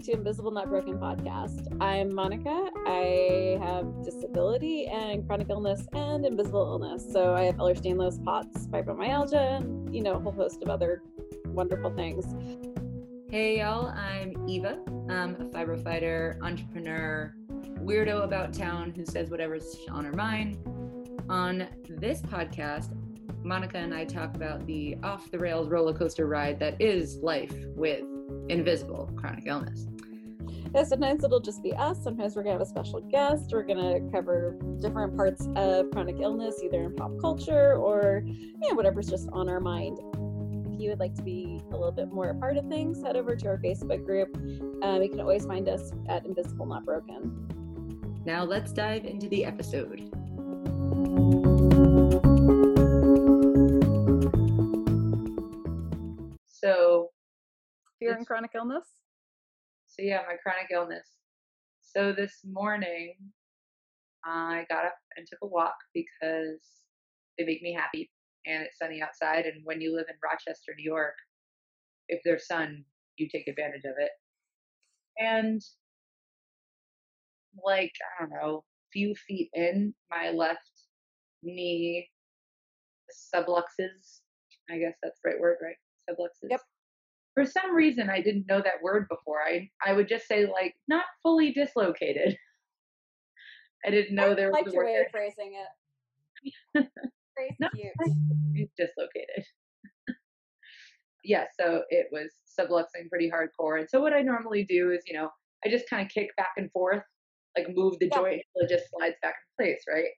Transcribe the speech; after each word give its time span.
welcome 0.00 0.14
to 0.14 0.18
Invisible 0.18 0.50
Not 0.50 0.70
Broken 0.70 0.98
podcast. 0.98 1.76
I'm 1.78 2.14
Monica. 2.14 2.70
I 2.86 3.58
have 3.60 4.02
disability 4.02 4.86
and 4.86 5.26
chronic 5.26 5.50
illness 5.50 5.86
and 5.92 6.24
invisible 6.24 6.62
illness. 6.62 7.06
So 7.12 7.34
I 7.34 7.42
have 7.42 7.56
Ehlers-Danlos, 7.56 8.24
POTS, 8.24 8.66
fibromyalgia, 8.68 9.58
and 9.58 9.94
you 9.94 10.02
know 10.02 10.14
a 10.14 10.18
whole 10.18 10.32
host 10.32 10.62
of 10.62 10.70
other 10.70 11.02
wonderful 11.48 11.90
things. 11.90 12.24
Hey 13.30 13.58
y'all, 13.58 13.88
I'm 13.88 14.48
Eva. 14.48 14.78
I'm 15.10 15.34
a 15.34 15.44
fibro 15.52 15.82
fighter, 15.84 16.38
entrepreneur, 16.40 17.34
weirdo 17.80 18.24
about 18.24 18.54
town 18.54 18.94
who 18.96 19.04
says 19.04 19.28
whatever's 19.28 19.76
on 19.90 20.06
her 20.06 20.14
mind. 20.14 20.56
On 21.28 21.68
this 21.90 22.22
podcast, 22.22 22.96
Monica 23.44 23.76
and 23.76 23.94
I 23.94 24.06
talk 24.06 24.34
about 24.34 24.66
the 24.66 24.96
off 25.02 25.30
the 25.30 25.38
rails 25.38 25.68
roller 25.68 25.92
coaster 25.92 26.26
ride 26.26 26.58
that 26.60 26.80
is 26.80 27.16
life 27.16 27.54
with 27.76 28.04
invisible 28.50 29.10
chronic 29.16 29.44
illness. 29.46 29.86
Yeah, 30.74 30.84
sometimes 30.84 31.24
it'll 31.24 31.40
just 31.40 31.62
be 31.62 31.72
us. 31.74 32.02
Sometimes 32.02 32.36
we're 32.36 32.42
gonna 32.42 32.54
have 32.54 32.60
a 32.60 32.66
special 32.66 33.00
guest. 33.00 33.50
We're 33.52 33.62
gonna 33.62 34.00
cover 34.12 34.56
different 34.80 35.16
parts 35.16 35.48
of 35.56 35.90
chronic 35.90 36.16
illness, 36.20 36.60
either 36.62 36.84
in 36.84 36.94
pop 36.94 37.12
culture 37.20 37.74
or 37.74 38.22
you 38.26 38.58
know, 38.60 38.74
whatever's 38.74 39.08
just 39.08 39.28
on 39.32 39.48
our 39.48 39.60
mind. 39.60 39.98
If 40.72 40.80
you 40.80 40.90
would 40.90 41.00
like 41.00 41.14
to 41.14 41.22
be 41.22 41.62
a 41.70 41.72
little 41.72 41.92
bit 41.92 42.12
more 42.12 42.30
a 42.30 42.34
part 42.34 42.56
of 42.56 42.66
things, 42.68 43.02
head 43.02 43.16
over 43.16 43.34
to 43.36 43.48
our 43.48 43.58
Facebook 43.58 44.04
group. 44.04 44.34
Um, 44.82 45.02
you 45.02 45.10
can 45.10 45.20
always 45.20 45.44
find 45.44 45.68
us 45.68 45.92
at 46.08 46.24
Invisible 46.24 46.66
Not 46.66 46.84
Broken. 46.84 48.22
Now 48.24 48.44
let's 48.44 48.72
dive 48.72 49.06
into 49.06 49.28
the 49.28 49.44
episode. 49.44 50.08
So 56.48 57.10
Fear 58.00 58.14
and 58.14 58.26
chronic 58.26 58.52
illness? 58.54 58.86
So 59.86 60.02
yeah, 60.02 60.22
my 60.26 60.36
chronic 60.42 60.70
illness. 60.72 61.06
So 61.82 62.12
this 62.12 62.40
morning, 62.50 63.14
I 64.24 64.64
got 64.70 64.86
up 64.86 64.94
and 65.16 65.26
took 65.26 65.40
a 65.42 65.46
walk 65.46 65.74
because 65.92 66.62
they 67.36 67.44
make 67.44 67.60
me 67.60 67.74
happy 67.74 68.10
and 68.46 68.62
it's 68.62 68.78
sunny 68.78 69.02
outside. 69.02 69.44
And 69.44 69.60
when 69.64 69.82
you 69.82 69.94
live 69.94 70.06
in 70.08 70.14
Rochester, 70.24 70.72
New 70.78 70.90
York, 70.90 71.14
if 72.08 72.22
there's 72.24 72.46
sun, 72.46 72.84
you 73.18 73.28
take 73.28 73.46
advantage 73.48 73.84
of 73.84 73.94
it. 73.98 74.10
And 75.18 75.60
like, 77.62 77.92
I 78.18 78.22
don't 78.22 78.30
know, 78.30 78.64
few 78.94 79.14
feet 79.14 79.50
in, 79.52 79.92
my 80.10 80.30
left 80.30 80.70
knee 81.42 82.08
subluxes. 83.34 84.20
I 84.70 84.78
guess 84.78 84.94
that's 85.02 85.20
the 85.22 85.30
right 85.30 85.40
word, 85.40 85.58
right? 85.62 85.76
Subluxes. 86.08 86.48
Yep 86.50 86.60
for 87.40 87.50
some 87.50 87.74
reason 87.74 88.10
I 88.10 88.20
didn't 88.20 88.46
know 88.48 88.60
that 88.60 88.82
word 88.82 89.06
before. 89.08 89.38
I 89.42 89.70
I 89.84 89.92
would 89.92 90.08
just 90.08 90.26
say 90.26 90.46
like 90.46 90.74
not 90.88 91.04
fully 91.22 91.52
dislocated. 91.52 92.36
I 93.86 93.90
didn't 93.90 94.14
know 94.14 94.32
I 94.32 94.34
there 94.34 94.50
was 94.50 94.66
a 94.66 94.76
word. 94.76 94.86
way 94.86 94.96
of 94.96 95.10
phrasing 95.10 95.54
it. 96.74 96.86
No, 97.58 97.68
cute. 97.74 98.68
dislocated. 98.76 99.44
yeah, 101.24 101.44
so 101.58 101.84
it 101.88 102.08
was 102.12 102.30
subluxing 102.58 103.08
pretty 103.08 103.30
hardcore. 103.30 103.78
And 103.80 103.88
so 103.88 103.98
what 104.02 104.12
I 104.12 104.20
normally 104.20 104.64
do 104.64 104.90
is, 104.92 105.02
you 105.06 105.14
know, 105.14 105.30
I 105.64 105.70
just 105.70 105.88
kind 105.88 106.04
of 106.04 106.12
kick 106.12 106.28
back 106.36 106.50
and 106.58 106.70
forth, 106.72 107.02
like 107.56 107.68
move 107.74 107.98
the 107.98 108.08
Yeah. 108.12 108.18
joint 108.18 108.42
until 108.54 108.68
it 108.68 108.76
just 108.78 108.90
slides 108.90 109.16
back 109.22 109.36
in 109.58 109.64
place, 109.64 109.82
right? 109.88 110.10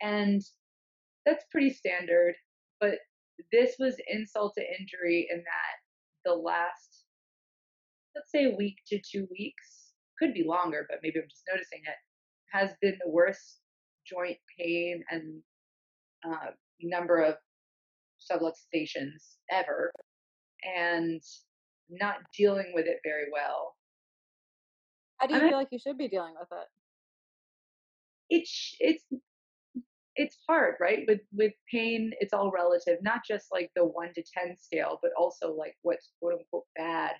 And 0.00 0.40
that's 1.26 1.44
pretty 1.50 1.68
standard. 1.68 2.34
But 2.80 2.94
this 3.52 3.76
was 3.78 3.96
insult 4.08 4.54
to 4.56 4.62
injury 4.80 5.28
in 5.30 5.38
that 5.38 5.87
the 6.28 6.34
last, 6.34 7.04
let's 8.14 8.30
say, 8.30 8.44
a 8.44 8.56
week 8.56 8.76
to 8.88 9.00
two 9.00 9.26
weeks, 9.30 9.92
could 10.18 10.34
be 10.34 10.44
longer, 10.44 10.86
but 10.88 10.98
maybe 11.02 11.18
I'm 11.20 11.28
just 11.28 11.44
noticing 11.50 11.80
it, 11.84 11.94
has 12.52 12.70
been 12.82 12.98
the 13.04 13.10
worst 13.10 13.60
joint 14.06 14.36
pain 14.58 15.02
and 15.10 15.40
uh, 16.26 16.50
number 16.82 17.18
of 17.22 17.34
subluxations 18.30 19.36
ever, 19.50 19.92
and 20.76 21.22
not 21.90 22.16
dealing 22.36 22.72
with 22.74 22.86
it 22.86 22.98
very 23.04 23.26
well. 23.32 23.74
How 25.18 25.26
do 25.26 25.34
you 25.34 25.40
I'm- 25.40 25.48
feel 25.48 25.58
like 25.58 25.68
you 25.70 25.78
should 25.78 25.98
be 25.98 26.08
dealing 26.08 26.34
with 26.38 26.48
it? 26.52 26.66
It's 28.30 28.76
it's 28.80 29.04
it's 30.18 30.38
hard, 30.48 30.76
right? 30.80 31.04
With 31.08 31.22
with 31.32 31.54
pain, 31.72 32.12
it's 32.20 32.34
all 32.34 32.52
relative, 32.52 32.98
not 33.02 33.22
just 33.26 33.48
like 33.52 33.72
the 33.76 33.86
one 33.86 34.14
to 34.14 34.24
ten 34.34 34.56
scale, 34.58 35.00
but 35.02 35.12
also 35.18 35.54
like 35.54 35.76
what's 35.82 36.12
quote 36.20 36.34
unquote 36.40 36.66
bad 36.76 37.16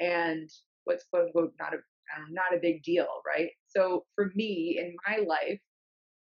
and 0.00 0.50
what's 0.84 1.04
quote 1.08 1.26
unquote 1.28 1.54
not 1.60 1.74
a 1.74 1.78
I 2.16 2.20
don't 2.30 2.54
a 2.54 2.60
big 2.60 2.82
deal, 2.84 3.08
right? 3.26 3.52
So 3.68 4.06
for 4.16 4.32
me 4.36 4.78
in 4.80 4.96
my 5.08 5.18
life, 5.26 5.60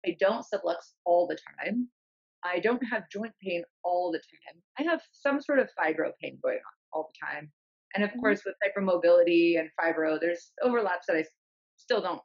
I 0.05 0.15
don't 0.19 0.45
sublux 0.45 0.93
all 1.05 1.27
the 1.27 1.37
time. 1.59 1.89
I 2.43 2.59
don't 2.59 2.83
have 2.85 3.09
joint 3.11 3.35
pain 3.43 3.63
all 3.83 4.11
the 4.11 4.19
time. 4.19 4.63
I 4.79 4.83
have 4.83 5.03
some 5.13 5.41
sort 5.41 5.59
of 5.59 5.69
fibro 5.79 6.13
pain 6.21 6.39
going 6.43 6.57
on 6.57 6.73
all 6.93 7.11
the 7.13 7.27
time. 7.27 7.53
And 7.95 8.03
of 8.03 8.11
Mhm. 8.13 8.19
course, 8.19 8.43
with 8.45 8.55
hypermobility 8.65 9.59
and 9.59 9.71
fibro, 9.79 10.19
there's 10.19 10.53
overlaps 10.63 11.07
that 11.07 11.17
I 11.17 11.25
still 11.77 12.01
don't 12.01 12.21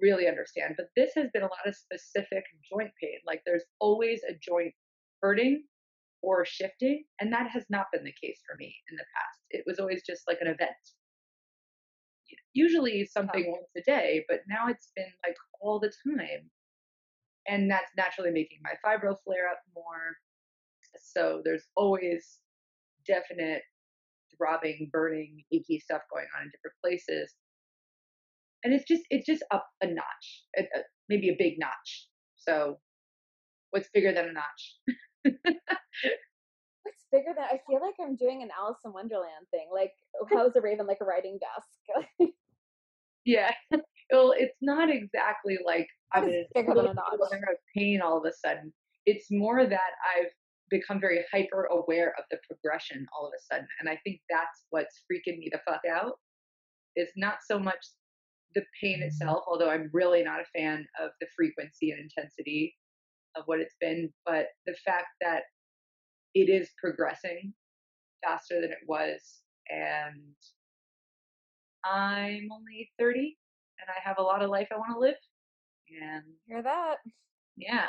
really 0.00 0.28
understand. 0.28 0.74
But 0.76 0.88
this 0.96 1.12
has 1.16 1.28
been 1.32 1.42
a 1.42 1.46
lot 1.46 1.66
of 1.66 1.74
specific 1.74 2.44
joint 2.70 2.90
pain. 3.00 3.18
Like 3.26 3.42
there's 3.44 3.64
always 3.80 4.20
a 4.28 4.34
joint 4.34 4.74
hurting 5.22 5.64
or 6.22 6.44
shifting. 6.44 7.04
And 7.20 7.32
that 7.32 7.48
has 7.50 7.64
not 7.70 7.86
been 7.92 8.04
the 8.04 8.14
case 8.20 8.40
for 8.46 8.56
me 8.58 8.74
in 8.90 8.96
the 8.96 9.04
past. 9.14 9.40
It 9.50 9.64
was 9.66 9.78
always 9.78 10.02
just 10.06 10.22
like 10.28 10.38
an 10.40 10.48
event. 10.48 10.70
Usually 12.54 13.04
something 13.04 13.50
once 13.50 13.70
a 13.76 13.82
day, 13.82 14.24
but 14.28 14.40
now 14.48 14.68
it's 14.68 14.90
been 14.96 15.12
like 15.26 15.36
all 15.60 15.78
the 15.78 15.92
time. 16.06 16.50
And 17.46 17.70
that's 17.70 17.92
naturally 17.96 18.32
making 18.32 18.58
my 18.62 18.72
fibro 18.84 19.14
flare 19.24 19.48
up 19.48 19.60
more. 19.74 20.16
So 20.98 21.42
there's 21.44 21.64
always 21.76 22.40
definite 23.06 23.62
throbbing, 24.36 24.90
burning, 24.92 25.44
achy 25.52 25.78
stuff 25.78 26.02
going 26.12 26.26
on 26.36 26.44
in 26.44 26.50
different 26.50 26.76
places. 26.82 27.34
And 28.66 28.74
it's 28.74 28.84
just 28.84 29.02
it's 29.10 29.24
just 29.24 29.44
up 29.52 29.64
a 29.80 29.86
notch, 29.86 30.42
a, 30.58 30.62
a, 30.62 30.82
maybe 31.08 31.28
a 31.28 31.36
big 31.38 31.54
notch. 31.56 32.08
So 32.34 32.78
what's 33.70 33.88
bigger 33.94 34.12
than 34.12 34.26
a 34.26 34.32
notch? 34.32 34.74
What's 36.82 37.04
bigger 37.12 37.32
than 37.36 37.44
I 37.44 37.60
feel 37.68 37.80
like 37.80 37.94
I'm 38.00 38.16
doing 38.16 38.42
an 38.42 38.48
Alice 38.58 38.78
in 38.84 38.92
Wonderland 38.92 39.46
thing. 39.52 39.68
Like 39.72 39.92
how's 40.32 40.56
a 40.56 40.60
raven 40.60 40.86
like 40.88 40.98
a 41.00 41.04
writing 41.04 41.38
desk? 41.38 42.32
yeah. 43.24 43.52
Well, 44.10 44.34
it's 44.36 44.56
not 44.60 44.90
exactly 44.90 45.58
like 45.64 45.86
I'm 46.12 46.24
in 46.24 46.44
a 46.56 47.78
pain 47.78 48.00
all 48.02 48.18
of 48.18 48.24
a 48.24 48.32
sudden. 48.32 48.72
It's 49.04 49.26
more 49.30 49.64
that 49.64 49.92
I've 50.16 50.30
become 50.70 51.00
very 51.00 51.24
hyper 51.32 51.64
aware 51.66 52.12
of 52.18 52.24
the 52.32 52.38
progression 52.48 53.06
all 53.16 53.28
of 53.28 53.32
a 53.38 53.54
sudden. 53.54 53.68
And 53.78 53.88
I 53.88 54.00
think 54.02 54.20
that's 54.28 54.64
what's 54.70 55.04
freaking 55.10 55.38
me 55.38 55.50
the 55.52 55.60
fuck 55.68 55.82
out. 55.88 56.14
Is 56.96 57.10
not 57.16 57.36
so 57.48 57.58
much 57.58 57.84
the 58.56 58.64
pain 58.82 59.02
itself, 59.02 59.44
although 59.46 59.70
I'm 59.70 59.90
really 59.92 60.24
not 60.24 60.40
a 60.40 60.58
fan 60.58 60.84
of 61.00 61.10
the 61.20 61.28
frequency 61.36 61.92
and 61.92 62.00
intensity 62.00 62.74
of 63.36 63.44
what 63.46 63.60
it's 63.60 63.76
been, 63.80 64.12
but 64.24 64.46
the 64.66 64.74
fact 64.84 65.08
that 65.20 65.42
it 66.34 66.48
is 66.50 66.70
progressing 66.82 67.54
faster 68.24 68.60
than 68.60 68.70
it 68.72 68.78
was. 68.88 69.42
And 69.70 70.34
I'm 71.84 72.48
only 72.52 72.90
30 72.98 73.36
and 73.80 73.88
I 73.90 74.00
have 74.08 74.16
a 74.18 74.22
lot 74.22 74.42
of 74.42 74.50
life 74.50 74.68
I 74.72 74.76
want 74.78 74.92
to 74.94 74.98
live. 75.00 75.14
And 76.02 76.24
Hear 76.46 76.62
that? 76.62 76.96
yeah. 77.56 77.86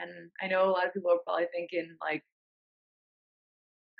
And 0.00 0.10
I 0.42 0.48
know 0.48 0.64
a 0.68 0.72
lot 0.72 0.86
of 0.86 0.94
people 0.94 1.12
are 1.12 1.18
probably 1.24 1.46
thinking, 1.54 1.96
like, 2.00 2.24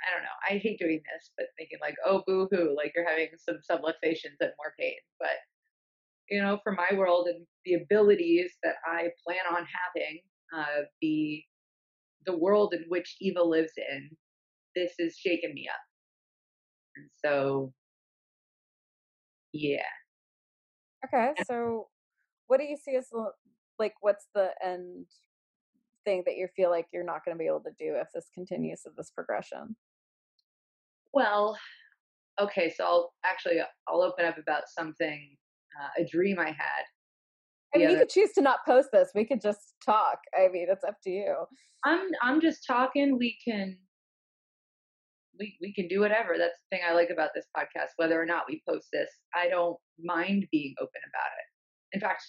I 0.07 0.15
don't 0.15 0.23
know, 0.23 0.39
I 0.49 0.59
hate 0.59 0.79
doing 0.79 1.01
this, 1.13 1.31
but 1.37 1.47
thinking, 1.59 1.79
like, 1.81 1.97
oh, 2.05 2.23
boo 2.27 2.49
hoo, 2.51 2.75
like 2.77 2.93
you're 2.95 3.09
having 3.09 3.29
some 3.37 3.59
subluxations 3.69 4.41
and 4.41 4.51
more 4.59 4.75
pain. 4.79 4.97
But, 5.19 5.37
you 6.29 6.41
know, 6.43 6.59
for 6.63 6.73
my 6.73 6.89
world 6.97 7.29
and 7.29 7.47
the 7.65 7.75
abilities 7.75 8.53
that 8.63 8.77
I 8.87 9.09
plan 9.27 9.45
on 9.51 9.67
having, 9.67 10.21
uh, 10.57 10.85
the 11.01 11.43
the 12.27 12.37
world 12.37 12.73
in 12.73 12.85
which 12.89 13.17
Eva 13.21 13.43
lives 13.43 13.73
in, 13.77 14.11
this 14.77 14.93
is 14.99 15.17
shaking 15.17 15.55
me 15.55 15.69
up. 15.69 15.81
And 16.97 17.09
so, 17.25 17.73
yeah. 19.53 19.83
Okay, 21.05 21.33
so 21.47 21.89
what 22.47 22.59
do 22.59 22.65
you 22.65 22.77
see 22.77 22.97
as 22.97 23.09
like 23.79 23.95
what's 24.01 24.29
the 24.35 24.51
end 24.65 25.07
thing 26.05 26.23
that 26.27 26.37
you 26.37 26.49
feel 26.55 26.71
like 26.71 26.87
you're 26.93 27.05
not 27.05 27.25
going 27.25 27.37
to 27.37 27.39
be 27.39 27.47
able 27.47 27.61
to 27.61 27.71
do 27.79 27.95
if 27.97 28.09
this 28.15 28.27
continues 28.35 28.83
of 28.87 28.95
this 28.97 29.11
progression? 29.11 29.77
Well, 31.13 31.57
okay, 32.41 32.73
so 32.77 32.85
I'll 32.85 33.13
actually 33.25 33.61
I'll 33.89 34.03
open 34.03 34.25
up 34.25 34.39
about 34.39 34.65
something, 34.69 35.37
uh, 35.81 36.03
a 36.03 36.07
dream 36.07 36.39
I 36.39 36.49
had. 36.49 36.85
I 37.75 37.79
mean, 37.79 37.91
you 37.91 37.99
could 37.99 38.11
choose 38.11 38.33
to 38.33 38.43
not 38.43 38.59
post 38.67 38.89
this. 38.93 39.11
We 39.15 39.25
could 39.25 39.41
just 39.41 39.75
talk. 39.85 40.19
I 40.39 40.49
mean, 40.49 40.67
it's 40.71 40.85
up 40.85 40.97
to 41.05 41.11
you. 41.11 41.35
I'm 41.85 42.03
I'm 42.23 42.41
just 42.41 42.67
talking. 42.67 43.19
We 43.19 43.39
can 43.45 43.79
we 45.39 45.57
we 45.61 45.73
can 45.73 45.89
do 45.89 46.01
whatever. 46.01 46.37
That's 46.39 46.59
the 46.59 46.77
thing 46.77 46.87
I 46.89 46.93
like 46.93 47.11
about 47.11 47.31
this 47.35 47.47
podcast. 47.57 47.91
Whether 47.97 48.21
or 48.21 48.27
not 48.27 48.45
we 48.49 48.63
post 48.69 48.89
this, 48.93 49.09
I 49.35 49.49
don't 49.49 49.77
mind 49.99 50.47
being 50.53 50.75
open 50.81 51.01
about 51.09 51.31
it. 51.39 51.97
In 51.97 52.01
fact, 52.01 52.25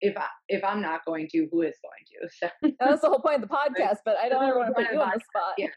if 0.00 0.16
I 0.16 0.26
if 0.48 0.64
I'm 0.64 0.82
not 0.82 1.04
going 1.06 1.28
to, 1.30 1.48
who 1.52 1.62
is 1.62 1.74
going 1.82 2.04
to? 2.06 2.28
So 2.60 2.70
that's 2.80 3.02
the 3.02 3.08
whole 3.08 3.20
point 3.20 3.42
of 3.42 3.48
the 3.48 3.54
podcast. 3.54 3.98
But 4.04 4.16
I 4.16 4.28
don't 4.28 4.42
ever 4.42 4.58
want 4.58 4.74
to 4.76 4.82
put 4.82 4.92
you 4.92 5.00
on 5.00 5.12
the 5.14 5.20
spot. 5.20 5.54
Yeah. 5.56 5.68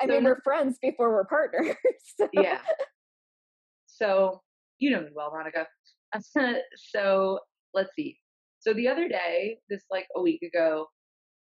I 0.00 0.06
mean, 0.06 0.24
we're 0.24 0.40
friends 0.42 0.78
before 0.80 1.10
we're 1.10 1.24
partners. 1.24 1.74
So. 2.18 2.28
Yeah. 2.32 2.60
So 3.86 4.40
you 4.78 4.90
know 4.90 5.00
me 5.00 5.08
well, 5.14 5.32
Monica. 5.32 5.66
so 6.92 7.38
let's 7.74 7.90
see. 7.94 8.18
So 8.60 8.72
the 8.72 8.88
other 8.88 9.08
day, 9.08 9.58
this 9.68 9.82
like 9.90 10.06
a 10.16 10.20
week 10.20 10.42
ago, 10.42 10.86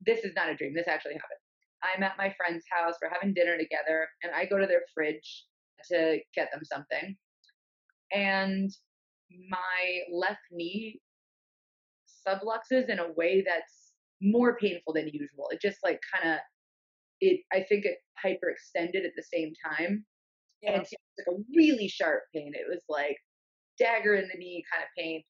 this 0.06 0.24
is 0.24 0.34
not 0.36 0.50
a 0.50 0.56
dream. 0.56 0.74
This 0.74 0.88
actually 0.88 1.14
happened. 1.14 1.40
I'm 1.84 2.04
at 2.04 2.18
my 2.18 2.34
friend's 2.38 2.66
house. 2.72 2.96
We're 3.02 3.10
having 3.10 3.34
dinner 3.34 3.58
together, 3.58 4.08
and 4.24 4.34
I 4.34 4.46
go 4.46 4.58
to 4.58 4.66
their 4.66 4.82
fridge 4.94 5.46
to 5.92 6.20
get 6.36 6.50
them 6.52 6.62
something. 6.64 7.16
And 8.12 8.72
my 9.50 10.00
left 10.12 10.40
knee 10.52 11.00
subluxes 12.28 12.90
in 12.90 13.00
a 13.00 13.12
way 13.14 13.44
that's 13.46 13.92
more 14.22 14.58
painful 14.58 14.94
than 14.94 15.08
usual. 15.08 15.50
It 15.52 15.62
just 15.62 15.78
like 15.84 16.00
kind 16.14 16.34
of 16.34 16.40
it. 17.27 17.42
I 17.54 17.66
think 17.68 17.86
it 17.86 17.98
hyperextended 18.24 19.06
at 19.06 19.12
the 19.16 19.24
same 19.24 19.54
time, 19.66 20.06
yeah. 20.62 20.74
and 20.74 20.81
it's 20.81 20.94
like 21.18 21.36
a 21.36 21.42
really 21.56 21.88
sharp 21.88 22.24
pain. 22.33 22.51
It 22.54 22.66
was 22.69 22.81
like 22.89 23.18
dagger 23.80 24.16
in 24.16 24.27
the 24.31 24.38
knee 24.38 24.63
kind 24.72 24.83
of 24.83 24.89
pain. 24.98 25.22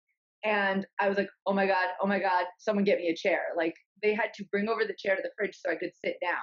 And 0.44 0.86
I 1.00 1.10
was 1.10 1.18
like, 1.18 1.30
oh 1.48 1.54
my 1.54 1.66
God, 1.66 1.88
oh 2.02 2.08
my 2.08 2.20
God, 2.20 2.46
someone 2.60 2.84
get 2.84 3.00
me 3.00 3.08
a 3.08 3.16
chair. 3.16 3.42
Like 3.58 3.74
they 4.04 4.14
had 4.14 4.34
to 4.36 4.46
bring 4.52 4.70
over 4.70 4.86
the 4.86 4.96
chair 4.98 5.16
to 5.16 5.22
the 5.22 5.32
fridge 5.38 5.58
so 5.60 5.72
I 5.72 5.76
could 5.76 5.92
sit 6.04 6.18
down. 6.22 6.38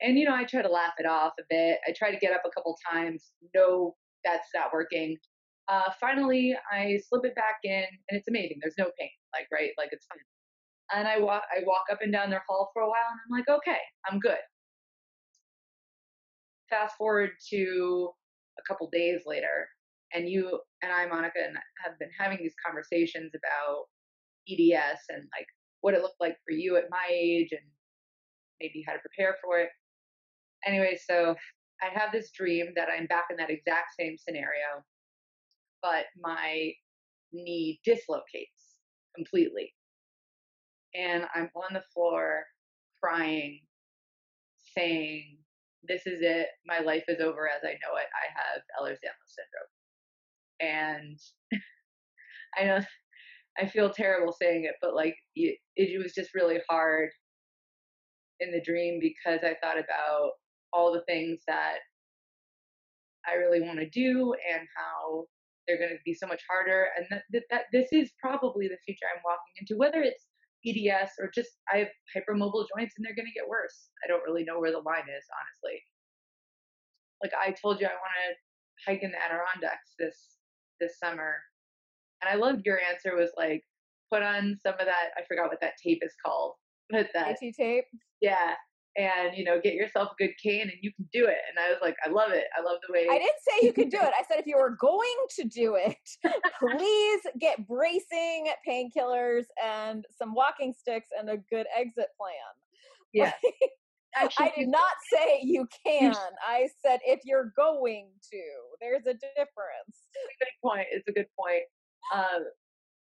And, 0.00 0.18
you 0.18 0.24
know, 0.24 0.34
I 0.34 0.44
try 0.44 0.62
to 0.62 0.68
laugh 0.68 0.94
it 0.98 1.06
off 1.06 1.34
a 1.38 1.44
bit. 1.48 1.78
I 1.86 1.92
try 1.96 2.10
to 2.10 2.18
get 2.18 2.32
up 2.32 2.42
a 2.44 2.50
couple 2.50 2.76
times. 2.92 3.30
No, 3.54 3.94
that's 4.24 4.48
not 4.52 4.72
working. 4.72 5.16
Uh, 5.68 5.90
finally, 6.00 6.56
I 6.72 6.98
slip 7.08 7.24
it 7.24 7.36
back 7.36 7.58
in 7.62 7.84
and 8.10 8.18
it's 8.18 8.26
amazing. 8.26 8.58
There's 8.60 8.74
no 8.78 8.90
pain, 8.98 9.10
like, 9.32 9.46
right? 9.52 9.70
Like 9.78 9.90
it's 9.92 10.06
fine. 10.06 10.18
And 10.94 11.08
I 11.08 11.18
walk, 11.18 11.42
I 11.50 11.62
walk 11.64 11.84
up 11.90 11.98
and 12.02 12.12
down 12.12 12.30
their 12.30 12.44
hall 12.48 12.70
for 12.72 12.82
a 12.82 12.88
while 12.88 13.08
and 13.10 13.20
I'm 13.24 13.38
like, 13.38 13.48
okay, 13.48 13.78
I'm 14.08 14.18
good. 14.18 14.36
Fast 16.68 16.96
forward 16.96 17.30
to 17.50 18.10
a 18.58 18.62
couple 18.68 18.88
days 18.92 19.22
later 19.26 19.68
and 20.14 20.28
you 20.28 20.60
and 20.82 20.92
I, 20.92 21.06
Monica, 21.06 21.38
and 21.44 21.56
have 21.84 21.98
been 21.98 22.10
having 22.18 22.38
these 22.38 22.54
conversations 22.64 23.32
about 23.34 23.84
EDS 24.48 25.00
and 25.08 25.22
like 25.36 25.46
what 25.80 25.94
it 25.94 26.02
looked 26.02 26.20
like 26.20 26.36
for 26.46 26.52
you 26.52 26.76
at 26.76 26.90
my 26.90 27.06
age 27.10 27.48
and 27.52 27.60
maybe 28.60 28.84
how 28.86 28.92
to 28.92 28.98
prepare 28.98 29.36
for 29.42 29.58
it. 29.60 29.68
Anyway, 30.66 30.98
so 31.08 31.34
I 31.82 31.98
have 31.98 32.12
this 32.12 32.30
dream 32.30 32.66
that 32.76 32.88
I'm 32.88 33.06
back 33.06 33.26
in 33.30 33.36
that 33.38 33.50
exact 33.50 33.94
same 33.98 34.16
scenario, 34.16 34.84
but 35.82 36.04
my 36.20 36.72
knee 37.32 37.80
dislocates 37.84 38.78
completely. 39.16 39.72
And 40.94 41.24
I'm 41.34 41.50
on 41.56 41.74
the 41.74 41.82
floor 41.94 42.44
crying, 43.02 43.60
saying, 44.76 45.38
This 45.88 46.06
is 46.06 46.20
it. 46.22 46.48
My 46.66 46.80
life 46.80 47.04
is 47.08 47.20
over 47.20 47.48
as 47.48 47.62
I 47.64 47.72
know 47.72 47.96
it. 47.96 48.08
I 48.12 48.26
have 48.36 48.62
Ehlers-Danlos 48.80 49.28
syndrome 49.28 49.72
and 50.62 51.18
I 52.58 52.64
know 52.64 52.80
I 53.58 53.66
feel 53.66 53.90
terrible 53.90 54.32
saying 54.32 54.64
it, 54.64 54.76
but 54.80 54.94
like 54.94 55.14
it, 55.36 55.58
it 55.76 56.02
was 56.02 56.14
just 56.14 56.34
really 56.34 56.58
hard 56.70 57.10
in 58.40 58.50
the 58.50 58.62
dream 58.62 58.98
because 59.00 59.40
I 59.42 59.56
thought 59.62 59.78
about 59.78 60.30
all 60.72 60.92
the 60.92 61.02
things 61.06 61.40
that 61.46 61.76
I 63.28 63.34
really 63.34 63.60
want 63.60 63.78
to 63.78 63.90
do 63.90 64.34
and 64.50 64.66
how 64.74 65.24
they're 65.66 65.78
going 65.78 65.90
to 65.90 66.02
be 66.04 66.14
so 66.14 66.26
much 66.26 66.42
harder, 66.50 66.88
and 66.96 67.06
that, 67.10 67.22
that, 67.32 67.42
that 67.50 67.62
this 67.72 67.88
is 67.92 68.10
probably 68.20 68.66
the 68.68 68.78
future 68.84 69.06
I'm 69.14 69.22
walking 69.24 69.54
into, 69.60 69.78
whether 69.78 70.02
it's 70.02 70.26
EDS 70.66 71.12
or 71.18 71.30
just 71.34 71.50
I 71.72 71.78
have 71.78 71.88
hypermobile 72.14 72.66
joints 72.76 72.94
and 72.96 73.04
they're 73.04 73.16
going 73.16 73.26
to 73.26 73.38
get 73.38 73.48
worse. 73.48 73.88
I 74.04 74.08
don't 74.08 74.22
really 74.26 74.44
know 74.44 74.60
where 74.60 74.72
the 74.72 74.78
line 74.78 75.08
is, 75.08 75.26
honestly. 75.34 75.82
Like 77.22 77.32
I 77.34 77.52
told 77.52 77.80
you, 77.80 77.86
I 77.86 77.90
want 77.90 78.14
to 78.26 78.90
hike 78.90 79.02
in 79.02 79.12
the 79.12 79.22
Adirondacks 79.22 79.94
this 79.98 80.38
this 80.80 80.98
summer. 80.98 81.36
And 82.20 82.30
I 82.30 82.34
loved 82.36 82.62
your 82.64 82.78
answer 82.90 83.16
was 83.16 83.30
like, 83.36 83.64
put 84.12 84.22
on 84.22 84.56
some 84.62 84.74
of 84.74 84.86
that, 84.86 85.10
I 85.16 85.22
forgot 85.26 85.48
what 85.48 85.60
that 85.60 85.74
tape 85.82 86.02
is 86.02 86.14
called. 86.24 86.54
But 86.90 87.08
that 87.14 87.36
KT 87.36 87.56
tape. 87.56 87.84
Yeah. 88.20 88.54
And 88.96 89.36
you 89.36 89.44
know, 89.44 89.58
get 89.60 89.74
yourself 89.74 90.10
a 90.12 90.22
good 90.22 90.34
cane 90.42 90.62
and 90.62 90.78
you 90.82 90.92
can 90.92 91.08
do 91.12 91.26
it. 91.26 91.38
And 91.48 91.58
I 91.58 91.70
was 91.70 91.78
like, 91.80 91.96
I 92.04 92.10
love 92.10 92.30
it. 92.32 92.44
I 92.56 92.62
love 92.62 92.78
the 92.86 92.92
way 92.92 93.06
I 93.10 93.18
didn't 93.18 93.40
say 93.40 93.66
you 93.66 93.72
could 93.72 93.90
do 93.90 93.96
it. 94.02 94.12
I 94.18 94.22
said 94.28 94.38
if 94.38 94.46
you 94.46 94.56
were 94.56 94.76
going 94.78 95.16
to 95.36 95.44
do 95.44 95.76
it, 95.76 95.96
please 96.60 97.20
get 97.40 97.66
bracing 97.66 98.48
painkillers 98.68 99.44
and 99.64 100.04
some 100.16 100.34
walking 100.34 100.74
sticks 100.78 101.08
and 101.18 101.30
a 101.30 101.38
good 101.50 101.66
exit 101.76 102.08
plan. 102.18 102.32
Yeah. 103.14 103.32
Actually, 104.14 104.46
I 104.46 104.52
did 104.56 104.68
not 104.68 104.92
say 105.12 105.40
you 105.42 105.66
can. 105.86 106.14
I 106.46 106.68
said 106.84 107.00
if 107.04 107.20
you're 107.24 107.52
going 107.56 108.08
to. 108.30 108.42
There's 108.80 109.06
a 109.06 109.12
difference. 109.12 110.08
It's 110.14 110.36
a 110.40 110.44
good 110.44 110.66
point. 110.66 110.86
It's 110.90 111.08
a 111.08 111.12
good 111.12 111.26
point. 111.38 111.64
Um, 112.14 112.44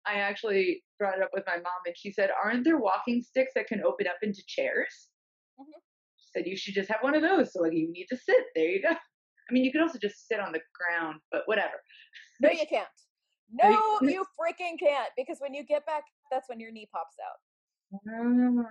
I 0.07 0.15
actually 0.15 0.83
brought 0.97 1.17
it 1.17 1.23
up 1.23 1.29
with 1.33 1.43
my 1.45 1.57
mom, 1.57 1.81
and 1.85 1.95
she 1.95 2.11
said, 2.11 2.31
"Aren't 2.43 2.63
there 2.63 2.77
walking 2.77 3.21
sticks 3.21 3.51
that 3.55 3.67
can 3.67 3.83
open 3.83 4.07
up 4.07 4.17
into 4.23 4.41
chairs?" 4.47 5.09
Mm-hmm. 5.59 5.79
Said, 6.33 6.47
"You 6.47 6.55
should 6.55 6.73
just 6.73 6.89
have 6.89 6.99
one 7.01 7.15
of 7.15 7.21
those. 7.21 7.53
So 7.53 7.61
like 7.61 7.73
you 7.73 7.91
need 7.91 8.07
to 8.09 8.17
sit. 8.17 8.45
There 8.55 8.65
you 8.65 8.81
go. 8.81 8.89
I 8.89 9.53
mean, 9.53 9.65
you 9.65 9.71
could 9.71 9.81
also 9.81 9.99
just 9.99 10.27
sit 10.27 10.39
on 10.39 10.51
the 10.51 10.61
ground, 10.75 11.19
but 11.31 11.43
whatever." 11.45 11.81
No, 12.39 12.49
you 12.49 12.65
can't. 12.69 12.87
No, 13.53 13.99
you 14.01 14.23
freaking 14.39 14.79
can't. 14.79 15.09
Because 15.17 15.39
when 15.39 15.53
you 15.53 15.65
get 15.65 15.85
back, 15.85 16.03
that's 16.31 16.47
when 16.47 16.61
your 16.61 16.71
knee 16.71 16.87
pops 16.93 17.17
out. 17.19 17.99
Mm, 18.07 18.63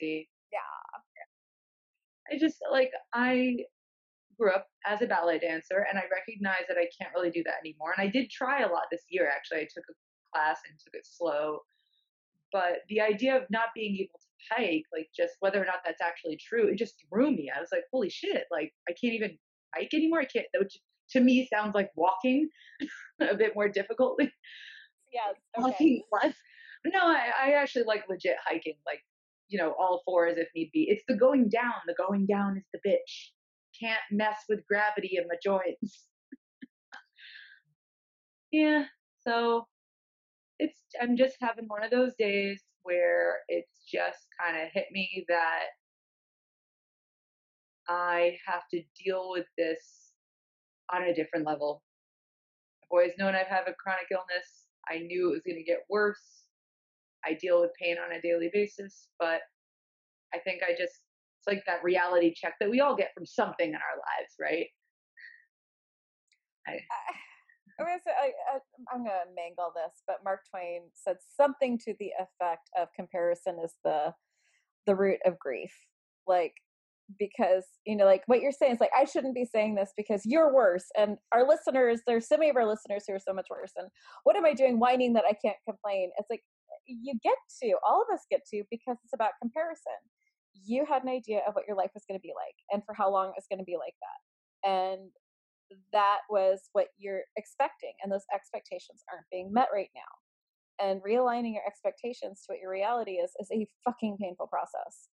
see. 0.00 0.26
Yeah. 0.50 0.58
I 2.32 2.38
just 2.38 2.56
like 2.70 2.90
I 3.12 3.56
grew 4.38 4.52
up 4.52 4.66
as 4.86 5.02
a 5.02 5.06
ballet 5.06 5.38
dancer 5.38 5.86
and 5.88 5.98
I 5.98 6.04
recognize 6.10 6.64
that 6.68 6.78
I 6.78 6.88
can't 6.98 7.14
really 7.14 7.30
do 7.30 7.42
that 7.44 7.60
anymore. 7.60 7.92
And 7.96 8.06
I 8.06 8.10
did 8.10 8.30
try 8.30 8.62
a 8.62 8.68
lot 8.68 8.84
this 8.90 9.04
year 9.10 9.28
actually. 9.28 9.58
I 9.58 9.68
took 9.74 9.84
a 9.90 9.94
class 10.32 10.58
and 10.68 10.78
took 10.78 10.94
it 10.94 11.06
slow. 11.06 11.58
But 12.52 12.82
the 12.88 13.00
idea 13.00 13.36
of 13.36 13.42
not 13.50 13.68
being 13.74 13.96
able 13.96 14.18
to 14.18 14.29
hike, 14.50 14.84
like 14.92 15.08
just 15.16 15.34
whether 15.40 15.60
or 15.60 15.66
not 15.66 15.80
that's 15.84 16.02
actually 16.02 16.36
true, 16.36 16.68
it 16.68 16.78
just 16.78 16.94
threw 17.08 17.30
me. 17.30 17.50
I 17.54 17.60
was 17.60 17.70
like, 17.72 17.84
holy 17.92 18.10
shit, 18.10 18.44
like 18.50 18.72
I 18.88 18.92
can't 18.92 19.14
even 19.14 19.38
hike 19.74 19.94
anymore. 19.94 20.20
I 20.20 20.24
can't 20.24 20.46
which 20.58 20.78
to 21.10 21.20
me 21.20 21.48
sounds 21.52 21.74
like 21.74 21.90
walking 21.96 22.48
a 23.20 23.34
bit 23.34 23.54
more 23.54 23.68
difficult. 23.68 24.18
Yes. 24.20 24.30
Okay. 25.58 25.66
Walking 25.66 26.02
less. 26.12 26.34
No, 26.86 27.00
I, 27.00 27.30
I 27.46 27.52
actually 27.54 27.82
like 27.82 28.04
legit 28.08 28.36
hiking. 28.46 28.76
Like 28.86 29.00
you 29.48 29.58
know, 29.58 29.74
all 29.78 30.02
fours 30.04 30.38
if 30.38 30.48
need 30.54 30.70
be. 30.72 30.86
It's 30.88 31.02
the 31.08 31.16
going 31.16 31.48
down. 31.48 31.74
The 31.86 31.94
going 31.98 32.26
down 32.26 32.56
is 32.56 32.64
the 32.72 32.88
bitch. 32.88 33.30
Can't 33.78 34.00
mess 34.12 34.36
with 34.48 34.66
gravity 34.66 35.18
in 35.20 35.26
my 35.26 35.34
joints. 35.42 36.06
yeah, 38.52 38.84
so 39.26 39.66
it's 40.60 40.78
I'm 41.00 41.16
just 41.16 41.36
having 41.40 41.66
one 41.66 41.82
of 41.82 41.90
those 41.90 42.12
days 42.18 42.62
where 42.82 43.38
it's 43.48 43.84
just 43.90 44.18
kind 44.40 44.60
of 44.60 44.68
hit 44.72 44.86
me 44.92 45.24
that 45.28 45.66
I 47.88 48.36
have 48.46 48.62
to 48.72 48.82
deal 49.04 49.30
with 49.30 49.46
this 49.58 50.12
on 50.92 51.04
a 51.04 51.14
different 51.14 51.46
level. 51.46 51.82
I've 52.84 52.88
always 52.90 53.12
known 53.18 53.34
I've 53.34 53.46
had 53.46 53.68
a 53.68 53.74
chronic 53.78 54.06
illness. 54.10 54.66
I 54.88 54.98
knew 54.98 55.28
it 55.28 55.32
was 55.32 55.42
going 55.46 55.58
to 55.58 55.64
get 55.64 55.84
worse. 55.88 56.44
I 57.24 57.34
deal 57.34 57.60
with 57.60 57.70
pain 57.80 57.96
on 57.98 58.16
a 58.16 58.20
daily 58.20 58.50
basis, 58.52 59.08
but 59.18 59.40
I 60.34 60.38
think 60.38 60.62
I 60.62 60.72
just 60.72 61.00
it's 61.38 61.46
like 61.46 61.62
that 61.66 61.82
reality 61.82 62.34
check 62.34 62.54
that 62.60 62.70
we 62.70 62.80
all 62.80 62.96
get 62.96 63.12
from 63.14 63.24
something 63.24 63.68
in 63.68 63.74
our 63.74 63.96
lives, 63.96 64.34
right? 64.38 64.66
I, 66.66 66.78
I'm 67.80 67.86
gonna 67.86 68.00
I, 68.20 68.94
am 68.94 69.04
gonna 69.04 69.34
mangle 69.34 69.72
this, 69.74 70.02
but 70.06 70.16
Mark 70.24 70.40
Twain 70.50 70.82
said 70.94 71.16
something 71.36 71.78
to 71.84 71.94
the 71.98 72.10
effect 72.18 72.68
of 72.78 72.88
comparison 72.94 73.58
is 73.62 73.74
the 73.84 74.14
the 74.86 74.94
root 74.94 75.18
of 75.24 75.38
grief. 75.38 75.72
Like 76.26 76.54
because 77.18 77.64
you 77.84 77.96
know 77.96 78.04
like 78.04 78.22
what 78.26 78.40
you're 78.40 78.52
saying 78.52 78.72
is 78.72 78.78
like 78.78 78.92
i 78.96 79.04
shouldn't 79.04 79.34
be 79.34 79.44
saying 79.44 79.74
this 79.74 79.90
because 79.96 80.22
you're 80.24 80.54
worse 80.54 80.84
and 80.96 81.16
our 81.32 81.44
listeners 81.44 82.00
there's 82.06 82.28
so 82.28 82.36
many 82.36 82.48
of 82.48 82.54
our 82.54 82.64
listeners 82.64 83.02
who 83.04 83.12
are 83.12 83.18
so 83.18 83.32
much 83.32 83.46
worse 83.50 83.72
and 83.76 83.88
what 84.22 84.36
am 84.36 84.44
i 84.44 84.54
doing 84.54 84.78
whining 84.78 85.12
that 85.12 85.24
i 85.28 85.32
can't 85.44 85.56
complain 85.66 86.12
it's 86.20 86.30
like 86.30 86.42
you 86.86 87.14
get 87.22 87.36
to, 87.62 87.74
all 87.86 88.02
of 88.02 88.12
us 88.12 88.24
get 88.30 88.40
to, 88.52 88.62
because 88.70 88.96
it's 89.04 89.14
about 89.14 89.38
comparison. 89.40 89.98
You 90.54 90.84
had 90.86 91.02
an 91.04 91.08
idea 91.08 91.40
of 91.46 91.54
what 91.54 91.64
your 91.66 91.76
life 91.76 91.90
was 91.94 92.04
going 92.08 92.18
to 92.18 92.22
be 92.22 92.34
like 92.34 92.56
and 92.72 92.82
for 92.84 92.94
how 92.94 93.10
long 93.10 93.28
it 93.28 93.38
was 93.38 93.46
going 93.50 93.60
to 93.60 93.64
be 93.64 93.78
like 93.78 93.94
that. 94.02 94.20
And 94.68 95.10
that 95.92 96.20
was 96.30 96.70
what 96.72 96.88
you're 96.98 97.22
expecting. 97.36 97.92
And 98.02 98.12
those 98.12 98.26
expectations 98.34 99.02
aren't 99.12 99.26
being 99.30 99.52
met 99.52 99.68
right 99.74 99.90
now. 99.94 100.12
And 100.86 101.02
realigning 101.02 101.54
your 101.54 101.66
expectations 101.66 102.42
to 102.42 102.54
what 102.54 102.60
your 102.60 102.70
reality 102.70 103.12
is 103.12 103.32
is 103.40 103.48
a 103.52 103.66
fucking 103.84 104.18
painful 104.20 104.48
process. 104.48 105.08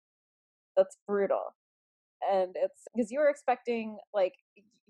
That's 0.76 0.96
brutal. 1.06 1.54
and 2.30 2.56
it's 2.56 2.84
because 2.94 3.10
you 3.10 3.20
were 3.20 3.28
expecting 3.30 3.98
like 4.14 4.34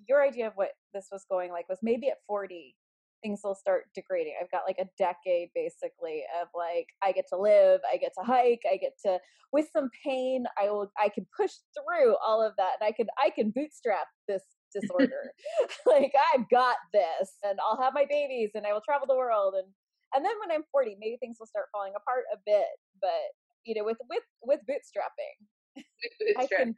your 0.08 0.23
idea 0.25 0.46
of 0.46 0.54
what 0.56 0.70
this 0.94 1.08
was 1.12 1.25
going 1.30 1.50
like 1.52 1.68
was 1.68 1.78
maybe 1.82 2.08
at 2.08 2.18
40 2.26 2.75
things 3.23 3.40
will 3.44 3.54
start 3.54 3.85
degrading. 3.94 4.35
I've 4.40 4.50
got 4.50 4.62
like 4.68 4.78
a 4.78 4.88
decade 4.99 5.49
basically 5.54 6.25
of 6.40 6.49
like 6.54 6.88
I 7.02 7.12
get 7.12 7.26
to 7.30 7.38
live, 7.38 7.80
I 7.92 7.96
get 7.96 8.12
to 8.18 8.25
hike, 8.25 8.62
I 8.70 8.76
get 8.76 8.92
to 9.06 9.18
with 9.52 9.68
some 9.73 9.90
pain, 10.04 10.44
I 10.62 10.70
will 10.70 10.92
I 10.99 11.08
can 11.08 11.26
push 11.37 11.52
through 11.75 12.16
all 12.25 12.42
of 12.46 12.54
that 12.58 12.73
and 12.80 12.87
I 12.88 12.92
can 12.92 13.06
I 13.18 13.30
can 13.30 13.50
bootstrap 13.50 14.06
this 14.28 14.42
disorder. 14.73 15.32
like 15.87 16.12
I've 16.35 16.49
got 16.50 16.76
this 16.92 17.37
and 17.42 17.58
I'll 17.61 17.80
have 17.80 17.94
my 17.94 18.06
babies 18.08 18.50
and 18.54 18.66
I 18.66 18.73
will 18.73 18.85
travel 18.85 19.06
the 19.06 19.16
world 19.16 19.54
and 19.56 19.68
and 20.14 20.25
then 20.25 20.38
when 20.38 20.54
I'm 20.54 20.62
40, 20.70 20.96
maybe 21.00 21.18
things 21.18 21.37
will 21.38 21.50
start 21.50 21.66
falling 21.73 21.92
apart 21.96 22.25
a 22.32 22.38
bit, 22.46 22.70
but 23.02 23.35
you 23.66 23.75
know, 23.75 23.85
with 23.85 23.99
with 24.08 24.23
with 24.42 24.61
bootstrapping. 24.64 25.37
bootstrapping. 25.76 26.38
I 26.38 26.46
can 26.46 26.75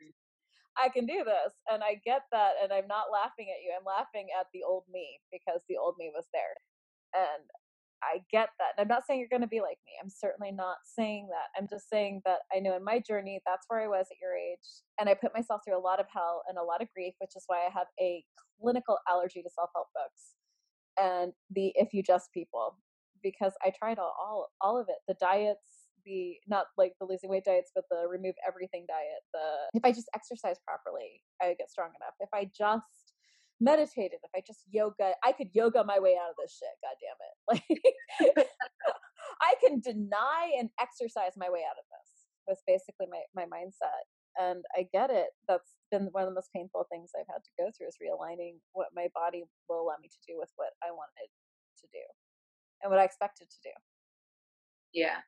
I 0.79 0.89
can 0.89 1.05
do 1.05 1.27
this. 1.27 1.53
And 1.67 1.83
I 1.83 1.99
get 2.07 2.23
that. 2.31 2.55
And 2.63 2.73
I'm 2.73 2.87
not 2.87 3.11
laughing 3.13 3.51
at 3.51 3.61
you. 3.67 3.75
I'm 3.75 3.85
laughing 3.85 4.31
at 4.39 4.47
the 4.55 4.63
old 4.63 4.87
me 4.87 5.19
because 5.35 5.61
the 5.69 5.77
old 5.77 5.99
me 5.99 6.11
was 6.15 6.31
there. 6.33 6.55
And 7.13 7.43
I 8.03 8.21
get 8.31 8.51
that. 8.59 8.77
And 8.77 8.85
I'm 8.85 8.89
not 8.89 9.05
saying 9.07 9.21
you're 9.21 9.29
going 9.33 9.43
to 9.43 9.49
be 9.49 9.61
like 9.61 9.79
me. 9.87 9.93
I'm 10.03 10.11
certainly 10.11 10.53
not 10.53 10.79
saying 10.85 11.29
that. 11.31 11.51
I'm 11.61 11.69
just 11.69 11.89
saying 11.91 12.23
that 12.25 12.41
I 12.55 12.61
know 12.61 12.77
in 12.77 12.85
my 12.85 13.01
journey, 13.01 13.41
that's 13.47 13.67
where 13.69 13.81
I 13.81 13.89
was 13.89 14.07
at 14.11 14.21
your 14.21 14.37
age. 14.37 14.85
And 15.01 15.09
I 15.09 15.15
put 15.15 15.35
myself 15.35 15.63
through 15.65 15.79
a 15.79 15.83
lot 15.83 16.01
of 16.01 16.07
hell 16.13 16.43
and 16.49 16.59
a 16.59 16.63
lot 16.63 16.83
of 16.83 16.89
grief, 16.95 17.15
which 17.19 17.37
is 17.37 17.45
why 17.47 17.67
I 17.67 17.71
have 17.73 17.89
a 18.01 18.25
clinical 18.61 18.99
allergy 19.09 19.43
to 19.43 19.51
self 19.51 19.71
help 19.75 19.89
books 19.95 20.35
and 21.01 21.33
the 21.55 21.73
if 21.77 21.93
you 21.93 22.03
just 22.03 22.33
people 22.33 22.77
because 23.23 23.53
I 23.65 23.73
tried 23.79 23.99
all, 23.99 24.15
all, 24.21 24.49
all 24.61 24.81
of 24.81 24.87
it 24.89 24.97
the 25.09 25.15
diets, 25.21 25.89
the 26.05 26.37
not 26.47 26.67
like 26.77 26.95
the 27.01 27.07
losing 27.07 27.31
weight 27.31 27.45
diets, 27.45 27.71
but 27.75 27.85
the 27.91 28.07
remove 28.09 28.35
everything 28.47 28.87
diet. 28.89 29.23
The 29.33 29.79
if 29.79 29.85
I 29.85 29.93
just 29.93 30.09
exercise 30.15 30.57
properly, 30.67 31.23
I 31.43 31.55
get 31.59 31.71
strong 31.71 31.91
enough. 32.01 32.15
If 32.21 32.29
I 32.35 32.51
just 32.57 33.08
meditated, 33.61 34.21
if 34.23 34.31
I 34.35 34.43
just 34.47 34.65
yoga, 34.71 35.13
I 35.25 35.33
could 35.33 35.49
yoga 35.53 35.85
my 35.85 35.99
way 35.99 36.17
out 36.17 36.31
of 36.31 36.37
this 36.41 36.59
shit. 36.59 36.75
God 36.83 36.97
damn 37.03 37.21
it! 37.21 37.37
Like 38.19 38.49
I 39.43 39.55
can 39.61 39.81
deny 39.81 40.51
and 40.59 40.71
exercise 40.81 41.33
my 41.37 41.51
way 41.51 41.63
out 41.63 41.79
of 41.79 41.87
this. 41.91 42.09
Was 42.49 42.63
basically 42.67 43.07
my 43.11 43.23
my 43.37 43.45
mindset, 43.45 44.09
and 44.41 44.65
I 44.75 44.89
get 44.93 45.11
it. 45.11 45.29
That's 45.47 45.77
been 45.91 46.09
one 46.13 46.25
of 46.25 46.31
the 46.31 46.35
most 46.35 46.51
painful 46.55 46.87
things 46.91 47.11
I've 47.13 47.29
had 47.29 47.45
to 47.45 47.53
go 47.59 47.71
through 47.71 47.89
is 47.89 48.01
realigning 48.01 48.61
what 48.73 48.89
my 48.97 49.09
body 49.15 49.45
will 49.69 49.83
allow 49.83 50.01
me 50.01 50.09
to 50.09 50.21
do 50.27 50.39
with 50.39 50.51
what 50.57 50.73
I 50.83 50.91
wanted 50.91 51.29
to 51.29 51.87
do 51.93 52.05
and 52.83 52.91
what 52.91 53.01
I 53.01 53.05
expected 53.05 53.51
to 53.51 53.61
do. 53.63 53.75
Yeah, 54.93 55.21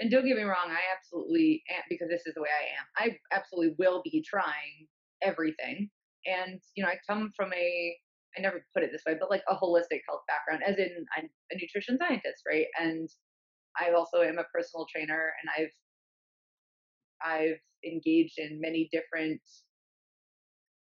and 0.00 0.10
don't 0.10 0.26
get 0.26 0.36
me 0.36 0.44
wrong, 0.44 0.70
I 0.70 0.80
absolutely 0.96 1.62
am 1.70 1.82
because 1.88 2.08
this 2.08 2.26
is 2.26 2.34
the 2.34 2.40
way 2.40 2.48
I 2.48 2.64
am. 2.78 3.12
I 3.12 3.36
absolutely 3.36 3.74
will 3.78 4.00
be 4.02 4.24
trying 4.26 4.88
everything. 5.22 5.90
And, 6.26 6.60
you 6.74 6.82
know, 6.82 6.90
I 6.90 6.98
come 7.08 7.32
from 7.36 7.52
a, 7.52 7.96
I 8.36 8.40
never 8.40 8.64
put 8.74 8.82
it 8.82 8.90
this 8.92 9.02
way, 9.06 9.16
but 9.18 9.30
like 9.30 9.42
a 9.48 9.54
holistic 9.54 10.00
health 10.08 10.22
background, 10.28 10.62
as 10.66 10.78
in 10.78 11.04
I'm 11.16 11.28
a 11.52 11.56
nutrition 11.56 11.98
scientist, 11.98 12.42
right? 12.46 12.66
And 12.78 13.08
I 13.78 13.92
also 13.92 14.22
am 14.22 14.38
a 14.38 14.44
personal 14.54 14.86
trainer 14.92 15.32
and 15.42 15.66
I've, 17.24 17.30
I've 17.32 17.60
engaged 17.84 18.38
in 18.38 18.60
many 18.60 18.88
different 18.92 19.40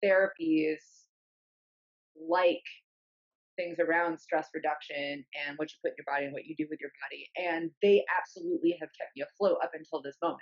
therapies 0.03 0.77
like 2.19 2.63
things 3.57 3.77
around 3.79 4.19
stress 4.19 4.47
reduction 4.53 5.25
and 5.47 5.57
what 5.57 5.69
you 5.69 5.75
put 5.83 5.91
in 5.91 5.95
your 5.97 6.05
body 6.07 6.25
and 6.25 6.33
what 6.33 6.45
you 6.45 6.55
do 6.55 6.67
with 6.69 6.79
your 6.79 6.91
body. 7.03 7.27
And 7.35 7.71
they 7.81 8.05
absolutely 8.17 8.77
have 8.79 8.89
kept 8.99 9.11
me 9.15 9.23
afloat 9.23 9.57
up 9.63 9.71
until 9.73 10.01
this 10.01 10.15
moment. 10.21 10.39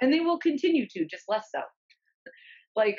And 0.00 0.12
they 0.12 0.20
will 0.20 0.38
continue 0.38 0.86
to, 0.88 1.04
just 1.04 1.24
less 1.28 1.48
so. 1.54 1.60
like, 2.76 2.98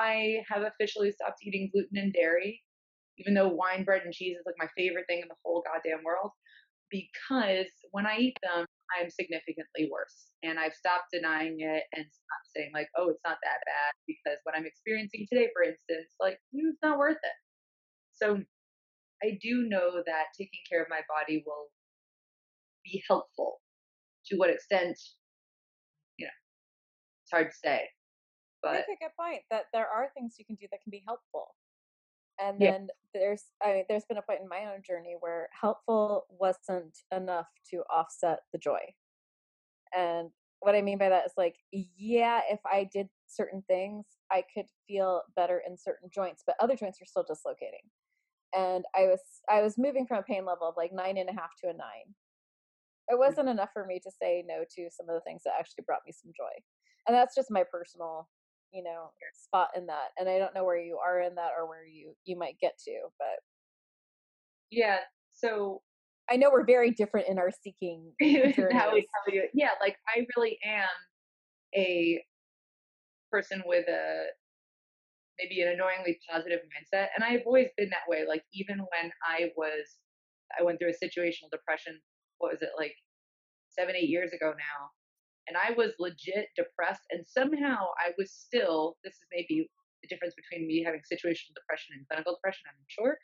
I 0.00 0.42
have 0.48 0.62
officially 0.62 1.12
stopped 1.12 1.40
eating 1.42 1.70
gluten 1.72 1.98
and 1.98 2.12
dairy, 2.12 2.62
even 3.18 3.34
though 3.34 3.48
wine, 3.48 3.84
bread, 3.84 4.02
and 4.04 4.14
cheese 4.14 4.36
is 4.38 4.42
like 4.46 4.56
my 4.58 4.68
favorite 4.76 5.04
thing 5.08 5.20
in 5.20 5.28
the 5.28 5.34
whole 5.44 5.62
goddamn 5.66 6.02
world, 6.04 6.30
because 6.90 7.70
when 7.92 8.06
I 8.06 8.16
eat 8.16 8.36
them, 8.42 8.64
I'm 8.98 9.10
significantly 9.10 9.88
worse. 9.92 10.32
And 10.42 10.58
I've 10.58 10.74
stopped 10.74 11.12
denying 11.12 11.58
it 11.60 11.84
and 11.94 12.04
stopped 12.04 12.48
saying, 12.56 12.70
like, 12.74 12.88
oh, 12.96 13.10
it's 13.10 13.20
not 13.24 13.38
that 13.42 13.60
bad. 13.66 13.92
Because 14.08 14.38
what 14.44 14.56
I'm 14.56 14.66
experiencing 14.66 15.26
today, 15.30 15.48
for 15.54 15.62
instance, 15.62 16.14
like, 16.18 16.38
mm, 16.54 16.70
it's 16.72 16.82
not 16.82 16.98
worth 16.98 17.20
it. 17.22 17.38
So 18.12 18.40
I 19.22 19.38
do 19.42 19.66
know 19.68 20.02
that 20.06 20.24
taking 20.36 20.60
care 20.68 20.82
of 20.82 20.88
my 20.88 21.02
body 21.08 21.44
will 21.46 21.68
be 22.84 23.02
helpful. 23.06 23.60
To 24.26 24.36
what 24.36 24.50
extent, 24.50 24.98
you 26.16 26.26
know, 26.26 26.32
it's 27.24 27.30
hard 27.30 27.50
to 27.50 27.56
say. 27.56 27.88
But 28.62 28.72
That's 28.72 28.88
a 28.88 29.04
good 29.04 29.12
point. 29.18 29.42
That 29.50 29.64
there 29.72 29.86
are 29.88 30.10
things 30.14 30.36
you 30.38 30.44
can 30.44 30.56
do 30.56 30.66
that 30.70 30.82
can 30.82 30.90
be 30.90 31.02
helpful. 31.06 31.54
And 32.42 32.58
then 32.60 32.88
yeah. 32.88 33.20
there's 33.20 33.44
I 33.62 33.72
mean, 33.72 33.84
there's 33.88 34.04
been 34.06 34.18
a 34.18 34.22
point 34.22 34.40
in 34.42 34.48
my 34.48 34.72
own 34.72 34.82
journey 34.86 35.16
where 35.20 35.48
helpful 35.58 36.26
wasn't 36.30 36.96
enough 37.14 37.48
to 37.70 37.82
offset 37.94 38.40
the 38.52 38.58
joy. 38.58 38.80
And 39.96 40.30
what 40.60 40.74
I 40.74 40.82
mean 40.82 40.98
by 40.98 41.08
that 41.08 41.26
is 41.26 41.32
like, 41.36 41.56
yeah, 41.72 42.40
if 42.50 42.60
I 42.64 42.88
did 42.92 43.08
certain 43.26 43.62
things, 43.66 44.04
I 44.30 44.44
could 44.54 44.66
feel 44.86 45.22
better 45.36 45.62
in 45.66 45.76
certain 45.76 46.10
joints, 46.14 46.42
but 46.46 46.56
other 46.60 46.76
joints 46.76 47.00
were 47.00 47.06
still 47.06 47.24
dislocating 47.26 47.88
and 48.54 48.84
I 48.96 49.02
was 49.02 49.20
I 49.48 49.62
was 49.62 49.78
moving 49.78 50.06
from 50.06 50.18
a 50.18 50.22
pain 50.22 50.44
level 50.44 50.68
of 50.68 50.74
like 50.76 50.92
nine 50.92 51.16
and 51.18 51.28
a 51.28 51.32
half 51.32 51.50
to 51.62 51.70
a 51.70 51.72
nine. 51.72 52.14
It 53.08 53.14
mm. 53.14 53.18
wasn't 53.18 53.48
enough 53.48 53.70
for 53.72 53.86
me 53.86 54.00
to 54.00 54.10
say 54.10 54.44
no 54.46 54.64
to 54.76 54.90
some 54.90 55.08
of 55.08 55.14
the 55.14 55.20
things 55.20 55.42
that 55.44 55.54
actually 55.58 55.84
brought 55.86 56.02
me 56.06 56.12
some 56.12 56.32
joy, 56.36 56.52
and 57.06 57.14
that's 57.14 57.34
just 57.34 57.50
my 57.50 57.64
personal, 57.70 58.28
you 58.72 58.82
know, 58.82 59.10
spot 59.34 59.68
in 59.76 59.86
that. 59.86 60.10
And 60.18 60.28
I 60.28 60.38
don't 60.38 60.54
know 60.54 60.64
where 60.64 60.80
you 60.80 60.98
are 61.04 61.20
in 61.20 61.34
that 61.36 61.50
or 61.58 61.68
where 61.68 61.84
you 61.84 62.14
you 62.24 62.38
might 62.38 62.56
get 62.60 62.78
to, 62.86 63.00
but 63.18 63.38
yeah. 64.70 64.98
So 65.32 65.82
I 66.30 66.36
know 66.36 66.50
we're 66.52 66.64
very 66.64 66.92
different 66.92 67.28
in 67.28 67.38
our 67.38 67.50
seeking. 67.50 68.12
how 68.20 68.92
we, 68.94 69.06
how 69.10 69.22
we, 69.26 69.48
yeah, 69.52 69.70
like 69.80 69.96
I 70.08 70.26
really 70.36 70.58
am 70.64 70.88
a 71.74 72.22
person 73.30 73.62
with 73.66 73.88
a 73.88 74.26
maybe 75.38 75.62
an 75.62 75.68
annoyingly 75.68 76.18
positive 76.30 76.60
mindset. 76.60 77.08
And 77.14 77.24
I've 77.24 77.42
always 77.46 77.68
been 77.76 77.90
that 77.90 78.08
way. 78.08 78.24
Like 78.28 78.44
even 78.52 78.78
when 78.78 79.10
I 79.26 79.50
was, 79.56 79.98
I 80.58 80.62
went 80.62 80.78
through 80.78 80.90
a 80.90 81.04
situational 81.04 81.50
depression. 81.50 81.98
What 82.38 82.52
was 82.52 82.62
it 82.62 82.70
like 82.78 82.94
seven, 83.68 83.96
eight 83.96 84.08
years 84.08 84.32
ago 84.32 84.50
now? 84.50 84.90
And 85.48 85.56
I 85.56 85.72
was 85.76 85.92
legit 85.98 86.48
depressed. 86.56 87.02
And 87.10 87.24
somehow 87.26 87.86
I 87.98 88.12
was 88.18 88.32
still, 88.32 88.96
this 89.04 89.14
is 89.14 89.26
maybe 89.32 89.68
the 90.02 90.08
difference 90.08 90.34
between 90.34 90.66
me 90.66 90.82
having 90.84 91.00
situational 91.00 91.54
depression 91.54 91.96
and 91.96 92.06
clinical 92.08 92.34
depression, 92.36 92.64
I'm 92.68 92.86
sure. 92.88 93.18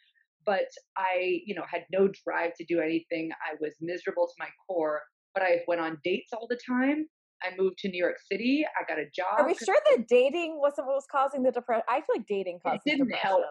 But 0.45 0.69
I, 0.97 1.41
you 1.45 1.55
know, 1.55 1.65
had 1.71 1.85
no 1.93 2.09
drive 2.25 2.53
to 2.59 2.65
do 2.65 2.81
anything. 2.81 3.31
I 3.43 3.57
was 3.61 3.75
miserable 3.81 4.27
to 4.27 4.35
my 4.39 4.49
core, 4.67 5.03
but 5.35 5.43
I 5.43 5.63
went 5.67 5.81
on 5.81 5.99
dates 6.05 6.33
all 6.33 6.47
the 6.49 6.59
time. 6.67 7.07
I 7.43 7.55
moved 7.57 7.79
to 7.79 7.89
New 7.89 8.03
York 8.03 8.17
City. 8.31 8.65
I 8.65 8.85
got 8.89 8.99
a 8.99 9.05
job. 9.15 9.39
Are 9.39 9.47
we 9.47 9.55
sure 9.55 9.77
that 9.91 10.09
dating 10.09 10.59
wasn't 10.59 10.87
what 10.87 10.95
was 10.95 11.07
causing 11.11 11.43
the 11.43 11.53
depression? 11.53 11.83
I 11.89 11.97
feel 11.97 12.17
like 12.17 12.27
dating 12.27 12.61
causes 12.65 12.81
it 12.87 12.91
didn't 12.91 13.09
depression. 13.09 13.29
help. 13.29 13.45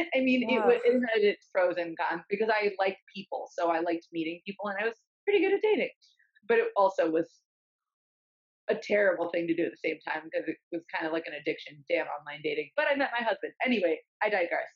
I 0.16 0.20
mean, 0.20 0.48
yeah. 0.48 0.66
it, 0.68 0.80
it 0.84 1.02
had 1.12 1.22
its 1.22 1.46
pros 1.54 1.76
and 1.76 1.96
cons 1.98 2.22
because 2.30 2.48
I 2.48 2.72
liked 2.78 2.98
people, 3.14 3.50
so 3.52 3.68
I 3.70 3.80
liked 3.80 4.06
meeting 4.12 4.40
people, 4.46 4.68
and 4.68 4.78
I 4.80 4.86
was 4.86 4.94
pretty 5.24 5.44
good 5.44 5.52
at 5.52 5.60
dating. 5.62 5.90
But 6.48 6.58
it 6.58 6.68
also 6.76 7.10
was 7.10 7.28
a 8.70 8.74
terrible 8.74 9.30
thing 9.30 9.46
to 9.46 9.54
do 9.54 9.64
at 9.64 9.72
the 9.72 9.88
same 9.88 9.98
time 10.06 10.22
because 10.24 10.48
it 10.48 10.56
was 10.72 10.82
kind 10.94 11.06
of 11.06 11.12
like 11.12 11.24
an 11.26 11.34
addiction. 11.40 11.84
Damn 11.88 12.06
online 12.06 12.40
dating. 12.44 12.70
But 12.76 12.86
I 12.92 12.96
met 12.96 13.10
my 13.18 13.24
husband 13.24 13.52
anyway. 13.64 13.98
I 14.22 14.28
digress. 14.28 14.70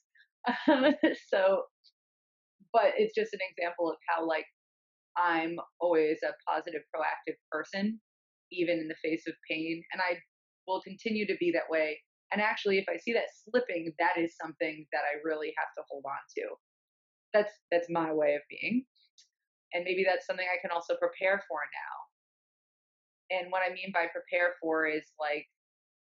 Um, 0.68 0.94
so, 1.28 1.64
but 2.72 2.94
it's 2.96 3.14
just 3.14 3.34
an 3.34 3.40
example 3.50 3.90
of 3.90 3.96
how 4.08 4.26
like 4.26 4.46
I'm 5.16 5.56
always 5.80 6.18
a 6.25 6.32
positive, 6.49 6.82
proactive 6.94 7.37
person 7.50 8.00
even 8.52 8.78
in 8.78 8.88
the 8.88 9.00
face 9.02 9.25
of 9.26 9.34
pain. 9.50 9.82
And 9.92 10.00
I 10.02 10.18
will 10.66 10.82
continue 10.82 11.26
to 11.26 11.37
be 11.40 11.50
that 11.52 11.70
way. 11.70 11.99
And 12.32 12.40
actually, 12.40 12.78
if 12.78 12.84
I 12.88 12.96
see 12.96 13.12
that 13.12 13.32
slipping, 13.49 13.92
that 13.99 14.16
is 14.16 14.37
something 14.40 14.87
that 14.92 15.04
I 15.04 15.20
really 15.25 15.52
have 15.58 15.68
to 15.76 15.84
hold 15.88 16.04
on 16.06 16.22
to. 16.37 16.44
That's 17.32 17.52
that's 17.70 17.88
my 17.90 18.12
way 18.12 18.34
of 18.34 18.42
being. 18.49 18.84
And 19.72 19.84
maybe 19.84 20.04
that's 20.04 20.26
something 20.26 20.44
I 20.44 20.61
can 20.61 20.70
also 20.70 20.96
prepare 20.96 21.42
for 21.49 21.61
now. 21.61 21.94
And 23.31 23.50
what 23.50 23.62
I 23.69 23.73
mean 23.73 23.93
by 23.93 24.07
prepare 24.12 24.55
for 24.61 24.87
is 24.87 25.05
like, 25.19 25.47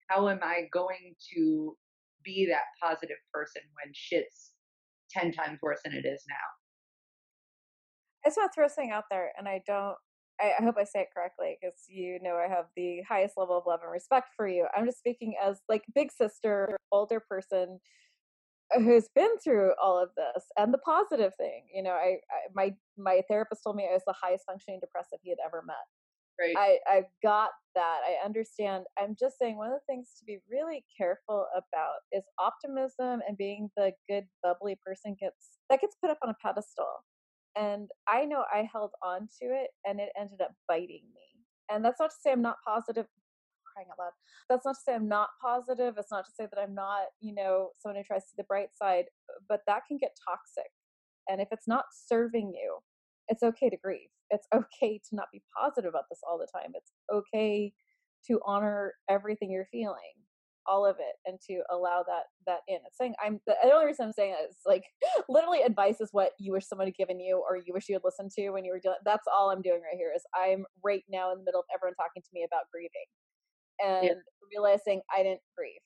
how 0.09 0.29
am 0.29 0.41
I 0.43 0.69
going 0.73 1.15
to 1.35 1.77
be 2.25 2.47
that 2.51 2.65
positive 2.83 3.19
person 3.33 3.63
when 3.83 3.93
shit's 3.95 4.53
10 5.11 5.33
times 5.33 5.59
worse 5.63 5.81
than 5.85 5.95
it 5.95 6.07
is 6.07 6.25
now? 6.29 6.35
I 8.25 8.29
just 8.29 8.39
want 8.39 8.53
to 8.53 8.55
throw 8.55 8.69
something 8.69 8.93
out 8.93 9.05
there, 9.11 9.33
and 9.37 9.49
I 9.49 9.63
don't 9.67 9.97
I, 10.41 10.53
I 10.59 10.63
hope 10.63 10.77
I 10.79 10.85
say 10.85 11.01
it 11.01 11.09
correctly 11.15 11.59
because 11.61 11.79
you 11.89 12.19
know 12.23 12.37
I 12.37 12.49
have 12.49 12.67
the 12.77 13.03
highest 13.09 13.35
level 13.37 13.59
of 13.59 13.65
love 13.67 13.81
and 13.83 13.91
respect 13.91 14.29
for 14.37 14.47
you. 14.47 14.67
I'm 14.77 14.87
just 14.87 14.99
speaking 14.99 15.35
as 15.43 15.59
like 15.69 15.83
big 15.95 16.13
sister, 16.13 16.77
older 16.93 17.21
person 17.21 17.81
who's 18.75 19.09
been 19.15 19.39
through 19.43 19.73
all 19.83 20.03
of 20.03 20.11
this 20.17 20.45
and 20.57 20.73
the 20.73 20.79
positive 20.79 21.35
thing 21.37 21.65
you 21.75 21.83
know 21.83 21.91
I, 21.91 22.17
I, 22.31 22.49
my 22.55 22.73
my 22.97 23.21
therapist 23.29 23.63
told 23.63 23.77
me 23.77 23.87
i 23.91 23.93
was 23.93 24.03
the 24.07 24.15
highest 24.19 24.45
functioning 24.47 24.81
depressive 24.81 25.19
he 25.23 25.31
had 25.31 25.39
ever 25.45 25.63
met 25.67 25.77
Right. 26.43 26.57
I 26.57 26.79
I 26.87 27.03
got 27.23 27.51
that. 27.75 28.01
I 28.07 28.25
understand. 28.25 28.85
I'm 28.99 29.17
just 29.19 29.39
saying 29.39 29.57
one 29.57 29.69
of 29.69 29.75
the 29.75 29.93
things 29.93 30.09
to 30.19 30.25
be 30.25 30.39
really 30.51 30.85
careful 30.97 31.47
about 31.57 32.03
is 32.13 32.25
optimism 32.39 33.21
and 33.27 33.37
being 33.37 33.71
the 33.77 33.93
good 34.09 34.25
bubbly 34.43 34.77
person 34.85 35.17
gets 35.19 35.59
that 35.71 35.81
gets 35.81 35.97
put 36.01 36.11
up 36.11 36.19
on 36.23 36.31
a 36.31 36.37
pedestal. 36.43 37.05
And 37.57 37.89
I 38.09 38.25
know 38.25 38.45
I 38.53 38.69
held 38.73 38.93
on 39.03 39.29
to 39.41 39.47
it 39.47 39.71
and 39.87 40.01
it 40.01 40.11
ended 40.19 40.41
up 40.41 40.53
biting 40.69 41.05
me. 41.15 41.45
And 41.71 41.85
that's 41.85 42.01
not 42.01 42.11
to 42.11 42.17
say 42.23 42.33
I'm 42.33 42.43
not 42.43 42.57
positive 42.67 43.07
crying 43.73 43.89
out 43.91 43.99
loud. 43.99 44.13
That's 44.49 44.65
not 44.65 44.75
to 44.75 44.81
say 44.85 44.95
I'm 44.95 45.09
not 45.09 45.31
positive. 45.41 45.95
It's 45.99 46.11
not 46.11 46.25
to 46.27 46.31
say 46.33 46.47
that 46.53 46.61
I'm 46.61 46.75
not, 46.75 47.07
you 47.21 47.35
know, 47.35 47.71
someone 47.79 47.97
who 47.97 48.05
tries 48.05 48.25
to 48.25 48.29
see 48.31 48.35
the 48.37 48.45
bright 48.45 48.69
side, 48.75 49.07
but 49.49 49.61
that 49.67 49.83
can 49.89 49.99
get 49.99 50.17
toxic. 50.29 50.71
And 51.29 51.41
if 51.41 51.49
it's 51.53 51.69
not 51.69 51.87
serving 51.93 52.53
you, 52.55 52.79
it's 53.29 53.43
okay 53.43 53.71
to 53.71 53.77
grieve. 53.77 54.09
It's 54.33 54.49
okay 54.53 55.01
to 55.11 55.17
not 55.17 55.29
be 55.33 55.43
positive 55.57 55.89
about 55.89 56.05
this 56.11 56.21
all 56.29 56.39
the 56.39 56.49
time. 56.53 56.73
It's 56.75 56.91
okay 57.13 57.73
to 58.27 58.41
honor 58.45 58.95
everything 59.09 59.51
you're 59.51 59.69
feeling, 59.71 60.17
all 60.67 60.87
of 60.87 60.97
it, 60.99 61.17
and 61.27 61.39
to 61.49 61.63
allow 61.71 62.03
that 62.07 62.25
that 62.47 62.61
in. 62.67 62.79
It's 62.87 62.99
saying 62.99 63.15
I'm 63.25 63.41
the 63.47 63.55
only 63.73 63.87
reason 63.87 64.07
I'm 64.07 64.13
saying 64.13 64.35
it 64.39 64.51
is 64.51 64.57
like 64.67 64.83
literally 65.29 65.63
advice 65.63 66.01
is 66.01 66.09
what 66.13 66.33
you 66.39 66.53
wish 66.53 66.67
someone 66.67 66.89
had 66.89 66.97
given 66.97 67.21
you 67.21 67.45
or 67.49 67.57
you 67.57 67.73
wish 67.73 67.89
you 67.89 67.95
had 67.95 68.05
listened 68.05 68.33
to 68.39 68.51
when 68.51 68.65
you 68.65 68.73
were 68.73 68.81
doing. 68.81 68.97
That's 69.05 69.29
all 69.33 69.51
I'm 69.51 69.63
doing 69.63 69.83
right 69.83 69.97
here. 69.97 70.13
Is 70.17 70.25
I'm 70.35 70.65
right 70.83 71.05
now 71.09 71.31
in 71.33 71.39
the 71.39 71.45
middle 71.45 71.61
of 71.61 71.67
everyone 71.75 71.95
talking 71.95 72.23
to 72.23 72.33
me 72.33 72.45
about 72.45 72.73
grieving 72.73 73.09
and 73.85 74.19
yeah. 74.19 74.49
realizing 74.51 75.03
I 75.15 75.23
didn't 75.23 75.45
grieve 75.57 75.83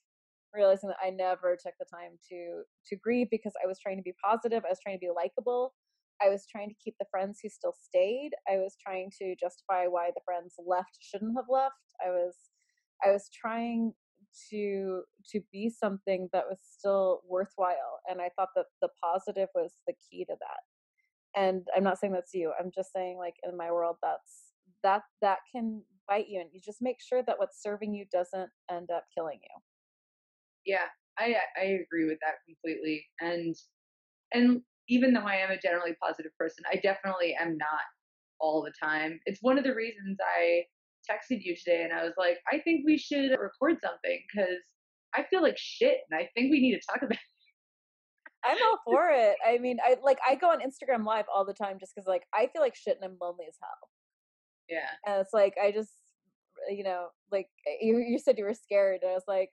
realizing 0.56 0.88
that 0.88 1.04
I 1.04 1.10
never 1.10 1.56
took 1.60 1.74
the 1.78 1.84
time 1.84 2.18
to 2.30 2.62
to 2.88 2.96
grieve 2.96 3.28
because 3.30 3.52
I 3.62 3.66
was 3.66 3.78
trying 3.78 3.98
to 3.98 4.02
be 4.02 4.14
positive, 4.24 4.64
I 4.64 4.70
was 4.70 4.80
trying 4.82 4.96
to 4.96 5.04
be 5.04 5.12
likable, 5.14 5.74
I 6.23 6.28
was 6.28 6.46
trying 6.50 6.68
to 6.68 6.75
keep 6.82 6.94
the 6.99 7.06
friends 7.11 7.40
who 7.42 7.49
still 7.49 7.75
stayed. 7.78 8.30
I 8.49 8.56
was 8.56 8.76
trying 8.82 9.11
to 9.18 9.35
justify 9.38 9.87
why 9.87 10.11
the 10.14 10.23
friends 10.25 10.54
left 10.64 10.99
shouldn't 11.00 11.37
have 11.37 11.46
left. 11.49 11.75
I 12.04 12.11
was 12.11 12.35
I 13.04 13.11
was 13.11 13.28
trying 13.32 13.92
to 14.50 15.02
to 15.32 15.40
be 15.52 15.70
something 15.70 16.28
that 16.32 16.44
was 16.49 16.58
still 16.62 17.23
worthwhile 17.26 18.00
and 18.08 18.20
I 18.20 18.30
thought 18.37 18.50
that 18.56 18.66
the 18.82 18.88
positive 19.02 19.49
was 19.54 19.73
the 19.87 19.94
key 20.11 20.25
to 20.26 20.35
that. 20.38 21.40
And 21.40 21.66
I'm 21.76 21.85
not 21.85 21.99
saying 21.99 22.12
that's 22.12 22.35
you. 22.35 22.52
I'm 22.58 22.70
just 22.75 22.92
saying 22.92 23.18
like 23.18 23.35
in 23.49 23.56
my 23.56 23.70
world 23.70 23.96
that's 24.02 24.52
that 24.82 25.02
that 25.23 25.38
can 25.54 25.82
bite 26.08 26.28
you 26.28 26.40
and 26.40 26.50
you 26.52 26.61
just 26.64 26.82
make 26.82 26.96
sure 27.00 27.23
that 27.26 27.38
what's 27.38 27.62
serving 27.62 27.94
you 27.94 28.04
doesn't 28.12 28.50
end 28.70 28.90
up 28.94 29.04
killing 29.16 29.38
you. 29.42 30.75
Yeah, 30.75 30.87
I 31.18 31.37
I 31.61 31.64
agree 31.64 32.06
with 32.06 32.18
that 32.23 32.37
completely. 32.46 33.04
And 33.20 33.54
and 34.32 34.62
even 34.88 35.12
though 35.12 35.26
I 35.26 35.36
am 35.36 35.50
a 35.50 35.60
generally 35.60 35.94
positive 36.02 36.32
person, 36.38 36.64
I 36.70 36.76
definitely 36.76 37.36
am 37.38 37.56
not 37.56 37.86
all 38.40 38.62
the 38.62 38.72
time. 38.82 39.18
It's 39.26 39.42
one 39.42 39.58
of 39.58 39.64
the 39.64 39.74
reasons 39.74 40.18
I 40.20 40.64
texted 41.10 41.40
you 41.42 41.54
today 41.56 41.82
and 41.84 41.92
I 41.92 42.04
was 42.04 42.14
like, 42.18 42.38
I 42.52 42.58
think 42.58 42.84
we 42.84 42.98
should 42.98 43.30
record 43.30 43.76
something 43.82 44.18
because 44.32 44.60
I 45.14 45.24
feel 45.30 45.42
like 45.42 45.56
shit 45.56 45.98
and 46.10 46.18
I 46.18 46.28
think 46.34 46.50
we 46.50 46.60
need 46.60 46.78
to 46.78 46.86
talk 46.86 46.98
about 47.02 47.12
it. 47.12 47.18
I'm 48.44 48.58
all 48.62 48.78
for 48.84 49.10
it. 49.10 49.36
I 49.44 49.58
mean, 49.58 49.78
I 49.84 49.96
like 50.04 50.18
I 50.26 50.36
go 50.36 50.50
on 50.50 50.60
Instagram 50.60 51.04
live 51.04 51.24
all 51.34 51.44
the 51.44 51.54
time 51.54 51.78
just 51.80 51.94
because 51.94 52.06
like 52.06 52.22
I 52.32 52.48
feel 52.52 52.62
like 52.62 52.76
shit 52.76 52.96
and 53.00 53.04
I'm 53.04 53.18
lonely 53.20 53.46
as 53.48 53.56
hell. 53.60 53.88
Yeah. 54.68 54.88
And 55.04 55.20
it's 55.20 55.32
like 55.32 55.54
I 55.62 55.72
just 55.72 55.94
you 56.70 56.84
know, 56.84 57.08
like 57.32 57.48
eh, 57.66 57.78
you 57.80 57.98
you 57.98 58.18
said 58.18 58.38
you 58.38 58.44
were 58.44 58.54
scared 58.54 59.00
and 59.02 59.10
I 59.10 59.14
was 59.14 59.24
like, 59.26 59.50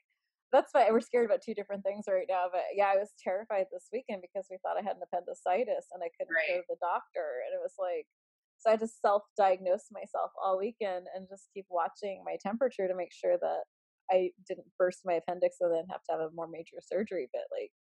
that's 0.53 0.69
why 0.71 0.85
we're 0.93 1.01
scared 1.01 1.25
about 1.25 1.41
two 1.41 1.57
different 1.57 1.81
things 1.81 2.05
right 2.07 2.29
now. 2.29 2.45
But 2.53 2.77
yeah, 2.77 2.93
I 2.93 3.01
was 3.01 3.11
terrified 3.17 3.65
this 3.73 3.89
weekend 3.89 4.21
because 4.21 4.45
we 4.53 4.61
thought 4.61 4.77
I 4.77 4.85
had 4.85 5.01
an 5.01 5.03
appendicitis 5.03 5.89
and 5.89 6.05
I 6.05 6.13
couldn't 6.13 6.37
right. 6.37 6.47
go 6.47 6.55
to 6.61 6.69
the 6.69 6.79
doctor. 6.79 7.41
And 7.41 7.57
it 7.57 7.59
was 7.59 7.73
like, 7.81 8.05
so 8.61 8.69
I 8.69 8.77
just 8.77 9.01
self 9.01 9.25
diagnosed 9.35 9.89
myself 9.89 10.29
all 10.37 10.61
weekend 10.61 11.09
and 11.17 11.25
just 11.27 11.49
keep 11.51 11.65
watching 11.73 12.21
my 12.21 12.37
temperature 12.37 12.87
to 12.87 12.95
make 12.95 13.11
sure 13.11 13.35
that 13.41 13.65
I 14.13 14.29
didn't 14.47 14.69
burst 14.77 15.01
my 15.03 15.17
appendix 15.17 15.57
and 15.59 15.73
then 15.73 15.89
have 15.89 16.05
to 16.05 16.13
have 16.13 16.21
a 16.21 16.37
more 16.37 16.47
major 16.47 16.77
surgery. 16.79 17.27
But 17.33 17.49
like, 17.49 17.73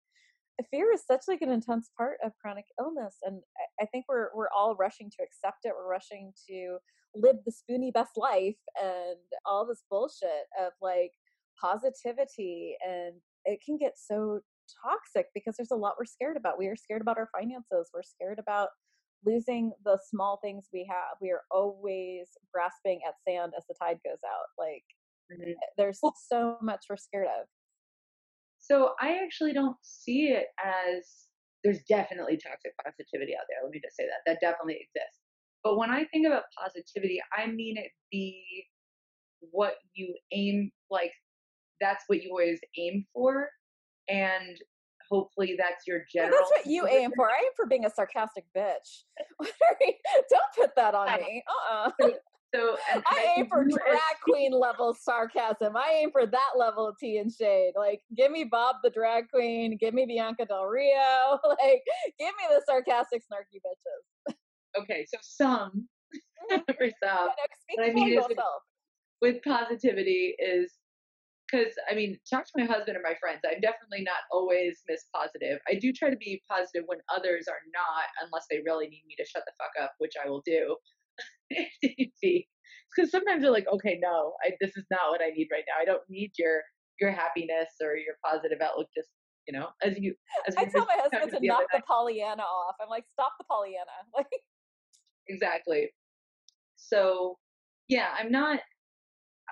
fear 0.70 0.92
is 0.92 1.02
such 1.06 1.22
like 1.28 1.42
an 1.42 1.50
intense 1.50 1.90
part 1.96 2.18
of 2.24 2.32
chronic 2.40 2.66
illness 2.78 3.16
and 3.22 3.40
i 3.80 3.86
think 3.86 4.04
we're 4.08 4.28
we're 4.34 4.50
all 4.54 4.76
rushing 4.76 5.08
to 5.10 5.24
accept 5.24 5.64
it 5.64 5.72
we're 5.74 5.90
rushing 5.90 6.32
to 6.46 6.76
live 7.14 7.36
the 7.44 7.52
spoony 7.52 7.90
best 7.90 8.12
life 8.16 8.58
and 8.80 9.16
all 9.46 9.66
this 9.66 9.84
bullshit 9.90 10.46
of 10.60 10.72
like 10.82 11.12
positivity 11.60 12.76
and 12.86 13.14
it 13.44 13.60
can 13.64 13.76
get 13.78 13.92
so 13.96 14.40
toxic 14.84 15.26
because 15.34 15.56
there's 15.56 15.70
a 15.70 15.76
lot 15.76 15.94
we're 15.98 16.04
scared 16.04 16.36
about. 16.36 16.58
We 16.58 16.66
are 16.68 16.76
scared 16.76 17.02
about 17.02 17.18
our 17.18 17.28
finances. 17.36 17.90
We're 17.92 18.02
scared 18.02 18.38
about 18.38 18.68
losing 19.24 19.72
the 19.84 19.98
small 20.08 20.38
things 20.42 20.68
we 20.72 20.86
have. 20.88 21.18
We 21.20 21.30
are 21.30 21.42
always 21.50 22.28
grasping 22.52 23.00
at 23.06 23.14
sand 23.28 23.52
as 23.56 23.64
the 23.68 23.74
tide 23.80 23.98
goes 24.04 24.20
out. 24.24 24.48
Like 24.58 24.84
mm-hmm. 25.32 25.52
there's 25.76 26.00
so 26.28 26.56
much 26.62 26.84
we're 26.88 26.96
scared 26.96 27.26
of. 27.26 27.46
So 28.58 28.92
I 29.00 29.18
actually 29.22 29.52
don't 29.52 29.76
see 29.82 30.28
it 30.28 30.46
as 30.62 31.28
there's 31.64 31.82
definitely 31.88 32.36
toxic 32.38 32.72
positivity 32.82 33.34
out 33.34 33.44
there. 33.48 33.58
Let 33.62 33.72
me 33.72 33.80
just 33.82 33.96
say 33.96 34.04
that. 34.04 34.22
That 34.26 34.40
definitely 34.40 34.74
exists. 34.80 35.18
But 35.62 35.76
when 35.76 35.90
I 35.90 36.04
think 36.04 36.26
about 36.26 36.44
positivity, 36.56 37.20
I 37.36 37.46
mean 37.46 37.76
it 37.76 37.90
be 38.10 38.42
what 39.50 39.74
you 39.94 40.14
aim 40.32 40.70
like 40.90 41.12
that's 41.80 42.04
what 42.06 42.22
you 42.22 42.30
always 42.30 42.60
aim 42.78 43.04
for 43.12 43.48
and 44.08 44.58
hopefully 45.10 45.56
that's 45.58 45.86
your 45.86 46.04
general 46.12 46.36
that's 46.38 46.50
what 46.50 46.66
you 46.66 46.86
aim 46.86 47.10
for 47.16 47.28
i 47.30 47.34
aim 47.42 47.50
for 47.56 47.66
being 47.66 47.84
a 47.84 47.90
sarcastic 47.90 48.44
bitch 48.56 49.04
don't 49.40 50.42
put 50.56 50.70
that 50.76 50.94
on 50.94 51.06
me 51.20 51.42
uh-uh 51.48 51.90
so, 52.00 52.12
so 52.54 52.76
I 53.06 53.34
aim 53.36 53.46
for 53.48 53.64
drag 53.64 54.00
queen 54.24 54.52
level 54.52 54.94
sarcasm. 54.98 55.76
I 55.76 56.00
aim 56.02 56.10
for 56.10 56.26
that 56.26 56.50
level 56.56 56.88
of 56.88 56.96
tea 56.98 57.18
and 57.18 57.32
shade. 57.32 57.72
Like, 57.76 58.00
give 58.16 58.30
me 58.30 58.44
Bob 58.44 58.76
the 58.82 58.90
drag 58.90 59.28
queen, 59.32 59.76
give 59.80 59.94
me 59.94 60.06
Bianca 60.06 60.46
Del 60.46 60.64
Rio, 60.64 61.38
like, 61.44 61.82
give 62.18 62.34
me 62.38 62.44
the 62.48 62.62
sarcastic, 62.66 63.22
snarky 63.22 63.60
bitches. 63.64 64.34
Okay, 64.78 65.06
so 65.12 65.18
some 65.22 65.88
mm-hmm. 66.50 66.56
for 66.76 66.86
some. 67.02 67.28
Yeah, 67.28 67.76
no, 67.76 67.84
speak 67.84 67.90
I 67.90 67.92
mean, 67.92 68.20
with 69.20 69.42
positivity 69.42 70.34
is 70.38 70.72
because 71.50 71.74
I 71.90 71.94
mean, 71.94 72.18
talk 72.28 72.44
to 72.44 72.56
my 72.56 72.64
husband 72.64 72.96
or 72.96 73.02
my 73.02 73.14
friends. 73.18 73.40
I'm 73.44 73.60
definitely 73.60 74.04
not 74.04 74.22
always 74.30 74.82
miss 74.88 75.04
positive. 75.14 75.58
I 75.68 75.74
do 75.74 75.92
try 75.92 76.10
to 76.10 76.16
be 76.16 76.42
positive 76.48 76.84
when 76.86 76.98
others 77.14 77.46
are 77.48 77.62
not, 77.74 78.06
unless 78.22 78.46
they 78.50 78.62
really 78.64 78.88
need 78.88 79.02
me 79.06 79.16
to 79.18 79.26
shut 79.26 79.42
the 79.46 79.52
fuck 79.58 79.74
up, 79.82 79.92
which 79.98 80.14
I 80.22 80.28
will 80.28 80.42
do. 80.46 80.76
Because 82.96 83.12
sometimes 83.12 83.42
they're 83.42 83.52
like, 83.52 83.68
okay, 83.72 84.00
no, 84.02 84.34
I, 84.44 84.50
this 84.60 84.76
is 84.76 84.84
not 84.90 85.10
what 85.10 85.20
I 85.22 85.30
need 85.30 85.46
right 85.52 85.62
now. 85.68 85.80
I 85.80 85.84
don't 85.84 86.02
need 86.08 86.32
your 86.36 86.60
your 87.00 87.12
happiness 87.12 87.70
or 87.80 87.94
your 87.94 88.18
positive 88.24 88.58
outlook. 88.60 88.88
Just 88.96 89.10
you 89.46 89.58
know, 89.58 89.68
as 89.82 89.98
you. 89.98 90.14
As 90.46 90.56
I 90.56 90.64
tell 90.64 90.86
my 90.86 90.96
husband 90.96 91.30
to 91.32 91.46
knock 91.46 91.64
the 91.72 91.82
Pollyanna 91.86 92.42
off. 92.42 92.76
I'm 92.80 92.88
like, 92.88 93.04
stop 93.12 93.32
the 93.38 93.44
Pollyanna. 93.48 93.90
Like. 94.16 94.26
Exactly. 95.28 95.90
So, 96.76 97.38
yeah, 97.88 98.08
I'm 98.18 98.32
not 98.32 98.58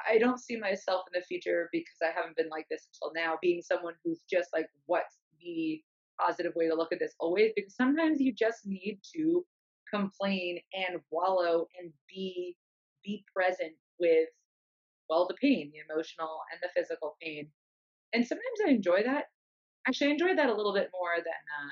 I 0.09 0.19
don't 0.19 0.41
see 0.41 0.57
myself 0.57 1.05
in 1.13 1.19
the 1.21 1.25
future 1.27 1.69
because 1.73 1.97
I 2.03 2.11
haven't 2.15 2.37
been 2.37 2.49
like 2.49 2.67
this 2.71 2.87
until 2.93 3.13
now, 3.15 3.39
being 3.41 3.63
someone 3.63 3.95
who's 4.05 4.23
just 4.31 4.51
like, 4.53 4.67
what's 4.87 5.19
the 5.41 5.83
positive 6.21 6.53
way 6.55 6.69
to 6.69 6.75
look 6.75 6.93
at 6.93 6.99
this 6.99 7.15
always? 7.21 7.53
Because 7.55 7.75
sometimes 7.75 8.21
you 8.21 8.33
just 8.33 8.67
need 8.67 9.01
to 9.17 9.45
complain 9.93 10.59
and 10.75 11.01
wallow 11.11 11.67
and 11.81 11.93
be 12.09 12.57
be 13.05 13.25
present 13.35 13.73
with 13.99 14.29
well 15.09 15.27
the 15.27 15.35
pain, 15.41 15.73
the 15.73 15.81
emotional 15.93 16.41
and 16.53 16.61
the 16.63 16.69
physical 16.79 17.17
pain. 17.23 17.49
And 18.13 18.27
sometimes 18.27 18.61
I 18.67 18.71
enjoy 18.71 19.03
that. 19.05 19.27
Actually, 19.87 20.09
I 20.09 20.13
enjoy 20.13 20.35
that 20.37 20.51
a 20.51 20.55
little 20.55 20.75
bit 20.75 20.91
more 20.93 21.17
than 21.17 21.25
uh, 21.33 21.71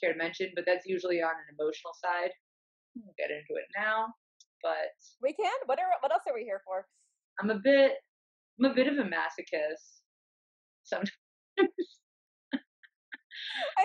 care 0.00 0.12
to 0.12 0.18
mention, 0.18 0.50
but 0.54 0.64
that's 0.66 0.86
usually 0.86 1.22
on 1.22 1.30
an 1.30 1.56
emotional 1.58 1.94
side. 1.94 2.30
We'll 2.96 3.14
get 3.18 3.30
into 3.30 3.58
it 3.58 3.66
now, 3.76 4.12
but 4.62 4.94
we 5.22 5.32
can. 5.32 5.52
What 5.66 5.78
are 5.78 5.86
what 6.00 6.12
else 6.12 6.22
are 6.28 6.34
we 6.34 6.44
here 6.44 6.60
for? 6.64 6.86
I'm 7.40 7.50
a 7.50 7.58
bit 7.58 7.92
I'm 8.58 8.70
a 8.70 8.74
bit 8.74 8.86
of 8.86 8.98
a 8.98 9.02
masochist 9.02 10.02
sometimes. 10.84 11.10
and 11.58 11.68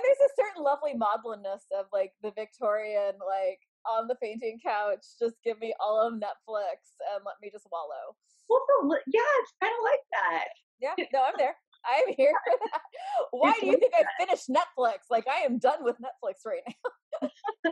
there's 0.04 0.30
a 0.30 0.36
certain 0.36 0.64
lovely 0.64 0.94
maudlinness 0.94 1.66
of 1.78 1.88
like 1.92 2.14
the 2.22 2.32
Victorian, 2.32 3.14
like 3.26 3.60
on 3.86 4.08
the 4.08 4.16
fainting 4.22 4.60
couch, 4.64 5.04
just 5.20 5.36
give 5.44 5.60
me 5.60 5.74
all 5.80 6.06
of 6.06 6.14
Netflix 6.14 6.94
and 7.14 7.24
let 7.26 7.36
me 7.42 7.50
just 7.52 7.68
wallow. 7.72 8.16
Well, 8.50 8.62
yeah, 9.08 9.22
it's 9.42 9.54
kind 9.62 9.74
of 9.74 9.84
like 9.84 10.04
that. 10.14 10.48
Yeah, 10.82 10.96
no, 11.14 11.24
I'm 11.24 11.34
there. 11.38 11.56
I'm 11.86 12.14
here 12.16 12.34
for 12.46 12.58
that. 12.72 12.82
Why 13.32 13.54
do 13.60 13.68
you 13.68 13.78
think. 13.78 13.94
I 13.96 14.04
finished 14.24 14.50
Netflix? 14.50 15.10
Like 15.10 15.26
I 15.28 15.46
am 15.46 15.60
done 15.60 15.84
with 15.84 15.98
Netflix 15.98 16.46
right 16.46 16.62
now. 16.68 17.72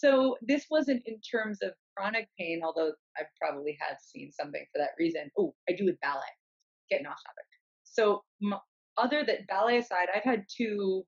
So 0.00 0.38
this 0.40 0.64
wasn't 0.70 1.02
in 1.04 1.20
terms 1.20 1.58
of 1.62 1.72
chronic 1.94 2.26
pain, 2.38 2.62
although 2.64 2.92
I 3.18 3.22
probably 3.38 3.76
have 3.86 3.98
seen 4.00 4.32
something 4.32 4.64
for 4.72 4.78
that 4.78 4.92
reason. 4.98 5.30
Oh, 5.38 5.54
I 5.68 5.72
do 5.72 5.84
with 5.84 6.00
ballet. 6.00 6.22
Getting 6.88 7.06
off 7.06 7.20
topic. 7.26 7.44
So 7.84 8.22
m- 8.42 8.58
other 8.96 9.24
than 9.26 9.44
ballet 9.46 9.76
aside, 9.76 10.08
I've 10.14 10.22
had 10.22 10.46
two, 10.48 11.04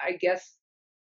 I 0.00 0.12
guess, 0.12 0.54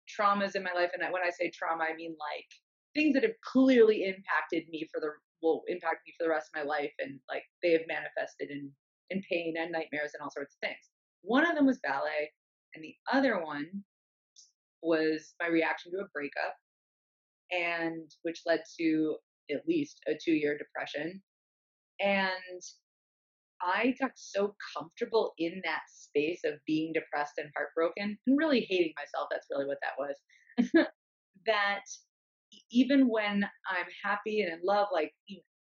traumas 0.09 0.57
in 0.57 0.63
my 0.63 0.73
life. 0.75 0.93
And 0.99 1.13
when 1.13 1.23
I 1.23 1.31
say 1.31 1.51
trauma, 1.51 1.85
I 1.85 1.95
mean 1.95 2.17
like 2.19 2.49
things 2.95 3.13
that 3.13 3.23
have 3.25 3.39
clearly 3.45 4.05
impacted 4.05 4.69
me 4.71 4.89
for 4.91 4.99
the 4.99 5.11
will 5.43 5.63
impact 5.67 6.07
me 6.07 6.15
for 6.17 6.25
the 6.25 6.31
rest 6.31 6.49
of 6.55 6.65
my 6.65 6.67
life 6.67 6.93
and 7.01 7.19
like 7.29 7.43
they 7.63 7.73
have 7.73 7.83
manifested 7.87 8.49
in 8.51 8.71
in 9.11 9.21
pain 9.31 9.55
and 9.59 9.73
nightmares 9.73 10.13
and 10.15 10.23
all 10.23 10.31
sorts 10.31 10.55
of 10.55 10.67
things. 10.67 10.89
One 11.21 11.45
of 11.45 11.55
them 11.55 11.67
was 11.67 11.81
ballet 11.83 12.31
and 12.75 12.83
the 12.83 12.95
other 13.13 13.45
one 13.45 13.67
was 14.83 15.35
my 15.41 15.49
reaction 15.49 15.93
to 15.93 15.99
a 15.99 16.09
breakup 16.13 16.57
and 17.51 18.11
which 18.23 18.43
led 18.47 18.63
to 18.81 19.17
at 19.51 19.63
least 19.69 20.01
a 20.09 20.13
2-year 20.13 20.59
depression. 20.59 21.23
And 22.01 22.63
I 23.63 23.95
got 24.01 24.13
so 24.17 24.55
comfortable 24.77 25.33
in 25.39 25.61
that 25.65 25.83
space 25.89 26.41
of 26.45 26.55
being 26.67 26.93
depressed 26.93 27.35
and 27.39 27.51
heartbroken 27.57 28.19
and 28.27 28.39
really 28.39 28.67
hating 28.69 28.93
myself. 28.97 29.29
That's 29.31 29.47
really 29.51 29.67
what 29.67 29.79
that 29.83 29.99
was. 29.99 30.87
that 31.47 31.85
even 32.71 33.09
when 33.09 33.45
I'm 33.71 33.87
happy 34.05 34.41
and 34.41 34.53
in 34.53 34.61
love, 34.65 34.89
like, 34.93 35.13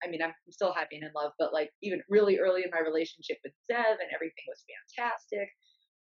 I 0.03 0.09
mean, 0.09 0.21
I'm 0.21 0.33
still 0.51 0.73
happy 0.73 0.97
and 0.97 1.05
in 1.05 1.11
love, 1.15 1.31
but 1.39 1.53
like, 1.53 1.71
even 1.81 2.01
really 2.09 2.37
early 2.37 2.61
in 2.63 2.69
my 2.71 2.79
relationship 2.79 3.37
with 3.43 3.53
Zev 3.71 3.97
and 3.97 4.11
everything 4.13 4.45
was 4.47 4.63
fantastic. 4.95 5.49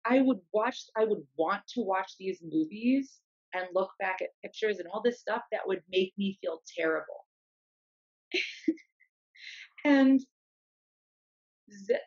I 0.05 0.21
would 0.21 0.39
watch, 0.53 0.85
I 0.97 1.03
would 1.03 1.23
want 1.37 1.61
to 1.75 1.81
watch 1.81 2.13
these 2.19 2.39
movies 2.41 3.19
and 3.53 3.67
look 3.73 3.91
back 3.99 4.21
at 4.21 4.29
pictures 4.43 4.79
and 4.79 4.87
all 4.87 5.01
this 5.01 5.19
stuff 5.19 5.41
that 5.51 5.67
would 5.67 5.81
make 5.91 6.13
me 6.17 6.37
feel 6.41 6.61
terrible. 6.77 7.25
and 9.85 10.21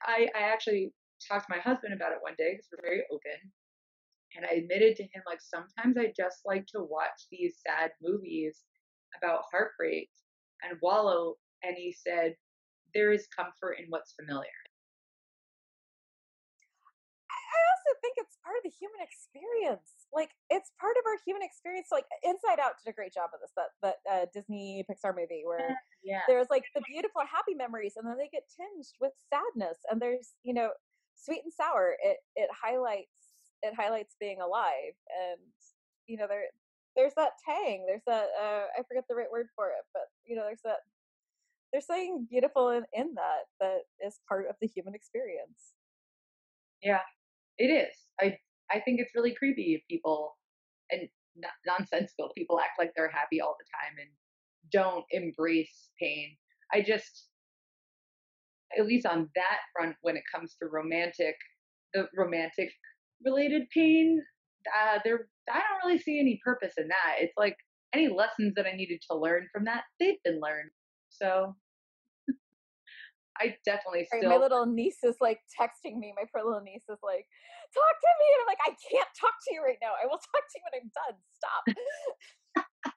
I, 0.05 0.28
I 0.35 0.42
actually 0.52 0.92
talked 1.28 1.46
to 1.48 1.55
my 1.55 1.61
husband 1.61 1.94
about 1.94 2.12
it 2.12 2.18
one 2.20 2.35
day 2.38 2.52
because 2.52 2.68
we're 2.72 2.88
very 2.88 3.05
open. 3.11 3.52
And 4.37 4.46
I 4.46 4.55
admitted 4.55 4.96
to 4.96 5.02
him, 5.02 5.22
like, 5.26 5.40
sometimes 5.40 5.98
I 5.98 6.12
just 6.16 6.40
like 6.46 6.66
to 6.68 6.83
watch 6.83 7.26
these 7.31 7.59
sad 7.66 7.90
movies 8.02 8.62
about 9.20 9.44
heartbreak 9.52 10.09
and 10.62 10.78
wallow. 10.81 11.37
And 11.62 11.76
he 11.76 11.92
said, 11.92 12.35
there 12.94 13.12
is 13.12 13.26
comfort 13.37 13.74
in 13.78 13.87
what's 13.88 14.12
familiar. 14.12 14.48
I 17.31 17.59
also 17.70 18.02
think 18.12 18.29
it's 18.29 18.37
part 18.44 18.61
of 18.61 18.64
the 18.68 18.75
human 18.77 19.01
experience. 19.01 20.05
Like, 20.12 20.37
it's 20.53 20.68
part 20.77 21.01
of 21.01 21.09
our 21.09 21.16
human 21.25 21.40
experience. 21.40 21.88
Like, 21.88 22.05
Inside 22.20 22.61
Out 22.61 22.77
did 22.77 22.92
a 22.92 22.96
great 22.96 23.16
job 23.16 23.33
of 23.33 23.40
this, 23.40 23.57
that, 23.57 23.72
that 23.81 23.96
uh, 24.05 24.25
Disney 24.29 24.85
Pixar 24.85 25.16
movie 25.16 25.48
where 25.48 25.72
yeah. 26.05 26.29
there's 26.29 26.53
like 26.53 26.68
the 26.77 26.85
beautiful, 26.85 27.25
happy 27.25 27.57
memories, 27.57 27.96
and 27.96 28.05
then 28.05 28.20
they 28.20 28.29
get 28.29 28.44
tinged 28.53 28.92
with 29.01 29.16
sadness. 29.33 29.81
And 29.88 29.96
there's, 29.96 30.37
you 30.44 30.53
know, 30.53 30.77
sweet 31.16 31.40
and 31.48 31.53
sour. 31.53 31.96
It, 32.05 32.20
it 32.37 32.53
highlights 32.53 33.09
it 33.62 33.75
highlights 33.79 34.16
being 34.18 34.40
alive 34.40 34.94
and 35.07 35.38
you 36.07 36.16
know 36.16 36.27
there 36.29 36.51
there's 36.96 37.14
that 37.14 37.33
tang 37.46 37.85
there's 37.87 38.03
that 38.07 38.27
uh, 38.40 38.66
i 38.79 38.83
forget 38.87 39.05
the 39.09 39.14
right 39.14 39.31
word 39.31 39.46
for 39.55 39.68
it 39.68 39.85
but 39.94 40.03
you 40.27 40.37
know 40.37 40.42
there's 40.42 40.62
that 40.64 40.79
there's 41.72 41.87
something 41.87 42.27
beautiful 42.29 42.70
in, 42.70 42.83
in 42.92 43.14
that 43.14 43.46
that 43.61 43.83
is 44.05 44.20
part 44.29 44.46
of 44.48 44.57
the 44.61 44.66
human 44.66 44.94
experience 44.94 45.75
yeah 46.83 47.01
it 47.58 47.66
is 47.66 47.94
i 48.20 48.36
i 48.70 48.80
think 48.80 49.00
it's 49.00 49.14
really 49.14 49.34
creepy 49.34 49.74
if 49.74 49.82
people 49.88 50.36
and 50.90 51.08
nonsensical 51.66 52.30
people 52.36 52.60
act 52.60 52.78
like 52.78 52.92
they're 52.96 53.10
happy 53.10 53.40
all 53.40 53.56
the 53.58 53.64
time 53.80 53.96
and 54.00 54.10
don't 54.70 55.04
embrace 55.10 55.90
pain 56.00 56.36
i 56.72 56.80
just 56.80 57.28
at 58.78 58.86
least 58.86 59.06
on 59.06 59.28
that 59.34 59.58
front 59.74 59.94
when 60.02 60.16
it 60.16 60.22
comes 60.34 60.56
to 60.60 60.68
romantic 60.68 61.36
the 61.94 62.08
romantic 62.16 62.70
related 63.24 63.68
pain, 63.74 64.22
uh, 64.66 64.98
there 65.04 65.26
I 65.50 65.58
don't 65.58 65.86
really 65.88 65.98
see 65.98 66.20
any 66.20 66.40
purpose 66.44 66.74
in 66.78 66.88
that. 66.88 67.16
It's 67.18 67.36
like 67.36 67.56
any 67.92 68.08
lessons 68.08 68.54
that 68.56 68.66
I 68.66 68.76
needed 68.76 69.00
to 69.10 69.16
learn 69.16 69.48
from 69.52 69.64
that, 69.64 69.82
they've 69.98 70.22
been 70.24 70.40
learned. 70.40 70.70
So 71.10 71.54
I 73.38 73.56
definitely 73.64 74.06
still. 74.06 74.28
My 74.28 74.36
little 74.36 74.66
niece 74.66 75.02
is 75.02 75.16
like 75.20 75.40
texting 75.58 75.98
me. 75.98 76.12
My 76.16 76.24
poor 76.32 76.44
little 76.44 76.60
niece 76.60 76.84
is 76.88 76.98
like, 77.02 77.26
"Talk 77.72 77.96
to 78.00 78.10
me," 78.20 78.26
and 78.32 78.40
I'm 78.40 78.46
like, 78.46 78.62
"I 78.66 78.76
can't 78.90 79.08
talk 79.18 79.34
to 79.48 79.54
you 79.54 79.62
right 79.62 79.78
now. 79.80 79.92
I 79.96 80.06
will 80.06 80.18
talk 80.32 80.44
to 80.48 80.54
you 80.56 80.62
when 80.68 80.74
I'm 80.82 80.90
done. 80.92 81.16
Stop." 81.32 81.62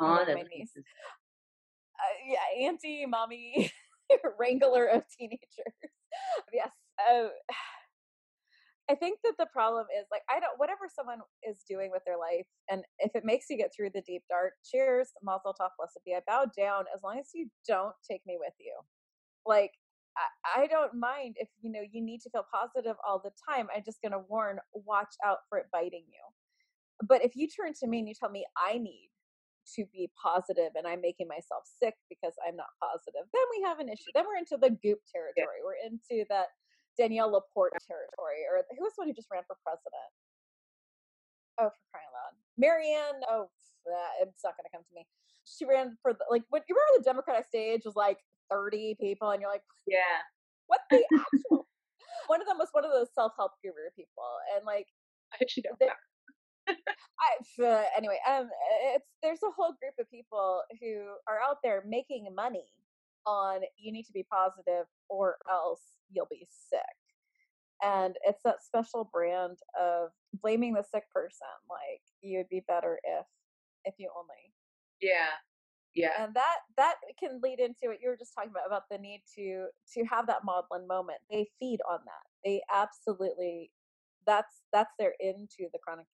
oh, 0.00 0.24
my 0.34 0.44
niece. 0.50 0.72
Uh, 0.76 2.14
yeah, 2.26 2.68
auntie, 2.68 3.06
mommy, 3.06 3.72
wrangler 4.38 4.86
of 4.86 5.02
teenagers. 5.18 5.74
yes. 6.52 6.70
Uh, 6.98 7.28
I 8.90 8.94
think 8.94 9.18
that 9.24 9.34
the 9.38 9.46
problem 9.52 9.86
is 9.98 10.06
like 10.10 10.22
I 10.30 10.40
don't 10.40 10.58
whatever 10.58 10.88
someone 10.88 11.20
is 11.46 11.62
doing 11.68 11.90
with 11.92 12.02
their 12.06 12.16
life, 12.16 12.46
and 12.70 12.84
if 12.98 13.14
it 13.14 13.24
makes 13.24 13.46
you 13.50 13.58
get 13.58 13.70
through 13.74 13.90
the 13.94 14.02
deep 14.02 14.22
dark, 14.28 14.54
cheers, 14.64 15.10
mazel 15.22 15.54
tov, 15.60 15.70
blessed 15.78 16.00
be. 16.06 16.14
I 16.14 16.20
bow 16.26 16.46
down 16.56 16.84
as 16.94 17.02
long 17.02 17.18
as 17.18 17.28
you 17.34 17.48
don't 17.66 17.94
take 18.08 18.22
me 18.26 18.36
with 18.40 18.54
you. 18.58 18.72
Like 19.44 19.72
I, 20.16 20.62
I 20.62 20.66
don't 20.68 20.94
mind 20.94 21.36
if 21.38 21.48
you 21.60 21.70
know 21.70 21.82
you 21.90 22.02
need 22.02 22.20
to 22.22 22.30
feel 22.30 22.46
positive 22.52 22.96
all 23.06 23.20
the 23.22 23.32
time. 23.48 23.68
I'm 23.74 23.82
just 23.84 24.00
gonna 24.02 24.24
warn, 24.28 24.58
watch 24.72 25.14
out 25.24 25.38
for 25.48 25.58
it 25.58 25.66
biting 25.72 26.04
you. 26.08 26.24
But 27.06 27.24
if 27.24 27.36
you 27.36 27.46
turn 27.46 27.74
to 27.80 27.86
me 27.86 28.00
and 28.00 28.08
you 28.08 28.14
tell 28.18 28.30
me 28.30 28.46
I 28.56 28.78
need 28.78 29.10
to 29.76 29.84
be 29.92 30.10
positive 30.16 30.72
and 30.76 30.86
I'm 30.86 31.00
making 31.00 31.28
myself 31.28 31.68
sick 31.68 31.94
because 32.08 32.32
I'm 32.46 32.56
not 32.56 32.72
positive, 32.80 33.28
then 33.32 33.46
we 33.52 33.64
have 33.68 33.78
an 33.80 33.88
issue. 33.88 34.10
Then 34.14 34.24
we're 34.26 34.38
into 34.40 34.56
the 34.56 34.70
goop 34.70 34.98
territory. 35.12 35.60
Yeah. 35.60 35.64
We're 35.64 35.82
into 35.84 36.24
that 36.30 36.48
Danielle 36.98 37.30
LaPorte 37.30 37.78
territory, 37.86 38.42
or 38.50 38.66
who 38.74 38.82
was 38.82 38.92
the 38.96 39.06
one 39.06 39.08
who 39.08 39.14
just 39.14 39.30
ran 39.30 39.46
for 39.46 39.56
president? 39.62 40.10
Oh, 41.62 41.70
for 41.70 41.84
crying 41.94 42.10
out 42.10 42.18
loud. 42.18 42.34
Marianne, 42.58 43.22
oh, 43.30 43.46
it's 44.20 44.42
not 44.44 44.58
going 44.58 44.66
to 44.66 44.74
come 44.74 44.82
to 44.82 44.94
me. 44.94 45.06
She 45.46 45.64
ran 45.64 45.96
for 46.02 46.12
the, 46.12 46.26
like, 46.28 46.42
when 46.50 46.62
you 46.68 46.74
remember 46.74 47.00
the 47.00 47.08
Democratic 47.08 47.46
stage 47.46 47.82
was 47.86 47.96
like 47.96 48.18
30 48.50 48.98
people, 49.00 49.30
and 49.30 49.40
you're 49.40 49.50
like, 49.50 49.64
yeah, 49.86 50.26
what 50.66 50.80
the 50.90 51.02
actual? 51.14 51.66
one 52.26 52.40
of 52.40 52.46
them 52.46 52.58
was 52.58 52.68
one 52.72 52.84
of 52.84 52.90
those 52.90 53.08
self 53.14 53.32
help 53.38 53.52
guru 53.62 53.88
people, 53.96 54.28
and 54.54 54.66
like, 54.66 54.86
I 55.32 55.38
actually 55.42 55.64
don't 55.70 55.80
know. 55.80 55.94
I, 56.76 57.64
uh, 57.64 57.84
anyway, 57.96 58.18
um, 58.28 58.48
it's 58.94 59.08
there's 59.22 59.42
a 59.42 59.50
whole 59.56 59.72
group 59.80 59.96
of 59.98 60.10
people 60.10 60.62
who 60.80 61.16
are 61.26 61.40
out 61.40 61.58
there 61.64 61.82
making 61.86 62.28
money 62.34 62.68
on 63.26 63.60
you 63.76 63.92
need 63.92 64.04
to 64.04 64.12
be 64.12 64.26
positive 64.30 64.86
or 65.08 65.36
else 65.50 65.82
you'll 66.10 66.28
be 66.30 66.46
sick. 66.50 66.80
And 67.82 68.16
it's 68.24 68.42
that 68.44 68.64
special 68.64 69.08
brand 69.12 69.58
of 69.78 70.10
blaming 70.42 70.74
the 70.74 70.82
sick 70.82 71.04
person, 71.12 71.46
like 71.70 72.02
you'd 72.22 72.48
be 72.48 72.62
better 72.66 72.98
if 73.04 73.26
if 73.84 73.94
you 73.98 74.10
only. 74.16 74.52
Yeah. 75.00 75.30
Yeah. 75.94 76.22
And 76.22 76.34
that 76.34 76.58
that 76.76 76.96
can 77.18 77.40
lead 77.42 77.60
into 77.60 77.86
what 77.86 77.98
you 78.02 78.08
were 78.08 78.16
just 78.16 78.32
talking 78.34 78.50
about 78.50 78.66
about 78.66 78.82
the 78.90 78.98
need 78.98 79.22
to 79.36 79.68
to 79.94 80.04
have 80.04 80.26
that 80.26 80.44
maudlin 80.44 80.86
moment. 80.86 81.18
They 81.30 81.48
feed 81.58 81.80
on 81.88 82.00
that. 82.04 82.26
They 82.44 82.62
absolutely 82.72 83.70
that's 84.26 84.62
that's 84.72 84.92
their 84.98 85.14
into 85.20 85.68
the 85.72 85.78
chronic 85.82 86.06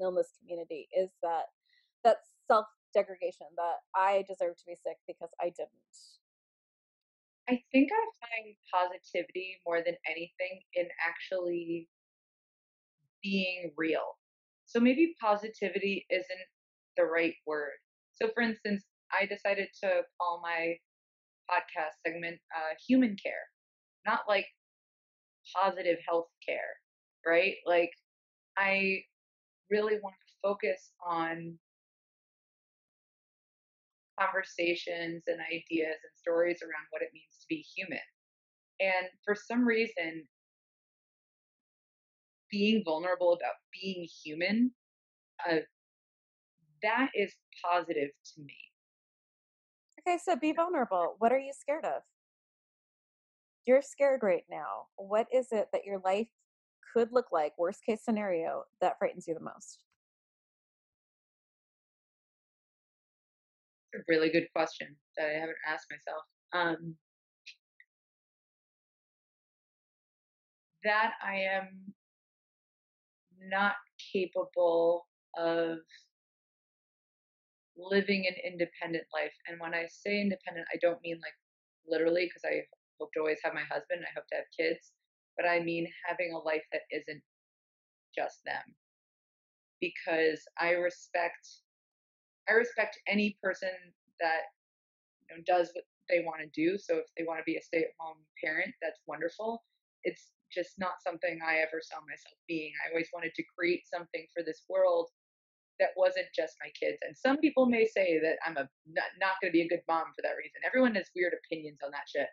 illness 0.00 0.32
community 0.40 0.88
is 0.96 1.10
that 1.22 1.44
that 2.04 2.18
self 2.48 2.66
degradation 2.92 3.46
that 3.56 3.76
I 3.94 4.24
deserve 4.28 4.56
to 4.56 4.64
be 4.66 4.74
sick 4.74 4.96
because 5.06 5.30
I 5.40 5.46
didn't 5.46 5.70
I 7.50 7.60
think 7.72 7.90
I 7.92 8.04
find 8.22 8.54
positivity 8.72 9.60
more 9.66 9.82
than 9.84 9.96
anything 10.08 10.62
in 10.74 10.86
actually 11.04 11.88
being 13.22 13.72
real. 13.76 14.18
So 14.66 14.78
maybe 14.78 15.16
positivity 15.20 16.06
isn't 16.10 16.46
the 16.96 17.04
right 17.04 17.34
word. 17.46 17.72
So, 18.12 18.28
for 18.34 18.42
instance, 18.42 18.84
I 19.12 19.26
decided 19.26 19.68
to 19.82 20.02
call 20.20 20.40
my 20.42 20.76
podcast 21.50 21.98
segment 22.06 22.38
uh, 22.54 22.74
Human 22.88 23.16
Care, 23.22 23.48
not 24.06 24.20
like 24.28 24.46
positive 25.56 25.98
health 26.08 26.28
care, 26.46 26.76
right? 27.26 27.56
Like, 27.66 27.90
I 28.56 29.02
really 29.70 29.98
want 30.02 30.16
to 30.28 30.34
focus 30.42 30.92
on 31.06 31.58
conversations 34.20 35.22
and 35.26 35.38
ideas 35.40 35.96
and 36.02 36.12
stories 36.14 36.58
around 36.62 36.86
what 36.90 37.02
it 37.02 37.10
means 37.12 37.38
to 37.40 37.46
be 37.48 37.64
human. 37.76 37.98
And 38.80 39.08
for 39.24 39.34
some 39.34 39.64
reason, 39.64 40.26
being 42.50 42.82
vulnerable 42.84 43.32
about 43.32 43.54
being 43.72 44.06
human, 44.24 44.72
uh, 45.48 45.58
that 46.82 47.08
is 47.14 47.32
positive 47.64 48.10
to 48.34 48.42
me. 48.42 48.56
Okay, 50.00 50.18
so 50.22 50.34
be 50.36 50.52
vulnerable. 50.52 51.16
What 51.18 51.32
are 51.32 51.38
you 51.38 51.52
scared 51.58 51.84
of? 51.84 52.02
You're 53.66 53.82
scared 53.82 54.20
right 54.22 54.44
now. 54.50 54.86
What 54.96 55.26
is 55.32 55.48
it 55.52 55.68
that 55.72 55.84
your 55.84 56.00
life 56.04 56.28
could 56.94 57.12
look 57.12 57.26
like, 57.30 57.52
worst 57.58 57.84
case 57.84 58.02
scenario, 58.02 58.64
that 58.80 58.98
frightens 58.98 59.28
you 59.28 59.34
the 59.34 59.40
most? 59.40 59.84
A 63.94 63.98
really 64.08 64.30
good 64.30 64.46
question 64.54 64.96
that 65.16 65.26
I 65.28 65.32
haven't 65.32 65.58
asked 65.66 65.86
myself. 65.90 66.24
Um, 66.52 66.94
that 70.84 71.12
I 71.22 71.36
am 71.36 71.92
not 73.48 73.74
capable 74.12 75.06
of 75.36 75.78
living 77.76 78.26
an 78.26 78.34
independent 78.44 79.04
life. 79.12 79.32
And 79.48 79.60
when 79.60 79.74
I 79.74 79.86
say 79.88 80.20
independent, 80.20 80.66
I 80.72 80.78
don't 80.80 81.00
mean 81.02 81.18
like 81.22 81.34
literally 81.86 82.26
because 82.26 82.44
I 82.44 82.62
hope 83.00 83.10
to 83.14 83.20
always 83.20 83.38
have 83.44 83.54
my 83.54 83.64
husband, 83.70 84.02
I 84.04 84.12
hope 84.14 84.26
to 84.28 84.36
have 84.36 84.44
kids, 84.56 84.92
but 85.36 85.46
I 85.46 85.60
mean 85.60 85.86
having 86.06 86.32
a 86.32 86.38
life 86.38 86.64
that 86.72 86.82
isn't 86.90 87.22
just 88.14 88.44
them. 88.44 88.62
Because 89.80 90.42
I 90.58 90.72
respect 90.72 91.48
I 92.50 92.54
respect 92.54 92.98
any 93.06 93.38
person 93.42 93.70
that 94.20 94.50
you 95.28 95.36
know, 95.36 95.42
does 95.46 95.70
what 95.72 95.84
they 96.08 96.24
want 96.26 96.40
to 96.42 96.50
do. 96.52 96.76
So 96.76 96.96
if 96.96 97.06
they 97.16 97.24
want 97.24 97.38
to 97.38 97.46
be 97.46 97.56
a 97.56 97.62
stay-at-home 97.62 98.18
parent, 98.42 98.74
that's 98.82 98.98
wonderful. 99.06 99.62
It's 100.02 100.32
just 100.52 100.74
not 100.78 100.98
something 101.06 101.38
I 101.46 101.58
ever 101.62 101.80
saw 101.80 102.02
myself 102.02 102.34
being. 102.48 102.72
I 102.84 102.90
always 102.90 103.08
wanted 103.14 103.34
to 103.36 103.44
create 103.56 103.86
something 103.86 104.26
for 104.34 104.42
this 104.42 104.64
world 104.68 105.08
that 105.78 105.90
wasn't 105.96 106.26
just 106.34 106.56
my 106.60 106.70
kids. 106.78 106.98
And 107.06 107.16
some 107.16 107.38
people 107.38 107.66
may 107.66 107.86
say 107.86 108.18
that 108.20 108.36
I'm 108.44 108.56
a 108.56 108.68
not, 108.90 109.10
not 109.20 109.38
going 109.40 109.52
to 109.52 109.56
be 109.56 109.62
a 109.62 109.68
good 109.68 109.86
mom 109.88 110.10
for 110.14 110.22
that 110.22 110.36
reason. 110.36 110.60
Everyone 110.66 110.94
has 110.96 111.08
weird 111.14 111.32
opinions 111.32 111.78
on 111.84 111.90
that 111.92 112.10
shit. 112.10 112.28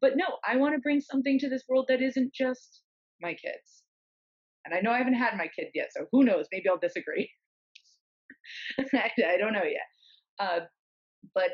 But 0.00 0.16
no, 0.16 0.26
I 0.44 0.56
want 0.56 0.74
to 0.74 0.80
bring 0.80 1.00
something 1.00 1.38
to 1.38 1.48
this 1.48 1.64
world 1.68 1.86
that 1.88 2.02
isn't 2.02 2.34
just 2.34 2.82
my 3.22 3.34
kids. 3.34 3.84
And 4.64 4.74
I 4.74 4.80
know 4.80 4.90
I 4.90 4.98
haven't 4.98 5.14
had 5.14 5.38
my 5.38 5.48
kids 5.48 5.70
yet, 5.74 5.90
so 5.92 6.06
who 6.12 6.24
knows? 6.24 6.46
Maybe 6.52 6.68
I'll 6.68 6.78
disagree. 6.78 7.30
I, 8.94 9.10
I, 9.34 9.36
don't 9.36 9.52
know 9.52 9.64
yet. 9.64 9.86
Uh, 10.38 10.60
but 11.34 11.50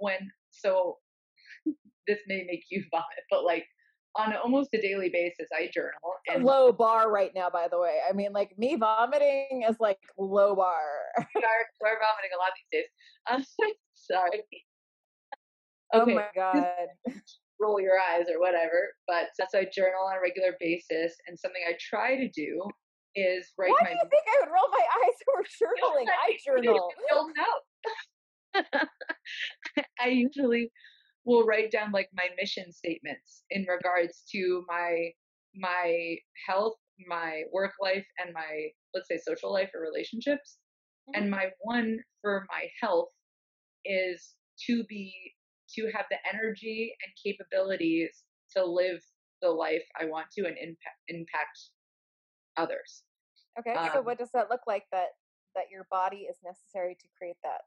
when, 0.00 0.18
so 0.50 0.96
this 2.06 2.18
may 2.26 2.44
make 2.48 2.64
you 2.70 2.84
vomit, 2.90 3.24
but 3.30 3.44
like 3.44 3.64
on 4.16 4.34
almost 4.34 4.70
a 4.74 4.80
daily 4.80 5.10
basis, 5.12 5.48
I 5.54 5.70
journal. 5.72 5.92
And 6.26 6.44
low 6.44 6.72
bar 6.72 7.10
right 7.10 7.30
now, 7.34 7.50
by 7.50 7.68
the 7.70 7.78
way. 7.78 7.98
I 8.08 8.12
mean, 8.12 8.32
like 8.32 8.58
me 8.58 8.76
vomiting 8.76 9.64
is 9.68 9.76
like 9.78 9.98
low 10.18 10.56
bar. 10.56 10.80
we 11.18 11.42
are, 11.42 11.64
we're 11.80 11.98
vomiting 12.00 12.30
a 12.34 12.38
lot 12.38 12.50
these 12.56 12.80
days. 12.80 12.88
I'm 13.28 13.44
sorry. 13.94 14.42
Oh 15.92 16.02
okay. 16.02 16.12
Oh 16.12 16.14
my 16.14 16.26
god. 16.34 17.14
Roll 17.60 17.80
your 17.80 17.94
eyes 18.12 18.26
or 18.32 18.40
whatever. 18.40 18.90
But 19.06 19.28
so 19.34 19.58
I 19.58 19.66
journal 19.72 20.06
on 20.08 20.16
a 20.16 20.20
regular 20.20 20.56
basis, 20.60 21.14
and 21.26 21.38
something 21.38 21.62
I 21.68 21.74
try 21.78 22.16
to 22.16 22.28
do 22.28 22.62
is 23.14 23.52
write 23.58 23.70
Why 23.70 23.78
my. 23.82 23.90
do 23.90 23.94
you 23.94 24.08
think 24.10 24.24
I 24.26 24.44
would 24.44 24.52
roll 24.52 24.68
my 24.70 24.84
eyes 25.04 25.18
for 25.24 25.66
journaling? 25.66 26.06
I 26.08 26.36
journal. 26.44 26.90
You'll 27.10 27.30
know. 27.36 28.82
I 30.00 30.08
usually 30.08 30.70
will 31.24 31.44
write 31.44 31.70
down 31.70 31.92
like 31.92 32.08
my 32.14 32.28
mission 32.40 32.72
statements 32.72 33.44
in 33.50 33.66
regards 33.68 34.24
to 34.32 34.64
my 34.68 35.10
my 35.54 36.16
health, 36.46 36.76
my 37.06 37.42
work 37.52 37.72
life, 37.80 38.06
and 38.18 38.32
my 38.34 38.68
let's 38.94 39.08
say 39.08 39.18
social 39.18 39.52
life 39.52 39.70
or 39.74 39.80
relationships. 39.80 40.58
Mm-hmm. 41.08 41.22
And 41.22 41.30
my 41.30 41.46
one 41.60 41.98
for 42.22 42.46
my 42.50 42.66
health 42.80 43.08
is 43.84 44.34
to 44.66 44.84
be 44.88 45.12
to 45.76 45.90
have 45.94 46.06
the 46.10 46.16
energy 46.32 46.94
and 47.04 47.12
capabilities 47.24 48.22
to 48.56 48.64
live 48.64 49.00
the 49.42 49.48
life 49.48 49.82
I 50.00 50.06
want 50.06 50.26
to 50.36 50.46
and 50.46 50.56
impact 50.58 50.98
impact 51.08 51.58
others. 52.58 53.04
Okay, 53.58 53.72
um, 53.72 53.90
so 53.92 54.02
what 54.02 54.18
does 54.18 54.30
that 54.34 54.50
look 54.50 54.60
like 54.66 54.84
that 54.92 55.08
that 55.54 55.64
your 55.70 55.86
body 55.90 56.28
is 56.28 56.36
necessary 56.44 56.94
to 56.94 57.06
create 57.16 57.36
that? 57.42 57.62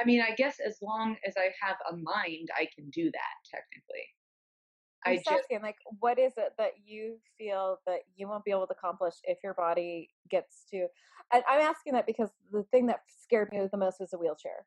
I 0.00 0.04
mean, 0.04 0.20
I 0.20 0.34
guess 0.34 0.60
as 0.64 0.78
long 0.80 1.16
as 1.26 1.34
I 1.36 1.50
have 1.60 1.76
a 1.90 1.96
mind, 1.96 2.48
I 2.56 2.68
can 2.74 2.88
do 2.90 3.10
that 3.10 3.34
technically. 3.50 4.06
I'm 5.04 5.16
just 5.16 5.28
asking, 5.28 5.62
like, 5.62 5.76
what 6.00 6.18
is 6.18 6.32
it 6.36 6.52
that 6.58 6.72
you 6.84 7.16
feel 7.36 7.78
that 7.86 8.00
you 8.16 8.28
won't 8.28 8.44
be 8.44 8.50
able 8.50 8.66
to 8.66 8.72
accomplish 8.72 9.14
if 9.24 9.38
your 9.42 9.54
body 9.54 10.08
gets 10.30 10.64
to? 10.70 10.86
And 11.32 11.42
I'm 11.48 11.60
asking 11.60 11.92
that 11.92 12.06
because 12.06 12.30
the 12.52 12.64
thing 12.72 12.86
that 12.86 13.00
scared 13.22 13.50
me 13.52 13.60
the 13.70 13.78
most 13.78 14.00
was 14.00 14.12
a 14.12 14.18
wheelchair. 14.18 14.66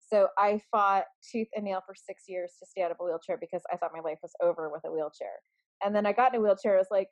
So 0.00 0.28
I 0.38 0.60
fought 0.70 1.04
tooth 1.30 1.48
and 1.54 1.64
nail 1.64 1.82
for 1.84 1.94
six 1.94 2.24
years 2.28 2.52
to 2.60 2.66
stay 2.66 2.82
out 2.82 2.90
of 2.90 2.96
a 3.00 3.04
wheelchair 3.04 3.36
because 3.38 3.62
I 3.72 3.76
thought 3.76 3.90
my 3.94 4.00
life 4.00 4.18
was 4.22 4.32
over 4.42 4.70
with 4.70 4.82
a 4.86 4.90
wheelchair. 4.90 5.42
And 5.84 5.94
then 5.94 6.06
I 6.06 6.12
got 6.12 6.34
in 6.34 6.40
a 6.40 6.42
wheelchair. 6.42 6.74
I 6.74 6.78
was 6.78 6.88
like, 6.90 7.08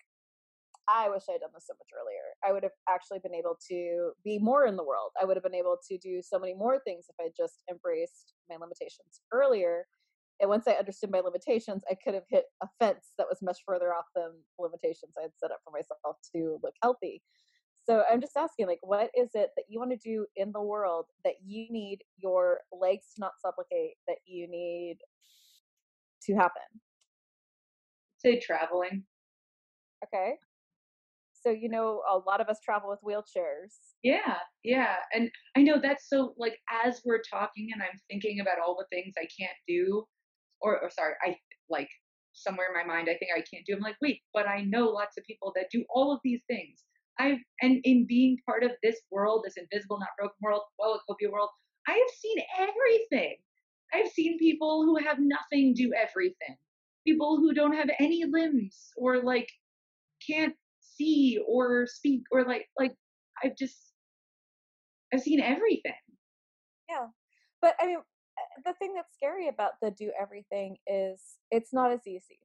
I 0.89 1.09
wish 1.09 1.23
I 1.29 1.33
had 1.33 1.41
done 1.41 1.51
this 1.53 1.67
so 1.67 1.75
much 1.75 1.91
earlier. 1.95 2.23
I 2.47 2.53
would 2.53 2.63
have 2.63 2.77
actually 2.89 3.19
been 3.19 3.35
able 3.35 3.59
to 3.69 4.13
be 4.23 4.39
more 4.39 4.67
in 4.67 4.77
the 4.77 4.85
world. 4.85 5.11
I 5.21 5.25
would 5.25 5.37
have 5.37 5.43
been 5.43 5.55
able 5.55 5.77
to 5.89 5.99
do 5.99 6.23
so 6.23 6.39
many 6.39 6.55
more 6.55 6.79
things 6.87 7.07
if 7.09 7.17
I 7.21 7.31
just 7.37 7.63
embraced 7.71 8.35
my 8.49 8.57
limitations 8.57 9.21
earlier. 9.33 9.87
And 10.41 10.49
once 10.51 10.69
I 10.69 10.73
understood 10.73 11.11
my 11.11 11.21
limitations, 11.21 11.83
I 11.91 11.95
could 11.95 12.15
have 12.15 12.29
hit 12.29 12.45
a 12.63 12.69
fence 12.79 13.13
that 13.19 13.27
was 13.29 13.39
much 13.43 13.59
further 13.67 13.93
off 13.93 14.05
than 14.15 14.31
the 14.59 14.63
limitations 14.63 15.15
I 15.19 15.23
had 15.23 15.33
set 15.37 15.51
up 15.51 15.59
for 15.65 15.73
myself 15.73 16.19
to 16.35 16.59
look 16.63 16.75
healthy. 16.83 17.23
So 17.89 18.03
I'm 18.11 18.21
just 18.21 18.37
asking, 18.37 18.67
like, 18.67 18.81
what 18.83 19.11
is 19.17 19.31
it 19.35 19.51
that 19.57 19.65
you 19.69 19.79
want 19.79 19.93
to 19.93 19.97
do 19.97 20.27
in 20.37 20.53
the 20.53 20.61
world 20.61 21.07
that 21.25 21.35
you 21.45 21.67
need 21.71 22.01
your 22.17 22.61
legs 22.73 23.07
to 23.15 23.21
not 23.21 23.33
subluxate, 23.45 23.95
that 24.09 24.19
you 24.27 24.49
need 24.49 24.99
to 26.25 26.35
happen? 26.35 26.63
Say 28.19 28.41
traveling. 28.41 29.05
Okay. 30.05 30.35
So 31.33 31.51
you 31.51 31.69
know 31.69 32.03
a 32.11 32.19
lot 32.19 32.41
of 32.41 32.49
us 32.49 32.59
travel 32.65 32.91
with 32.91 33.01
wheelchairs. 33.03 33.75
Yeah 34.03 34.37
yeah 34.67 34.97
and 35.15 35.31
i 35.57 35.63
know 35.63 35.79
that's 35.81 36.09
so 36.11 36.35
like 36.37 36.59
as 36.85 37.01
we're 37.05 37.23
talking 37.31 37.69
and 37.73 37.81
i'm 37.81 37.99
thinking 38.11 38.41
about 38.41 38.59
all 38.59 38.77
the 38.77 38.87
things 38.95 39.15
i 39.17 39.27
can't 39.41 39.57
do 39.67 40.05
or, 40.61 40.81
or 40.81 40.91
sorry 40.91 41.15
i 41.25 41.37
like 41.71 41.89
somewhere 42.33 42.67
in 42.67 42.75
my 42.75 42.85
mind 42.85 43.09
i 43.09 43.17
think 43.17 43.31
i 43.35 43.43
can't 43.51 43.65
do 43.67 43.75
i'm 43.75 43.81
like 43.81 43.97
wait 44.03 44.21
but 44.35 44.47
i 44.49 44.61
know 44.63 44.87
lots 44.89 45.17
of 45.17 45.25
people 45.25 45.53
that 45.55 45.67
do 45.73 45.85
all 45.89 46.13
of 46.13 46.21
these 46.25 46.43
things. 46.49 46.83
I've 47.19 47.39
and 47.63 47.81
in 47.85 48.07
being 48.07 48.37
part 48.45 48.63
of 48.63 48.73
this 48.83 49.01
world 49.11 49.45
this 49.47 49.57
invisible 49.57 49.99
not 49.99 50.09
broken 50.19 50.37
world 50.43 50.63
Wellacopia 50.81 51.31
world 51.33 51.49
i 51.89 51.93
have 51.93 52.15
seen 52.21 52.39
everything. 52.59 53.37
I've 53.95 54.11
seen 54.11 54.37
people 54.39 54.85
who 54.85 54.97
have 54.97 55.19
nothing 55.21 55.73
do 55.75 55.93
everything 55.95 56.57
people 57.07 57.37
who 57.37 57.55
don't 57.55 57.75
have 57.75 57.89
any 57.99 58.25
limbs 58.25 58.91
or 58.97 59.23
like 59.23 59.49
can't 60.29 60.55
see 60.81 61.39
or 61.47 61.87
speak 61.87 62.23
or 62.31 62.45
like 62.45 62.67
like 62.79 62.95
I've 63.43 63.57
just 63.57 63.77
I've 65.13 65.21
seen 65.21 65.41
everything. 65.41 65.93
Yeah. 66.89 67.07
But 67.63 67.75
I 67.81 67.87
mean 67.87 67.99
uh, 67.99 68.61
the 68.65 68.75
thing 68.79 68.95
that's 68.95 69.15
scary 69.15 69.49
about 69.49 69.73
the 69.81 69.91
do 69.91 70.11
everything 70.21 70.77
is 70.87 71.21
it's 71.51 71.73
not 71.73 71.93
as 71.93 72.07
easy. 72.07 72.39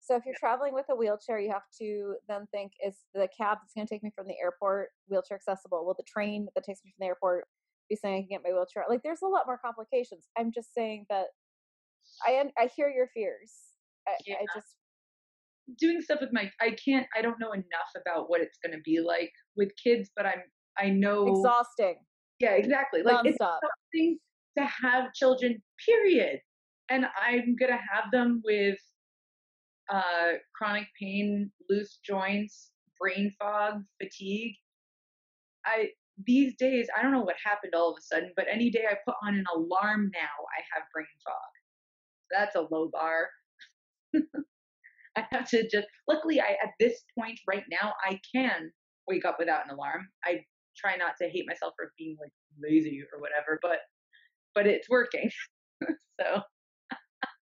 So 0.00 0.16
if 0.16 0.24
you're 0.24 0.34
traveling 0.38 0.74
with 0.74 0.86
a 0.90 0.96
wheelchair, 0.96 1.38
you 1.38 1.50
have 1.52 1.68
to 1.78 2.14
then 2.26 2.46
think: 2.50 2.72
Is 2.84 2.96
the 3.14 3.28
cab 3.36 3.58
that's 3.60 3.74
going 3.74 3.86
to 3.86 3.94
take 3.94 4.02
me 4.02 4.10
from 4.16 4.26
the 4.26 4.34
airport 4.42 4.88
wheelchair 5.08 5.36
accessible? 5.36 5.84
Will 5.84 5.94
the 5.94 6.04
train 6.04 6.48
that 6.54 6.64
takes 6.64 6.80
me 6.84 6.90
from 6.90 7.04
the 7.04 7.08
airport 7.08 7.44
be 7.88 7.96
saying 7.96 8.14
I 8.14 8.20
can 8.20 8.28
get 8.28 8.42
my 8.42 8.52
wheelchair? 8.52 8.84
Like, 8.88 9.02
there's 9.04 9.22
a 9.22 9.28
lot 9.28 9.46
more 9.46 9.58
complications. 9.58 10.26
I'm 10.38 10.52
just 10.52 10.74
saying 10.74 11.06
that 11.10 11.26
I 12.26 12.42
I 12.58 12.70
hear 12.74 12.88
your 12.88 13.08
fears. 13.12 13.52
I, 14.10 14.22
yeah. 14.26 14.36
I 14.40 14.58
just 14.58 14.76
doing 15.78 16.00
stuff 16.00 16.20
with 16.20 16.30
my 16.32 16.50
I 16.60 16.76
can't 16.84 17.06
I 17.16 17.22
don't 17.22 17.38
know 17.38 17.52
enough 17.52 17.90
about 18.00 18.28
what 18.28 18.40
it's 18.40 18.58
going 18.64 18.76
to 18.76 18.82
be 18.84 19.00
like 19.00 19.32
with 19.56 19.70
kids, 19.82 20.10
but 20.16 20.26
I'm 20.26 20.42
I 20.78 20.90
know 20.90 21.26
exhausting. 21.26 21.96
Yeah, 22.38 22.52
exactly. 22.52 23.02
Like 23.02 23.24
it's 23.26 23.38
something 23.38 24.18
to 24.58 24.64
have 24.64 25.12
children. 25.12 25.62
Period. 25.84 26.40
And 26.88 27.06
I'm 27.20 27.54
gonna 27.58 27.78
have 27.92 28.10
them 28.10 28.42
with 28.44 28.78
uh, 29.92 30.38
chronic 30.54 30.86
pain, 31.00 31.50
loose 31.68 31.98
joints, 32.04 32.70
brain 32.98 33.32
fog, 33.38 33.82
fatigue. 34.02 34.54
I 35.64 35.90
these 36.26 36.54
days 36.58 36.88
I 36.96 37.02
don't 37.02 37.12
know 37.12 37.22
what 37.22 37.36
happened 37.44 37.74
all 37.74 37.90
of 37.90 37.98
a 37.98 38.02
sudden, 38.02 38.32
but 38.36 38.46
any 38.50 38.70
day 38.70 38.84
I 38.90 38.94
put 39.06 39.14
on 39.22 39.34
an 39.34 39.44
alarm 39.54 40.10
now, 40.12 40.20
I 40.20 40.62
have 40.74 40.84
brain 40.92 41.06
fog. 41.24 41.34
That's 42.30 42.56
a 42.56 42.66
low 42.74 42.88
bar. 42.92 43.28
I 45.16 45.24
have 45.32 45.48
to 45.50 45.68
just, 45.68 45.86
luckily, 46.08 46.40
I, 46.40 46.56
at 46.62 46.70
this 46.78 47.02
point 47.18 47.38
right 47.48 47.64
now, 47.70 47.92
I 48.06 48.20
can 48.34 48.70
wake 49.08 49.24
up 49.24 49.36
without 49.38 49.64
an 49.64 49.74
alarm. 49.74 50.08
I 50.24 50.40
try 50.76 50.96
not 50.96 51.14
to 51.20 51.28
hate 51.28 51.44
myself 51.46 51.74
for 51.76 51.92
being 51.98 52.16
like 52.20 52.32
lazy 52.62 53.02
or 53.12 53.20
whatever, 53.20 53.58
but, 53.60 53.78
but 54.54 54.66
it's 54.66 54.88
working. 54.88 55.30
so. 56.20 56.42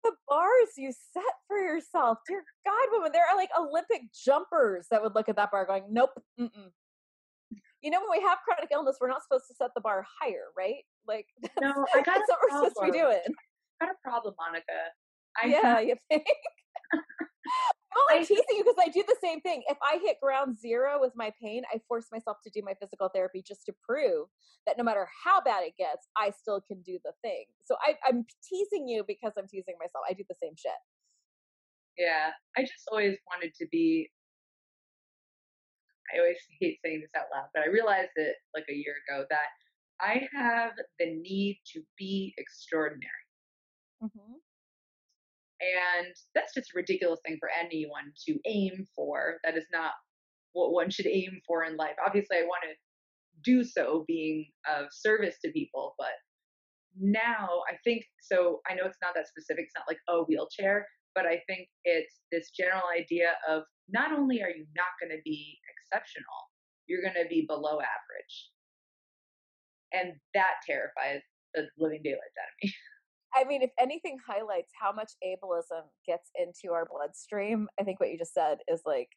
The 0.05 0.13
bars 0.29 0.71
you 0.77 0.93
set 1.13 1.35
for 1.49 1.59
yourself, 1.59 2.19
dear 2.29 2.45
God, 2.65 2.89
woman, 2.93 3.11
there 3.13 3.25
are 3.29 3.37
like 3.37 3.51
Olympic 3.59 4.03
jumpers 4.25 4.87
that 4.91 5.03
would 5.03 5.15
look 5.15 5.29
at 5.29 5.37
that 5.37 5.51
bar 5.51 5.67
going, 5.67 5.85
nope, 5.91 6.11
mm-mm. 6.41 6.71
You 7.83 7.91
know, 7.91 8.01
when 8.01 8.19
we 8.19 8.27
have 8.27 8.39
chronic 8.45 8.71
illness, 8.73 8.99
we're 9.01 9.09
not 9.09 9.23
supposed 9.23 9.47
to 9.49 9.55
set 9.55 9.71
the 9.75 9.81
bar 9.81 10.05
higher, 10.21 10.51
right? 10.57 10.83
Like, 11.07 11.27
no, 11.61 11.71
I 11.95 12.03
got 12.03 12.19
that's 12.19 12.29
what 12.29 12.39
we're 12.43 12.59
supposed 12.59 12.77
to 12.83 12.91
be 12.91 12.99
doing. 12.99 13.23
I 13.81 13.87
got 13.87 13.95
a 13.95 13.99
problem, 14.03 14.35
Monica. 14.39 14.91
I 15.43 15.47
yeah, 15.47 15.63
have, 15.63 15.85
you 15.85 15.97
think? 16.11 16.25
I'm 18.11 18.25
teasing 18.25 18.45
you 18.51 18.65
because 18.65 18.77
I 18.79 18.89
do 18.89 19.03
the 19.07 19.17
same 19.23 19.41
thing. 19.41 19.63
If 19.69 19.77
I 19.83 19.99
hit 20.03 20.17
ground 20.23 20.59
zero 20.59 21.01
with 21.01 21.13
my 21.17 21.33
pain, 21.43 21.63
I 21.73 21.81
force 21.89 22.07
myself 22.13 22.39
to 22.45 22.51
do 22.51 22.63
my 22.65 22.75
physical 22.81 23.11
therapy 23.15 23.43
just 23.47 23.65
to 23.67 23.73
prove 23.87 24.29
that 24.67 24.77
no 24.79 24.85
matter 24.85 25.09
how 25.25 25.41
bad 25.41 25.65
it 25.65 25.75
gets, 25.79 26.09
I 26.17 26.31
still 26.31 26.61
can 26.61 26.83
do 26.83 26.99
the 27.05 27.13
thing. 27.23 27.45
So 27.65 27.77
I, 27.83 27.95
I'm 28.07 28.25
teasing 28.49 28.89
you 28.89 29.05
because 29.07 29.33
I'm 29.39 29.49
teasing 29.49 29.75
myself. 29.79 30.05
I 30.09 30.13
do 30.13 30.25
the 30.29 30.37
same 30.43 30.53
shit. 30.57 30.73
Yeah, 31.97 32.31
I 32.57 32.63
just 32.63 32.89
always 32.91 33.17
wanted 33.33 33.55
to 33.59 33.67
be. 33.71 34.11
I 36.15 36.21
always 36.21 36.39
hate 36.61 36.79
saying 36.83 37.01
this 37.01 37.11
out 37.17 37.27
loud, 37.35 37.49
but 37.53 37.65
I 37.65 37.67
realized 37.67 38.11
it 38.17 38.37
like 38.55 38.65
a 38.71 38.75
year 38.75 38.95
ago 39.07 39.27
that 39.29 39.49
I 40.01 40.27
have 40.33 40.73
the 40.99 41.07
need 41.21 41.61
to 41.75 41.83
be 41.99 42.35
extraordinary. 42.39 43.27
Mm-hmm. 44.03 44.35
And 45.61 46.15
that's 46.35 46.55
just 46.55 46.71
a 46.71 46.77
ridiculous 46.77 47.21
thing 47.27 47.37
for 47.41 47.51
anyone 47.51 48.13
to 48.27 48.39
aim 48.47 48.87
for. 48.95 49.39
That 49.45 49.57
is 49.57 49.67
not 49.73 49.93
what 50.53 50.73
one 50.73 50.91
should 50.91 51.07
aim 51.07 51.41
for 51.47 51.65
in 51.65 51.77
life. 51.77 51.97
Obviously, 52.05 52.39
I 52.39 52.43
want 52.43 52.63
to 52.65 52.75
do 53.45 53.65
so 53.65 54.05
being 54.07 54.47
of 54.69 54.87
service 54.91 55.37
to 55.45 55.53
people, 55.53 55.95
but 55.99 56.15
now 57.01 57.63
I 57.71 57.77
think 57.85 58.05
so. 58.21 58.61
I 58.69 58.75
know 58.75 58.85
it's 58.87 58.99
not 59.03 59.15
that 59.15 59.29
specific, 59.29 59.67
it's 59.67 59.75
not 59.77 59.87
like 59.89 59.99
a 60.09 60.25
wheelchair, 60.25 60.87
but 61.15 61.27
I 61.27 61.43
think 61.47 61.69
it's 61.85 62.21
this 62.33 62.51
general 62.51 62.83
idea 62.97 63.33
of 63.49 63.63
not 63.89 64.13
only 64.13 64.43
are 64.43 64.51
you 64.51 64.67
not 64.77 64.95
going 65.01 65.17
to 65.17 65.23
be 65.25 65.59
exceptional, 65.71 66.39
you're 66.87 67.03
going 67.03 67.23
to 67.23 67.29
be 67.29 67.45
below 67.47 67.79
average. 67.79 68.51
And 69.93 70.15
that 70.35 70.61
terrifies 70.67 71.23
the 71.55 71.69
living 71.79 72.03
daylights 72.03 72.37
out 72.39 72.49
of 72.49 72.57
me. 72.63 72.75
I 73.35 73.45
mean, 73.45 73.63
if 73.63 73.71
anything 73.79 74.19
highlights 74.27 74.73
how 74.81 74.93
much 74.93 75.13
ableism 75.25 75.83
gets 76.07 76.31
into 76.35 76.73
our 76.75 76.87
bloodstream, 76.87 77.69
I 77.79 77.85
think 77.85 78.01
what 78.01 78.11
you 78.11 78.19
just 78.19 78.35
said 78.35 78.59
is 78.69 78.83
like 78.87 79.09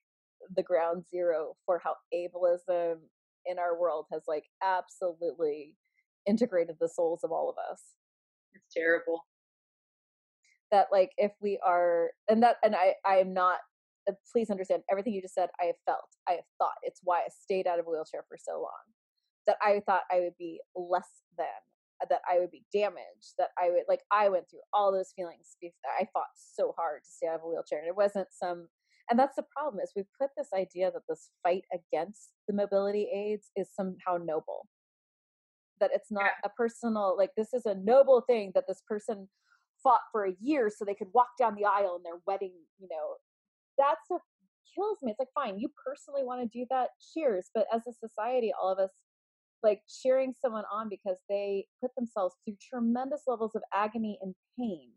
the 0.55 0.63
ground 0.63 1.05
zero 1.09 1.55
for 1.65 1.81
how 1.83 1.95
ableism 2.13 2.97
in 3.45 3.57
our 3.57 3.79
world 3.79 4.05
has 4.11 4.23
like 4.27 4.45
absolutely 4.63 5.75
integrated 6.27 6.75
the 6.79 6.89
souls 6.89 7.21
of 7.23 7.31
all 7.31 7.49
of 7.49 7.55
us. 7.71 7.81
It's 8.53 8.73
terrible. 8.75 9.25
That 10.71 10.87
like 10.91 11.11
if 11.17 11.31
we 11.41 11.59
are 11.65 12.11
and 12.29 12.43
that 12.43 12.57
and 12.63 12.75
I 12.75 12.93
I 13.05 13.15
am 13.15 13.33
not 13.33 13.57
uh, 14.09 14.13
please 14.31 14.49
understand 14.49 14.83
everything 14.89 15.13
you 15.13 15.21
just 15.21 15.35
said 15.35 15.49
I 15.61 15.65
have 15.65 15.75
felt, 15.85 16.07
I 16.27 16.33
have 16.33 16.45
thought. 16.57 16.75
It's 16.83 17.01
why 17.03 17.19
I 17.19 17.27
stayed 17.29 17.67
out 17.67 17.79
of 17.79 17.87
a 17.87 17.89
wheelchair 17.89 18.23
for 18.27 18.37
so 18.37 18.53
long. 18.53 18.83
That 19.47 19.57
I 19.61 19.81
thought 19.85 20.01
I 20.11 20.19
would 20.21 20.37
be 20.37 20.59
less 20.75 21.09
than 21.37 21.47
that 22.09 22.21
I 22.29 22.39
would 22.39 22.51
be 22.51 22.65
damaged, 22.73 23.35
that 23.37 23.49
I 23.61 23.69
would 23.71 23.83
like 23.87 24.01
I 24.11 24.29
went 24.29 24.49
through 24.49 24.61
all 24.73 24.91
those 24.91 25.13
feelings. 25.15 25.55
I 25.99 26.07
fought 26.13 26.33
so 26.35 26.73
hard 26.77 27.03
to 27.03 27.09
stay 27.09 27.27
out 27.27 27.35
of 27.35 27.41
a 27.43 27.47
wheelchair, 27.47 27.79
and 27.79 27.87
it 27.87 27.95
wasn't 27.95 28.27
some. 28.31 28.67
And 29.09 29.19
that's 29.19 29.35
the 29.35 29.43
problem 29.55 29.81
is 29.83 29.91
we 29.95 30.03
put 30.19 30.29
this 30.37 30.49
idea 30.55 30.91
that 30.91 31.03
this 31.09 31.31
fight 31.43 31.63
against 31.73 32.31
the 32.47 32.53
mobility 32.53 33.09
aids 33.13 33.51
is 33.55 33.69
somehow 33.73 34.17
noble. 34.23 34.67
That 35.79 35.91
it's 35.93 36.11
not 36.11 36.25
Yeah. 36.25 36.31
a 36.45 36.49
personal 36.49 37.15
like 37.17 37.31
this 37.35 37.53
is 37.53 37.65
a 37.65 37.75
noble 37.75 38.21
thing 38.21 38.51
that 38.55 38.65
this 38.67 38.81
person 38.87 39.29
fought 39.83 40.01
for 40.11 40.25
a 40.25 40.35
year 40.39 40.69
so 40.69 40.85
they 40.85 40.95
could 40.95 41.13
walk 41.13 41.29
down 41.39 41.55
the 41.55 41.65
aisle 41.65 41.95
in 41.97 42.03
their 42.03 42.21
wedding. 42.27 42.53
You 42.79 42.87
know, 42.89 43.15
that 43.77 43.95
stuff 44.05 44.21
kills 44.75 44.99
me. 45.01 45.11
It's 45.11 45.19
like 45.19 45.29
fine, 45.35 45.59
you 45.59 45.69
personally 45.85 46.23
want 46.23 46.41
to 46.41 46.59
do 46.59 46.65
that, 46.69 46.89
cheers. 47.13 47.49
But 47.53 47.67
as 47.73 47.81
a 47.87 47.93
society, 47.93 48.51
all 48.59 48.71
of 48.71 48.79
us 48.79 48.91
like 49.63 49.81
cheering 50.03 50.33
someone 50.41 50.63
on 50.73 50.89
because 50.89 51.17
they 51.29 51.65
put 51.81 51.91
themselves 51.95 52.35
through 52.45 52.55
tremendous 52.61 53.23
levels 53.27 53.51
of 53.55 53.61
agony 53.73 54.17
and 54.21 54.33
pain 54.59 54.89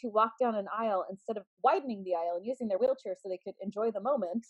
to 0.00 0.08
walk 0.08 0.32
down 0.40 0.54
an 0.54 0.66
aisle 0.76 1.04
instead 1.10 1.36
of 1.36 1.44
widening 1.64 2.04
the 2.04 2.14
aisle 2.14 2.36
and 2.36 2.46
using 2.46 2.68
their 2.68 2.78
wheelchair 2.78 3.16
so 3.20 3.28
they 3.28 3.40
could 3.44 3.54
enjoy 3.62 3.90
the 3.90 4.00
moment 4.00 4.46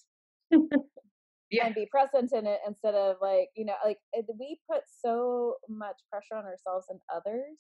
Yeah. 1.51 1.67
and 1.67 1.75
be 1.75 1.87
present 1.91 2.33
in 2.35 2.47
it 2.47 2.61
instead 2.67 2.95
of 2.95 3.17
like 3.23 3.49
you 3.57 3.65
know 3.65 3.75
like 3.85 3.99
eh, 4.15 4.21
it- 4.21 4.37
we 4.39 4.61
put 4.71 4.83
so 4.87 5.55
much 5.69 5.97
pressure 6.11 6.35
on 6.37 6.45
ourselves 6.45 6.87
and 6.91 7.01
others 7.15 7.59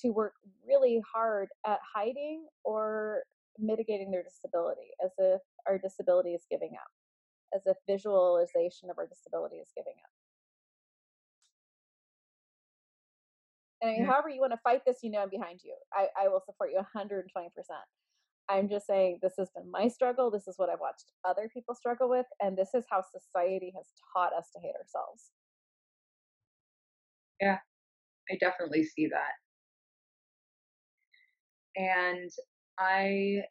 to 0.00 0.10
work 0.10 0.34
really 0.66 1.02
hard 1.12 1.48
at 1.66 1.80
hiding 1.94 2.46
or 2.64 3.22
mitigating 3.58 4.10
their 4.12 4.22
disability 4.22 4.90
as 5.04 5.10
if 5.18 5.40
our 5.66 5.76
disability 5.78 6.30
is 6.34 6.44
giving 6.50 6.70
up 6.80 6.90
as 7.54 7.62
if 7.66 7.76
visualization 7.88 8.90
of 8.90 8.98
our 8.98 9.06
disability 9.08 9.56
is 9.56 9.68
giving 9.76 9.94
up 10.04 10.10
And 13.82 13.90
I 13.90 13.94
mean, 13.94 14.04
Yeah. 14.04 14.10
however 14.10 14.28
you 14.28 14.40
want 14.40 14.52
to 14.52 14.60
fight 14.62 14.82
this, 14.86 14.98
you 15.02 15.10
know 15.10 15.20
I'm 15.20 15.30
behind 15.30 15.60
you. 15.64 15.76
I, 15.92 16.08
I 16.20 16.28
will 16.28 16.42
support 16.44 16.70
you 16.72 16.80
120%. 16.96 17.24
I'm 18.48 18.68
just 18.68 18.86
saying 18.86 19.20
this 19.22 19.34
has 19.38 19.50
been 19.54 19.70
my 19.70 19.88
struggle. 19.88 20.30
This 20.30 20.48
is 20.48 20.58
what 20.58 20.68
I've 20.68 20.80
watched 20.80 21.12
other 21.24 21.48
people 21.52 21.74
struggle 21.74 22.10
with. 22.10 22.26
And 22.40 22.56
this 22.58 22.70
is 22.74 22.84
how 22.90 23.02
society 23.02 23.72
has 23.76 23.86
taught 24.12 24.32
us 24.34 24.50
to 24.54 24.60
hate 24.60 24.74
ourselves. 24.76 25.30
Yeah, 27.40 27.58
I 28.30 28.36
definitely 28.40 28.84
see 28.84 29.08
that. 29.08 29.32
And 31.76 32.30
I 32.78 33.42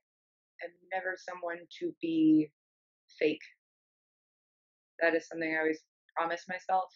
am 0.63 0.71
never 0.93 1.15
someone 1.17 1.59
to 1.79 1.93
be 2.01 2.51
fake. 3.17 3.41
That 5.01 5.15
is 5.15 5.27
something 5.27 5.53
I 5.55 5.59
always 5.59 5.79
promise 6.15 6.43
myself. 6.49 6.93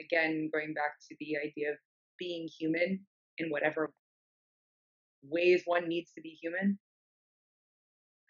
Again, 0.00 0.50
going 0.52 0.74
back 0.74 0.92
to 1.08 1.16
the 1.20 1.36
idea 1.36 1.72
of 1.72 1.78
being 2.18 2.48
human 2.58 3.00
in 3.38 3.50
whatever 3.50 3.92
ways 5.22 5.62
one 5.64 5.88
needs 5.88 6.12
to 6.12 6.20
be 6.20 6.38
human. 6.40 6.78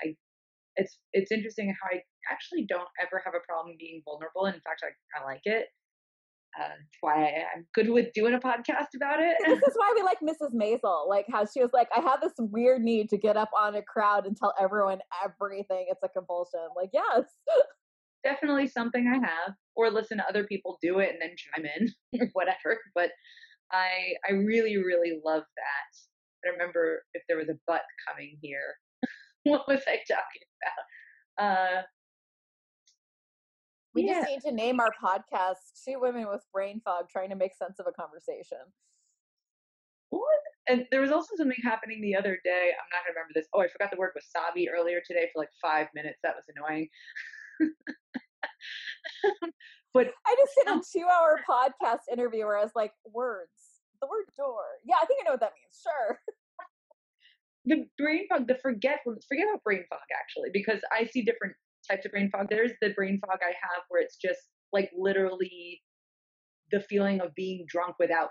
I 0.03 0.14
it's 0.77 0.99
it's 1.12 1.33
interesting 1.33 1.75
how 1.81 1.97
I 1.97 2.03
actually 2.31 2.66
don't 2.68 2.88
ever 3.01 3.23
have 3.25 3.35
a 3.35 3.44
problem 3.47 3.77
being 3.79 4.03
vulnerable. 4.05 4.47
And 4.47 4.55
in 4.55 4.61
fact, 4.61 4.83
I, 4.85 5.20
I 5.20 5.25
like 5.25 5.42
it. 5.44 5.66
Uh, 6.59 6.68
that's 6.68 6.99
why 7.01 7.14
I, 7.14 7.44
I'm 7.55 7.66
good 7.75 7.90
with 7.90 8.12
doing 8.14 8.35
a 8.35 8.38
podcast 8.38 8.94
about 8.94 9.18
it. 9.20 9.35
this 9.44 9.59
is 9.59 9.75
why 9.75 9.92
we 9.97 10.03
like 10.05 10.18
Mrs. 10.23 10.55
Maisel, 10.55 11.09
like 11.09 11.27
how 11.31 11.44
she 11.44 11.61
was 11.61 11.70
like, 11.73 11.88
I 11.94 12.01
have 12.01 12.20
this 12.20 12.33
weird 12.38 12.81
need 12.81 13.09
to 13.11 13.18
get 13.18 13.37
up 13.37 13.51
on 13.59 13.75
a 13.75 13.83
crowd 13.83 14.25
and 14.27 14.37
tell 14.37 14.55
everyone 14.61 14.99
everything. 15.25 15.87
It's 15.88 16.01
a 16.05 16.09
compulsion. 16.09 16.61
Like, 16.77 16.90
yes. 16.92 17.25
definitely 18.23 18.68
something 18.68 19.07
I 19.09 19.16
have, 19.27 19.55
or 19.75 19.90
listen 19.90 20.18
to 20.18 20.29
other 20.29 20.44
people 20.44 20.79
do 20.81 21.01
it 21.01 21.11
and 21.11 21.20
then 21.20 21.35
chime 21.37 21.66
in 21.77 22.20
or 22.20 22.31
whatever. 22.35 22.81
But 22.94 23.11
I 23.74 24.14
I 24.28 24.32
really 24.34 24.78
really 24.78 25.20
love 25.24 25.44
that. 25.56 26.48
I 26.48 26.52
remember 26.52 27.04
if 27.14 27.24
there 27.28 27.38
was 27.38 27.50
a 27.50 27.58
butt 27.66 27.82
coming 28.08 28.38
here, 28.42 28.74
what 29.44 29.68
was 29.68 29.82
I 29.88 29.98
talking 30.08 30.44
about? 30.62 31.46
Uh, 31.46 31.82
We 33.94 34.04
yeah, 34.04 34.14
just 34.14 34.26
need 34.26 34.40
to 34.42 34.52
name 34.52 34.80
our 34.80 34.92
podcast 35.02 35.82
Two 35.84 36.00
Women 36.00 36.28
with 36.28 36.44
Brain 36.52 36.80
Fog 36.84 37.08
Trying 37.10 37.30
to 37.30 37.37
Make 37.37 37.54
Sense 37.54 37.78
of 37.80 37.87
a 37.88 37.92
Conversation. 37.92 38.58
what? 40.10 40.40
And 40.68 40.87
there 40.90 41.00
was 41.00 41.12
also 41.12 41.37
something 41.37 41.58
happening 41.62 42.00
the 42.00 42.16
other 42.16 42.38
day. 42.44 42.70
I'm 42.72 42.88
not 42.92 43.04
gonna 43.04 43.14
remember 43.16 43.32
this. 43.34 43.46
Oh, 43.54 43.60
I 43.62 43.68
forgot 43.68 43.90
the 43.90 43.98
word 43.98 44.12
wasabi 44.16 44.66
earlier 44.72 45.00
today 45.06 45.28
for 45.32 45.40
like 45.40 45.50
five 45.62 45.88
minutes. 45.94 46.18
That 46.22 46.37
was 46.37 46.44
annoying. 46.54 46.88
but 49.94 50.09
I 50.26 50.35
just 50.37 50.52
did 50.59 50.66
a 50.66 50.80
two 50.92 51.07
hour 51.09 51.40
podcast 51.48 52.12
interview 52.12 52.44
where 52.44 52.59
I 52.59 52.62
was 52.62 52.72
like, 52.74 52.92
words. 53.12 53.80
The 54.00 54.09
word 54.09 54.26
door. 54.37 54.61
Yeah, 54.85 54.96
I 55.00 55.07
think 55.07 55.20
I 55.22 55.24
know 55.24 55.33
what 55.33 55.40
that 55.40 55.52
means. 55.54 55.80
Sure. 55.80 56.18
the 57.64 57.87
brain 57.96 58.26
fog, 58.28 58.48
the 58.48 58.57
forget, 58.61 58.98
forget 59.04 59.46
about 59.48 59.62
brain 59.62 59.85
fog 59.88 60.00
actually, 60.20 60.50
because 60.52 60.80
I 60.92 61.07
see 61.07 61.22
different 61.22 61.54
types 61.88 62.04
of 62.04 62.12
brain 62.12 62.28
fog. 62.30 62.48
There's 62.50 62.72
the 62.83 62.90
brain 62.90 63.20
fog 63.24 63.38
I 63.40 63.54
have 63.54 63.85
where 63.88 64.02
it's 64.02 64.16
just 64.16 64.40
like 64.72 64.90
literally 64.98 65.80
the 66.72 66.80
feeling 66.80 67.20
of 67.20 67.35
being 67.35 67.64
drunk 67.68 67.94
without 67.98 68.30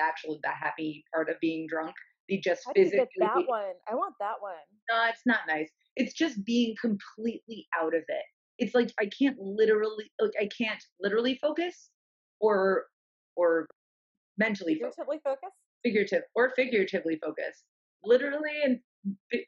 actually 0.00 0.40
the 0.42 0.50
happy 0.50 1.04
part 1.14 1.28
of 1.28 1.36
being 1.40 1.66
drunk. 1.68 1.94
The 2.28 2.40
just 2.40 2.62
How 2.66 2.72
physically. 2.72 3.06
that 3.18 3.44
one? 3.46 3.74
I 3.86 3.94
want 3.94 4.14
that 4.20 4.40
one. 4.40 4.54
No, 4.90 5.04
it's 5.10 5.26
not 5.26 5.40
nice. 5.46 5.70
It's 5.96 6.14
just 6.14 6.42
being 6.44 6.74
completely 6.80 7.66
out 7.78 7.94
of 7.94 8.02
it. 8.08 8.24
It's 8.58 8.74
like 8.74 8.92
I 9.00 9.06
can't 9.06 9.36
literally, 9.38 10.10
like 10.20 10.32
I 10.40 10.48
can't 10.56 10.82
literally 11.00 11.38
focus, 11.42 11.90
or 12.40 12.84
or 13.36 13.68
mentally 14.38 14.74
focus. 14.76 14.94
Figuratively 14.96 15.20
focused? 15.24 15.56
figurative 15.84 16.22
or 16.34 16.52
figuratively 16.56 17.18
focus. 17.22 17.64
Literally 18.04 18.50
and 18.64 18.80
fi- 19.30 19.46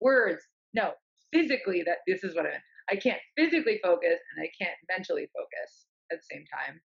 words. 0.00 0.42
No 0.74 0.92
physically 1.32 1.82
that 1.86 1.98
this 2.06 2.24
is 2.24 2.34
what 2.34 2.46
i 2.46 2.50
meant. 2.50 2.62
I 2.90 2.96
can't 2.96 3.20
physically 3.36 3.80
focus 3.82 4.18
and 4.36 4.44
i 4.44 4.50
can't 4.60 4.76
mentally 4.90 5.28
focus 5.34 5.86
at 6.12 6.18
the 6.18 6.24
same 6.30 6.44
time. 6.52 6.80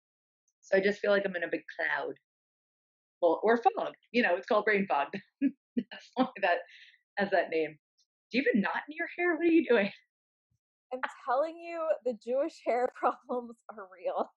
So 0.61 0.77
i 0.77 0.81
just 0.81 0.99
feel 0.99 1.11
like 1.11 1.25
i'm 1.25 1.35
in 1.35 1.43
a 1.43 1.47
big 1.51 1.63
cloud. 1.77 2.15
Well 3.21 3.39
or 3.43 3.57
fog 3.57 3.93
you 4.11 4.23
know 4.23 4.35
it's 4.35 4.47
called 4.47 4.65
brain 4.65 4.85
fog. 4.87 5.07
That's 5.75 6.09
why 6.15 6.27
that 6.41 6.59
has 7.17 7.29
that 7.31 7.49
name. 7.49 7.77
Do 8.31 8.37
you 8.37 8.43
have 8.45 8.55
a 8.55 8.61
knot 8.61 8.83
in 8.89 8.95
your 8.97 9.07
hair? 9.17 9.35
What 9.35 9.45
are 9.45 9.51
you 9.51 9.65
doing 9.67 9.91
I'm 10.93 11.01
telling 11.25 11.57
you, 11.57 11.87
the 12.05 12.17
Jewish 12.23 12.61
hair 12.65 12.91
problems 12.99 13.57
are 13.69 13.87
real. 13.93 14.31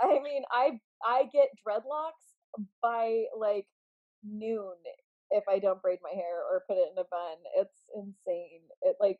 I 0.00 0.20
mean, 0.22 0.42
I 0.50 0.80
I 1.04 1.24
get 1.32 1.48
dreadlocks 1.66 2.66
by 2.82 3.24
like 3.38 3.66
noon 4.24 4.74
if 5.30 5.44
I 5.48 5.58
don't 5.58 5.80
braid 5.82 5.98
my 6.02 6.10
hair 6.14 6.40
or 6.50 6.62
put 6.68 6.76
it 6.76 6.88
in 6.92 6.98
a 6.98 7.04
bun. 7.10 7.36
It's 7.56 7.78
insane. 7.96 8.62
It 8.82 8.96
like, 9.00 9.18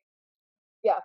yeah, 0.85 1.01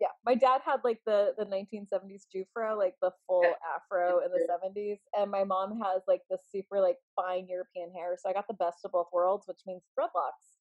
yeah. 0.00 0.08
My 0.24 0.34
dad 0.34 0.60
had 0.64 0.80
like 0.84 1.00
the 1.06 1.34
the 1.38 1.44
1970s 1.44 2.24
Jewfro, 2.34 2.76
like 2.76 2.94
the 3.02 3.10
full 3.26 3.44
afro 3.76 4.20
in 4.24 4.30
the 4.32 4.38
true. 4.38 4.70
70s, 4.74 4.98
and 5.18 5.30
my 5.30 5.44
mom 5.44 5.80
has 5.80 6.02
like 6.08 6.22
the 6.30 6.38
super 6.50 6.80
like 6.80 6.96
fine 7.16 7.46
European 7.48 7.92
hair. 7.92 8.16
So 8.18 8.30
I 8.30 8.32
got 8.32 8.48
the 8.48 8.54
best 8.54 8.78
of 8.84 8.92
both 8.92 9.08
worlds, 9.12 9.46
which 9.46 9.60
means 9.66 9.82
dreadlocks. 9.98 10.58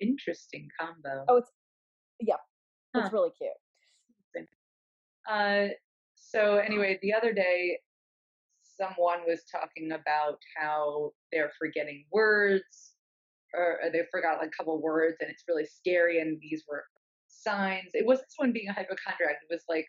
interesting 0.00 0.68
combo 0.78 1.24
Oh, 1.28 1.36
it's 1.38 1.50
yeah, 2.20 2.36
Huh. 2.94 3.02
it's 3.04 3.12
really 3.12 3.30
cute. 3.30 3.52
Uh, 5.28 5.68
so 6.14 6.56
anyway, 6.56 6.98
the 7.02 7.12
other 7.12 7.32
day, 7.32 7.80
someone 8.62 9.22
was 9.26 9.44
talking 9.44 9.92
about 9.92 10.40
how 10.56 11.12
they're 11.32 11.52
forgetting 11.58 12.06
words, 12.12 12.96
or 13.54 13.80
they 13.92 14.02
forgot 14.10 14.38
like 14.38 14.48
a 14.48 14.56
couple 14.56 14.80
words, 14.82 15.18
and 15.20 15.30
it's 15.30 15.44
really 15.48 15.66
scary. 15.66 16.20
And 16.20 16.40
these 16.40 16.64
were 16.68 16.84
signs. 17.28 17.90
It 17.94 18.06
wasn't 18.06 18.30
someone 18.32 18.52
being 18.52 18.68
a 18.68 18.72
hypochondriac. 18.74 19.38
It 19.48 19.52
was 19.54 19.64
like 19.68 19.88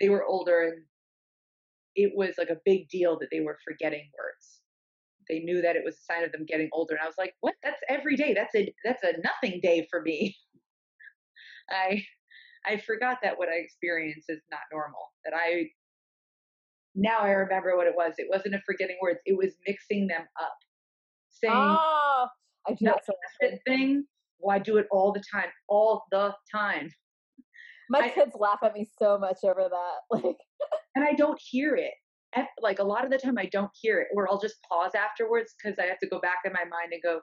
they 0.00 0.08
were 0.10 0.26
older, 0.26 0.62
and 0.62 0.86
it 1.94 2.12
was 2.14 2.36
like 2.38 2.50
a 2.50 2.60
big 2.64 2.88
deal 2.88 3.18
that 3.18 3.28
they 3.30 3.40
were 3.40 3.58
forgetting 3.64 4.10
words. 4.18 4.62
They 5.28 5.40
knew 5.40 5.62
that 5.62 5.76
it 5.76 5.84
was 5.84 5.96
a 5.98 6.02
sign 6.02 6.24
of 6.24 6.32
them 6.32 6.46
getting 6.46 6.70
older, 6.72 6.94
and 6.94 7.02
I 7.02 7.06
was 7.06 7.18
like, 7.18 7.36
"What? 7.40 7.56
That's 7.62 7.80
every 7.88 8.16
day. 8.16 8.34
That's 8.34 8.54
a 8.54 8.74
that's 8.84 9.02
a 9.04 9.14
nothing 9.22 9.60
day 9.62 9.86
for 9.90 10.02
me." 10.02 10.36
I 11.70 12.04
I 12.66 12.76
forgot 12.78 13.18
that 13.22 13.38
what 13.38 13.48
I 13.48 13.54
experience 13.54 14.26
is 14.28 14.42
not 14.50 14.60
normal. 14.72 15.00
That 15.24 15.34
I 15.34 15.70
now 16.94 17.18
I 17.20 17.30
remember 17.30 17.76
what 17.76 17.86
it 17.86 17.94
was. 17.96 18.14
It 18.18 18.26
wasn't 18.28 18.54
a 18.54 18.60
forgetting 18.66 18.98
words. 19.00 19.20
It 19.24 19.36
was 19.36 19.54
mixing 19.66 20.06
them 20.08 20.22
up, 20.40 20.56
saying 21.30 21.52
Oh, 21.54 22.26
I 22.68 22.72
do 22.74 22.84
that 22.86 23.04
so 23.06 23.12
thing. 23.66 24.04
Well, 24.38 24.56
I 24.56 24.58
do 24.58 24.78
it 24.78 24.86
all 24.90 25.12
the 25.12 25.22
time, 25.32 25.48
all 25.68 26.04
the 26.10 26.34
time, 26.50 26.90
My 27.90 28.00
I- 28.00 28.08
kids 28.08 28.34
laugh 28.38 28.60
at 28.62 28.74
me 28.74 28.88
so 28.98 29.18
much 29.18 29.38
over 29.44 29.68
that. 29.68 29.98
Like, 30.22 30.36
and 30.96 31.04
I 31.04 31.12
don't 31.12 31.40
hear 31.40 31.76
it. 31.76 31.92
Like 32.60 32.78
a 32.78 32.84
lot 32.84 33.04
of 33.04 33.10
the 33.10 33.18
time, 33.18 33.38
I 33.38 33.46
don't 33.46 33.70
hear 33.80 34.00
it, 34.00 34.08
or 34.14 34.28
I'll 34.30 34.40
just 34.40 34.56
pause 34.68 34.92
afterwards 34.94 35.54
because 35.56 35.78
I 35.78 35.86
have 35.86 35.98
to 36.00 36.08
go 36.08 36.20
back 36.20 36.38
in 36.44 36.52
my 36.52 36.64
mind 36.64 36.92
and 36.92 37.02
go, 37.02 37.20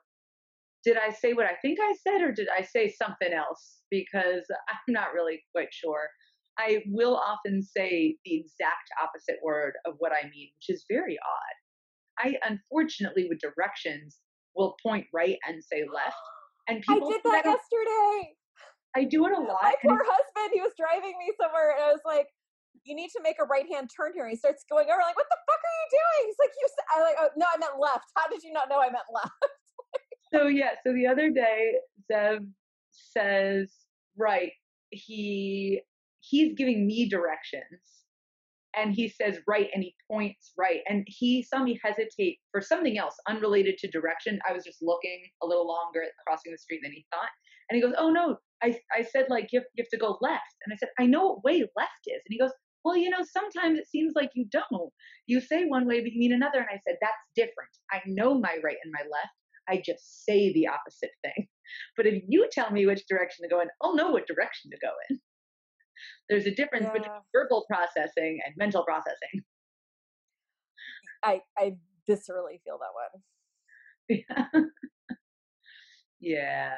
"Did 0.87 0.95
I 0.95 1.11
say 1.11 1.33
what 1.33 1.45
I 1.45 1.55
think 1.61 1.79
I 1.81 1.93
said, 2.01 2.21
or 2.21 2.31
did 2.31 2.47
I 2.47 2.61
say 2.61 2.87
something 2.87 3.33
else?" 3.33 3.81
Because 3.91 4.45
I'm 4.71 4.93
not 4.93 5.11
really 5.13 5.43
quite 5.53 5.73
sure. 5.73 6.07
I 6.57 6.81
will 6.87 7.17
often 7.17 7.61
say 7.61 8.15
the 8.23 8.35
exact 8.39 8.87
opposite 9.03 9.35
word 9.43 9.73
of 9.85 9.95
what 9.99 10.13
I 10.13 10.23
mean, 10.29 10.47
which 10.55 10.69
is 10.69 10.85
very 10.89 11.19
odd. 11.19 11.55
I 12.23 12.39
unfortunately, 12.47 13.27
with 13.27 13.39
directions, 13.43 14.19
will 14.55 14.77
point 14.81 15.07
right 15.13 15.37
and 15.45 15.61
say 15.61 15.83
left, 15.83 16.15
and 16.69 16.81
people 16.81 17.09
I 17.09 17.11
did 17.11 17.21
that 17.25 17.45
yesterday. 17.45 18.33
I 18.95 19.03
do 19.03 19.27
it 19.27 19.33
a 19.35 19.41
lot. 19.43 19.59
My 19.61 19.75
poor 19.83 19.99
husband, 20.07 20.55
he 20.55 20.61
was 20.61 20.71
driving 20.79 21.19
me 21.19 21.35
somewhere, 21.35 21.75
and 21.75 21.83
I 21.83 21.91
was 21.91 22.01
like, 22.05 22.31
"You 22.87 22.95
need 22.95 23.11
to 23.11 23.21
make 23.21 23.43
a 23.43 23.45
right 23.45 23.67
hand 23.67 23.91
turn 23.91 24.15
here." 24.15 24.23
And 24.23 24.31
he 24.31 24.39
starts 24.39 24.63
going 24.71 24.87
over, 24.87 25.03
like, 25.03 25.19
"What 25.19 25.27
the 25.27 25.41
fuck 25.51 25.59
are 25.59 25.75
you 25.83 25.87
doing?" 25.99 26.31
He's 26.31 26.39
like, 26.39 26.55
"You," 26.55 26.65
s-" 26.71 26.87
I 26.95 27.01
like, 27.03 27.17
oh, 27.19 27.29
"No, 27.35 27.45
I 27.51 27.57
meant 27.59 27.75
left." 27.75 28.07
How 28.15 28.31
did 28.31 28.41
you 28.41 28.55
not 28.55 28.71
know 28.71 28.79
I 28.79 28.87
meant 28.87 29.11
left? 29.11 29.35
so 30.33 30.47
yeah, 30.47 30.71
so 30.85 30.93
the 30.93 31.07
other 31.07 31.29
day, 31.29 31.75
Zev 32.11 32.47
says, 32.91 33.71
right, 34.17 34.51
he 34.91 35.81
he's 36.21 36.53
giving 36.55 36.85
me 36.87 37.07
directions, 37.09 37.81
and 38.75 38.93
he 38.93 39.09
says 39.09 39.39
right, 39.47 39.69
and 39.73 39.83
he 39.83 39.95
points 40.11 40.53
right, 40.57 40.81
and 40.87 41.03
he 41.07 41.43
saw 41.43 41.63
me 41.63 41.79
hesitate 41.83 42.39
for 42.51 42.61
something 42.61 42.97
else 42.97 43.15
unrelated 43.27 43.77
to 43.79 43.89
direction. 43.89 44.39
I 44.49 44.53
was 44.53 44.63
just 44.63 44.81
looking 44.81 45.21
a 45.43 45.47
little 45.47 45.67
longer 45.67 46.03
at 46.03 46.11
crossing 46.25 46.51
the 46.51 46.57
street 46.57 46.81
than 46.83 46.91
he 46.91 47.05
thought, 47.11 47.29
and 47.69 47.75
he 47.75 47.81
goes, 47.81 47.93
oh 47.97 48.09
no, 48.09 48.37
I 48.63 48.79
I 48.93 49.03
said 49.03 49.25
like 49.29 49.49
you 49.51 49.59
have, 49.59 49.67
you 49.75 49.83
have 49.83 49.89
to 49.89 49.97
go 49.97 50.17
left, 50.21 50.55
and 50.65 50.73
I 50.73 50.77
said 50.77 50.89
I 50.99 51.05
know 51.05 51.27
what 51.27 51.43
way 51.43 51.61
left 51.75 52.03
is, 52.07 52.21
and 52.25 52.29
he 52.31 52.39
goes. 52.39 52.51
Well, 52.85 52.95
you 52.95 53.09
know, 53.09 53.23
sometimes 53.29 53.77
it 53.77 53.89
seems 53.89 54.13
like 54.15 54.31
you 54.33 54.45
don't. 54.49 54.93
You 55.25 55.41
say 55.41 55.65
one 55.65 55.85
way, 55.87 55.99
but 55.99 56.13
you 56.13 56.19
mean 56.19 56.31
another. 56.31 56.59
And 56.59 56.67
I 56.71 56.79
said, 56.87 56.95
that's 57.01 57.17
different. 57.35 57.71
I 57.91 57.99
know 58.05 58.39
my 58.39 58.55
right 58.63 58.77
and 58.81 58.93
my 58.93 59.01
left. 59.01 59.33
I 59.69 59.81
just 59.83 60.25
say 60.25 60.53
the 60.53 60.67
opposite 60.67 61.11
thing. 61.23 61.47
But 61.97 62.05
if 62.05 62.23
you 62.29 62.47
tell 62.49 62.71
me 62.71 62.85
which 62.85 63.05
direction 63.09 63.43
to 63.43 63.53
go 63.53 63.59
in, 63.59 63.67
I'll 63.81 63.93
know 63.93 64.09
what 64.09 64.25
direction 64.25 64.71
to 64.71 64.77
go 64.81 64.91
in. 65.09 65.19
There's 66.29 66.45
a 66.45 66.55
difference 66.55 66.85
between 66.85 67.11
verbal 67.35 67.65
processing 67.67 68.39
and 68.45 68.55
mental 68.55 68.85
processing. 68.85 69.43
I 71.25 71.41
I 71.57 71.73
viscerally 72.09 72.61
feel 72.63 72.79
that 72.79 72.93
one. 72.95 74.69
yeah. 76.21 76.71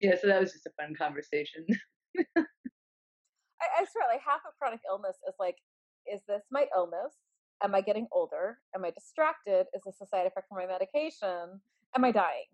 Yeah, 0.00 0.14
so 0.20 0.26
that 0.26 0.40
was 0.40 0.52
just 0.52 0.66
a 0.66 0.70
fun 0.78 0.94
conversation. 0.94 1.64
I, 2.18 3.80
I 3.80 3.84
swear, 3.90 4.04
like 4.10 4.20
half 4.20 4.42
of 4.46 4.52
chronic 4.58 4.80
illness 4.88 5.16
is 5.26 5.34
like, 5.38 5.56
is 6.12 6.20
this 6.28 6.42
my 6.50 6.66
illness? 6.76 7.14
Am 7.62 7.74
I 7.74 7.80
getting 7.80 8.06
older? 8.12 8.58
Am 8.74 8.84
I 8.84 8.90
distracted? 8.90 9.66
Is 9.74 9.82
this 9.86 9.96
a 10.02 10.06
side 10.06 10.26
effect 10.26 10.48
from 10.48 10.58
my 10.58 10.66
medication? 10.66 11.60
Am 11.96 12.04
I 12.04 12.12
dying? 12.12 12.46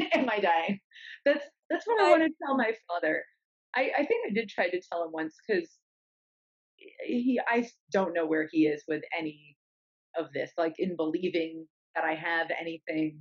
Am 0.14 0.28
I 0.30 0.40
dying? 0.40 0.80
That's 1.24 1.44
that's 1.70 1.86
what 1.86 2.00
I, 2.02 2.08
I- 2.08 2.10
want 2.10 2.22
to 2.22 2.30
tell 2.44 2.56
my 2.56 2.72
father. 2.88 3.24
I, 3.76 3.90
I 3.98 4.06
think 4.06 4.26
I 4.28 4.32
did 4.32 4.48
try 4.48 4.68
to 4.70 4.80
tell 4.90 5.04
him 5.04 5.12
once 5.12 5.34
because 5.46 5.68
he 7.06 7.40
I 7.48 7.68
don't 7.92 8.14
know 8.14 8.26
where 8.26 8.48
he 8.50 8.66
is 8.66 8.82
with 8.88 9.02
any 9.16 9.56
of 10.16 10.32
this, 10.32 10.50
like 10.56 10.74
in 10.78 10.96
believing 10.96 11.66
that 11.94 12.04
I 12.04 12.14
have 12.14 12.48
anything, 12.58 13.20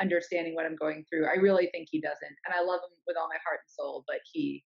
understanding 0.00 0.54
what 0.54 0.66
I'm 0.66 0.76
going 0.76 1.04
through. 1.10 1.26
I 1.26 1.34
really 1.36 1.68
think 1.72 1.88
he 1.90 2.00
doesn't. 2.00 2.36
And 2.46 2.54
I 2.54 2.60
love 2.62 2.80
him 2.80 2.96
with 3.06 3.16
all 3.16 3.28
my 3.28 3.38
heart 3.46 3.60
and 3.64 3.70
soul, 3.70 4.04
but 4.06 4.18
he 4.32 4.64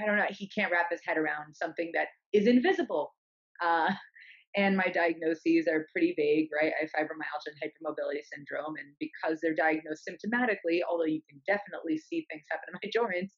I 0.00 0.06
don't 0.06 0.16
know, 0.16 0.26
he 0.30 0.48
can't 0.48 0.72
wrap 0.72 0.90
his 0.90 1.00
head 1.06 1.18
around 1.18 1.54
something 1.54 1.90
that 1.94 2.08
is 2.32 2.46
invisible. 2.46 3.14
Uh 3.62 3.90
and 4.56 4.76
my 4.76 4.86
diagnoses 4.86 5.66
are 5.66 5.86
pretty 5.90 6.14
vague, 6.16 6.48
right? 6.54 6.72
I 6.78 6.86
have 6.86 6.92
fibromyalgia 6.94 7.50
and 7.50 7.58
hypermobility 7.58 8.22
syndrome, 8.22 8.76
and 8.78 8.94
because 9.00 9.40
they're 9.42 9.54
diagnosed 9.54 10.08
symptomatically, 10.08 10.80
although 10.88 11.10
you 11.10 11.20
can 11.28 11.40
definitely 11.46 11.98
see 11.98 12.26
things 12.30 12.44
happen 12.50 12.70
in 12.70 12.78
my 12.78 12.90
joints, 12.94 13.34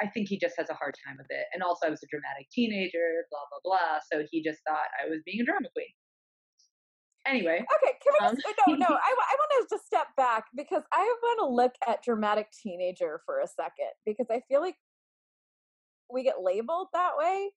I 0.00 0.06
think 0.08 0.28
he 0.28 0.38
just 0.38 0.56
has 0.58 0.70
a 0.70 0.74
hard 0.74 0.94
time 1.06 1.16
with 1.18 1.28
it. 1.30 1.46
And 1.52 1.62
also, 1.62 1.86
I 1.86 1.90
was 1.90 2.02
a 2.02 2.08
dramatic 2.10 2.48
teenager, 2.52 3.26
blah 3.30 3.44
blah 3.50 3.60
blah. 3.64 3.98
So 4.10 4.24
he 4.30 4.42
just 4.42 4.60
thought 4.66 4.88
I 4.96 5.08
was 5.08 5.20
being 5.24 5.40
a 5.40 5.44
drama 5.44 5.68
queen. 5.74 5.92
Anyway, 7.26 7.60
Okay, 7.60 7.92
can 8.00 8.12
we 8.18 8.26
Um, 8.26 8.34
just, 8.36 8.46
no, 8.66 8.74
no, 8.74 8.86
I, 8.88 9.10
I 9.12 9.34
want 9.36 9.68
to 9.68 9.74
just 9.74 9.86
step 9.86 10.08
back 10.16 10.44
because 10.56 10.82
I 10.92 11.02
want 11.22 11.38
to 11.40 11.46
look 11.54 11.72
at 11.86 12.02
dramatic 12.02 12.48
teenager 12.52 13.20
for 13.26 13.40
a 13.40 13.46
second 13.46 13.92
because 14.06 14.26
I 14.30 14.40
feel 14.48 14.62
like 14.62 14.76
we 16.10 16.22
get 16.22 16.36
labeled 16.42 16.88
that 16.94 17.18
way, 17.18 17.50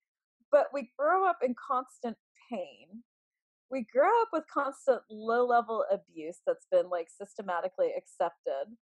but 0.51 0.67
we 0.73 0.91
grow 0.99 1.25
up 1.25 1.37
in 1.41 1.55
constant 1.55 2.17
pain. 2.51 3.03
We 3.71 3.85
grow 3.93 4.09
up 4.21 4.29
with 4.33 4.43
constant 4.53 5.01
low 5.09 5.45
level 5.45 5.85
abuse 5.91 6.39
that's 6.45 6.67
been 6.71 6.89
like 6.89 7.07
systematically 7.09 7.91
accepted. 7.97 8.75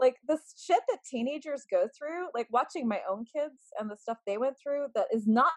Like 0.00 0.16
this 0.26 0.54
shit 0.58 0.80
that 0.88 0.98
teenagers 1.08 1.64
go 1.70 1.88
through, 1.96 2.26
like 2.34 2.48
watching 2.50 2.88
my 2.88 3.00
own 3.08 3.24
kids 3.24 3.58
and 3.78 3.90
the 3.90 3.96
stuff 3.96 4.18
they 4.26 4.38
went 4.38 4.56
through 4.62 4.86
that 4.94 5.06
is 5.12 5.26
not 5.28 5.52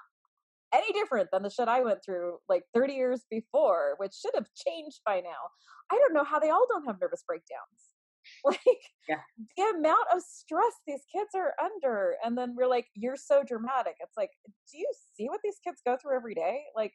any 0.74 0.91
different 0.93 1.30
than 1.32 1.43
the 1.43 1.49
shit 1.49 1.68
I 1.68 1.82
went 1.82 1.99
through 2.05 2.38
like 2.49 2.63
30 2.74 2.93
years 2.93 3.22
before, 3.30 3.95
which 3.97 4.13
should 4.13 4.34
have 4.36 4.47
changed 4.68 5.01
by 5.05 5.22
now. 5.22 5.49
I 5.91 5.95
don't 5.95 6.13
know 6.13 6.24
how 6.24 6.39
they 6.39 6.49
all 6.49 6.66
don't 6.70 6.86
have 6.86 6.99
nervous 7.01 7.24
breakdowns. 7.28 7.91
Like 8.43 8.59
Yeah. 9.07 9.22
the 9.57 9.63
amount 9.78 10.07
of 10.13 10.22
stress 10.22 10.74
these 10.88 11.03
kids 11.13 11.30
are 11.36 11.53
under, 11.63 12.16
and 12.26 12.38
then 12.38 12.55
we're 12.57 12.68
like, 12.68 12.88
"You're 12.95 13.16
so 13.18 13.43
dramatic." 13.43 13.95
It's 13.99 14.18
like, 14.18 14.32
do 14.72 14.78
you 14.80 14.91
see 15.16 15.30
what 15.30 15.41
these 15.43 15.59
kids 15.63 15.82
go 15.86 15.95
through 16.01 16.16
every 16.16 16.34
day? 16.36 16.63
Like, 16.76 16.93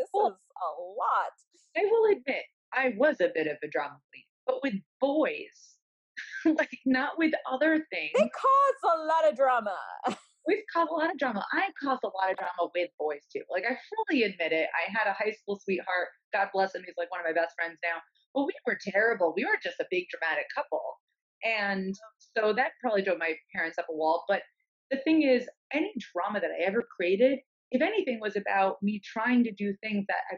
this 0.00 0.08
Well- 0.12 0.28
is 0.28 0.34
a 0.56 0.80
lot. 0.80 1.32
I 1.76 1.84
will 1.90 2.10
admit 2.10 2.44
I 2.72 2.94
was 2.96 3.20
a 3.20 3.28
bit 3.34 3.46
of 3.46 3.56
a 3.62 3.68
drama 3.68 3.98
queen, 4.10 4.24
but 4.46 4.62
with 4.62 4.74
boys, 5.00 5.76
like 6.44 6.70
not 6.86 7.18
with 7.18 7.32
other 7.50 7.86
things. 7.90 8.10
They 8.14 8.28
cause 8.28 8.94
a 8.94 9.04
lot 9.04 9.28
of 9.28 9.36
drama. 9.36 9.76
We've 10.46 10.64
caused 10.72 10.90
a 10.90 10.94
lot 10.94 11.10
of 11.10 11.18
drama. 11.18 11.44
I 11.52 11.68
caused 11.82 12.02
a 12.02 12.08
lot 12.08 12.30
of 12.30 12.36
drama 12.38 12.70
with 12.74 12.90
boys 12.98 13.20
too. 13.32 13.42
Like 13.50 13.64
I 13.68 13.76
fully 14.08 14.24
admit 14.24 14.52
it. 14.52 14.68
I 14.74 14.90
had 14.90 15.06
a 15.08 15.12
high 15.12 15.32
school 15.32 15.60
sweetheart. 15.62 16.08
God 16.32 16.48
bless 16.52 16.74
him. 16.74 16.82
He's 16.84 16.94
like 16.96 17.10
one 17.10 17.20
of 17.20 17.26
my 17.26 17.32
best 17.38 17.54
friends 17.54 17.78
now. 17.84 17.98
But 18.34 18.46
we 18.46 18.52
were 18.66 18.78
terrible. 18.82 19.34
We 19.36 19.44
were 19.44 19.58
just 19.62 19.80
a 19.80 19.86
big 19.90 20.06
dramatic 20.10 20.46
couple. 20.54 20.82
And 21.44 21.94
so 22.36 22.52
that 22.54 22.72
probably 22.80 23.02
drove 23.02 23.18
my 23.18 23.34
parents 23.54 23.78
up 23.78 23.86
a 23.90 23.94
wall. 23.94 24.24
But 24.28 24.42
the 24.90 24.98
thing 24.98 25.22
is, 25.22 25.46
any 25.72 25.92
drama 26.12 26.40
that 26.40 26.50
I 26.50 26.64
ever 26.64 26.84
created, 26.96 27.38
if 27.70 27.82
anything, 27.82 28.18
was 28.20 28.36
about 28.36 28.76
me 28.82 29.00
trying 29.04 29.44
to 29.44 29.52
do 29.52 29.74
things 29.82 30.04
that 30.08 30.22
I 30.30 30.36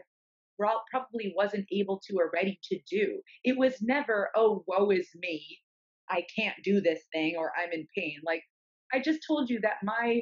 probably 0.91 1.33
wasn't 1.35 1.65
able 1.71 1.99
to 2.07 2.15
or 2.17 2.31
ready 2.33 2.59
to 2.63 2.79
do. 2.89 3.19
It 3.43 3.57
was 3.57 3.81
never, 3.81 4.29
oh, 4.35 4.63
woe 4.67 4.91
is 4.91 5.09
me. 5.15 5.45
I 6.09 6.25
can't 6.37 6.55
do 6.63 6.81
this 6.81 7.01
thing 7.11 7.35
or 7.37 7.51
I'm 7.57 7.71
in 7.71 7.87
pain. 7.97 8.17
Like 8.25 8.43
I 8.93 8.99
just 8.99 9.19
told 9.27 9.49
you 9.49 9.59
that 9.61 9.77
my 9.83 10.21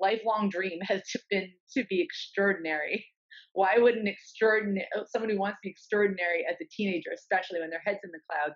lifelong 0.00 0.48
dream 0.48 0.78
has 0.82 1.02
been 1.30 1.50
to 1.76 1.84
be 1.84 2.00
extraordinary. 2.00 3.04
Why 3.52 3.76
would 3.78 3.96
an 3.96 4.06
extraordinary 4.06 4.86
oh, 4.96 5.04
someone 5.08 5.30
who 5.30 5.38
wants 5.38 5.56
to 5.56 5.68
be 5.68 5.70
extraordinary 5.70 6.44
as 6.48 6.56
a 6.60 6.68
teenager, 6.70 7.10
especially 7.12 7.60
when 7.60 7.70
their 7.70 7.82
head's 7.84 7.98
in 8.04 8.10
the 8.12 8.20
clouds, 8.30 8.54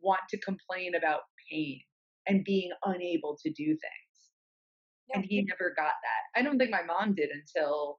want 0.00 0.20
to 0.30 0.40
complain 0.40 0.94
about 0.94 1.20
pain 1.50 1.80
and 2.26 2.44
being 2.44 2.70
unable 2.84 3.36
to 3.42 3.50
do 3.50 3.66
things? 3.66 4.07
And 5.14 5.24
he 5.24 5.42
never 5.42 5.72
got 5.76 5.94
that. 6.02 6.38
I 6.38 6.42
don't 6.42 6.58
think 6.58 6.70
my 6.70 6.82
mom 6.82 7.14
did 7.14 7.30
until 7.30 7.98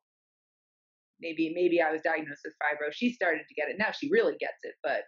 maybe 1.22 1.52
maybe 1.54 1.82
I 1.82 1.92
was 1.92 2.02
diagnosed 2.02 2.42
with 2.46 2.54
fibro. 2.62 2.92
She 2.92 3.12
started 3.12 3.44
to 3.48 3.56
get 3.56 3.70
it. 3.70 3.78
Now 3.78 3.92
she 3.92 4.10
really 4.10 4.36
gets 4.40 4.64
it, 4.64 4.76
but 4.84 5.02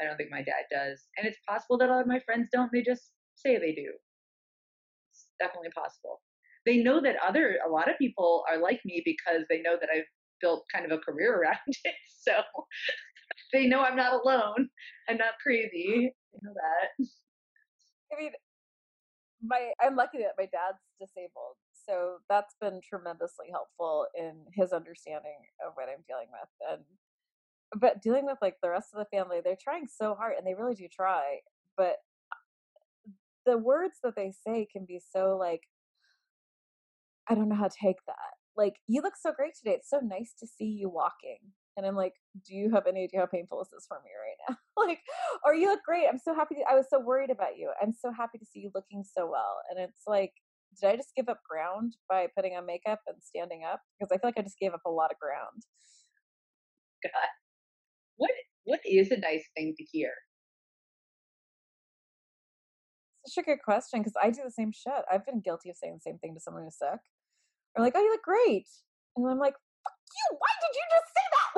I 0.00 0.04
don't 0.04 0.16
think 0.16 0.30
my 0.30 0.42
dad 0.42 0.64
does. 0.70 1.04
And 1.16 1.26
it's 1.26 1.38
possible 1.46 1.78
that 1.78 1.88
a 1.88 1.92
lot 1.92 2.00
of 2.00 2.06
my 2.06 2.20
friends 2.20 2.48
don't. 2.52 2.70
They 2.72 2.82
just 2.82 3.12
say 3.34 3.58
they 3.58 3.72
do. 3.72 3.92
It's 5.10 5.26
definitely 5.38 5.70
possible. 5.74 6.20
They 6.66 6.78
know 6.78 7.00
that 7.02 7.16
other 7.26 7.58
a 7.66 7.70
lot 7.70 7.90
of 7.90 7.98
people 7.98 8.44
are 8.50 8.58
like 8.58 8.80
me 8.84 9.02
because 9.04 9.44
they 9.48 9.60
know 9.60 9.76
that 9.80 9.90
I've 9.94 10.08
built 10.40 10.64
kind 10.72 10.84
of 10.84 10.92
a 10.92 10.98
career 10.98 11.36
around 11.40 11.58
it. 11.66 11.94
So 12.20 12.32
they 13.52 13.66
know 13.66 13.82
I'm 13.82 13.96
not 13.96 14.20
alone. 14.24 14.68
I'm 15.08 15.18
not 15.18 15.34
crazy. 15.42 16.12
They 16.32 16.38
know 16.42 16.54
that. 16.54 17.06
I 18.12 18.20
mean, 18.20 18.32
my 19.42 19.72
I'm 19.80 19.96
lucky 19.96 20.18
that 20.18 20.34
my 20.38 20.44
dad's 20.44 20.82
disabled, 21.00 21.56
so 21.86 22.18
that's 22.28 22.54
been 22.60 22.80
tremendously 22.88 23.46
helpful 23.50 24.06
in 24.16 24.44
his 24.54 24.72
understanding 24.72 25.38
of 25.66 25.72
what 25.74 25.88
I'm 25.88 26.04
dealing 26.06 26.28
with. 26.30 26.50
And 26.70 26.82
but 27.80 28.02
dealing 28.02 28.26
with 28.26 28.38
like 28.42 28.56
the 28.62 28.70
rest 28.70 28.88
of 28.94 28.98
the 28.98 29.16
family, 29.16 29.40
they're 29.42 29.56
trying 29.62 29.86
so 29.86 30.14
hard, 30.14 30.34
and 30.36 30.46
they 30.46 30.54
really 30.54 30.74
do 30.74 30.88
try. 30.88 31.38
But 31.76 31.96
uh, 32.32 33.10
the 33.46 33.58
words 33.58 33.94
that 34.02 34.16
they 34.16 34.32
say 34.46 34.66
can 34.70 34.84
be 34.86 35.00
so 35.12 35.36
like, 35.38 35.62
I 37.28 37.34
don't 37.34 37.48
know 37.48 37.56
how 37.56 37.68
to 37.68 37.76
take 37.80 38.04
that. 38.06 38.16
Like, 38.56 38.74
you 38.88 39.02
look 39.02 39.14
so 39.16 39.32
great 39.32 39.52
today. 39.54 39.76
It's 39.76 39.88
so 39.88 40.00
nice 40.02 40.34
to 40.40 40.46
see 40.46 40.66
you 40.66 40.90
walking. 40.90 41.38
And 41.76 41.86
I'm 41.86 41.96
like, 41.96 42.14
do 42.46 42.54
you 42.54 42.70
have 42.74 42.86
any 42.86 43.04
idea 43.04 43.20
how 43.20 43.26
painful 43.26 43.58
this 43.58 43.72
is 43.72 43.86
for 43.86 43.98
me 44.04 44.10
right 44.10 44.36
now? 44.48 44.56
like, 44.86 45.00
or 45.44 45.54
you 45.54 45.68
look 45.68 45.80
great. 45.86 46.06
I'm 46.10 46.18
so 46.18 46.34
happy. 46.34 46.56
To, 46.56 46.62
I 46.70 46.74
was 46.74 46.86
so 46.90 47.00
worried 47.00 47.30
about 47.30 47.56
you. 47.56 47.70
I'm 47.80 47.92
so 47.92 48.12
happy 48.12 48.38
to 48.38 48.44
see 48.44 48.60
you 48.60 48.70
looking 48.74 49.04
so 49.04 49.26
well. 49.30 49.62
And 49.70 49.78
it's 49.78 50.02
like, 50.06 50.32
did 50.80 50.90
I 50.90 50.96
just 50.96 51.14
give 51.16 51.28
up 51.28 51.40
ground 51.48 51.94
by 52.08 52.28
putting 52.36 52.54
on 52.56 52.66
makeup 52.66 53.00
and 53.06 53.16
standing 53.22 53.62
up? 53.64 53.80
Because 53.98 54.12
I 54.12 54.18
feel 54.18 54.28
like 54.28 54.38
I 54.38 54.42
just 54.42 54.58
gave 54.58 54.74
up 54.74 54.82
a 54.86 54.90
lot 54.90 55.10
of 55.10 55.18
ground. 55.18 55.62
God, 57.02 57.30
what 58.16 58.30
what 58.64 58.80
is 58.84 59.10
a 59.10 59.18
nice 59.18 59.44
thing 59.56 59.74
to 59.76 59.84
hear? 59.84 60.12
Such 63.26 63.42
a 63.42 63.46
good 63.46 63.62
question 63.64 64.00
because 64.00 64.14
I 64.22 64.30
do 64.30 64.42
the 64.44 64.50
same 64.50 64.72
shit. 64.72 65.04
I've 65.10 65.24
been 65.24 65.40
guilty 65.40 65.70
of 65.70 65.76
saying 65.76 65.94
the 65.94 66.10
same 66.10 66.18
thing 66.18 66.34
to 66.34 66.40
someone 66.40 66.64
who's 66.64 66.78
sick. 66.78 67.00
Or 67.76 67.84
like, 67.84 67.94
oh, 67.96 68.00
you 68.00 68.10
look 68.10 68.22
great, 68.22 68.66
and 69.16 69.28
I'm 69.28 69.38
like, 69.38 69.54
you. 70.12 70.26
Why 70.38 70.52
did 70.60 70.72
you 70.74 70.86
just 70.90 71.08
say 71.14 71.26
that? 71.34 71.50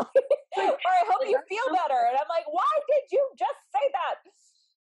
or 0.84 0.92
I 0.92 1.03
hope 1.09 1.24
you 1.28 1.40
feel 1.48 1.68
better, 1.72 2.00
and 2.09 2.16
I'm 2.16 2.30
like, 2.30 2.46
why 2.50 2.72
did 2.88 3.05
you 3.11 3.22
just 3.38 3.62
say 3.72 3.84
that? 3.96 4.16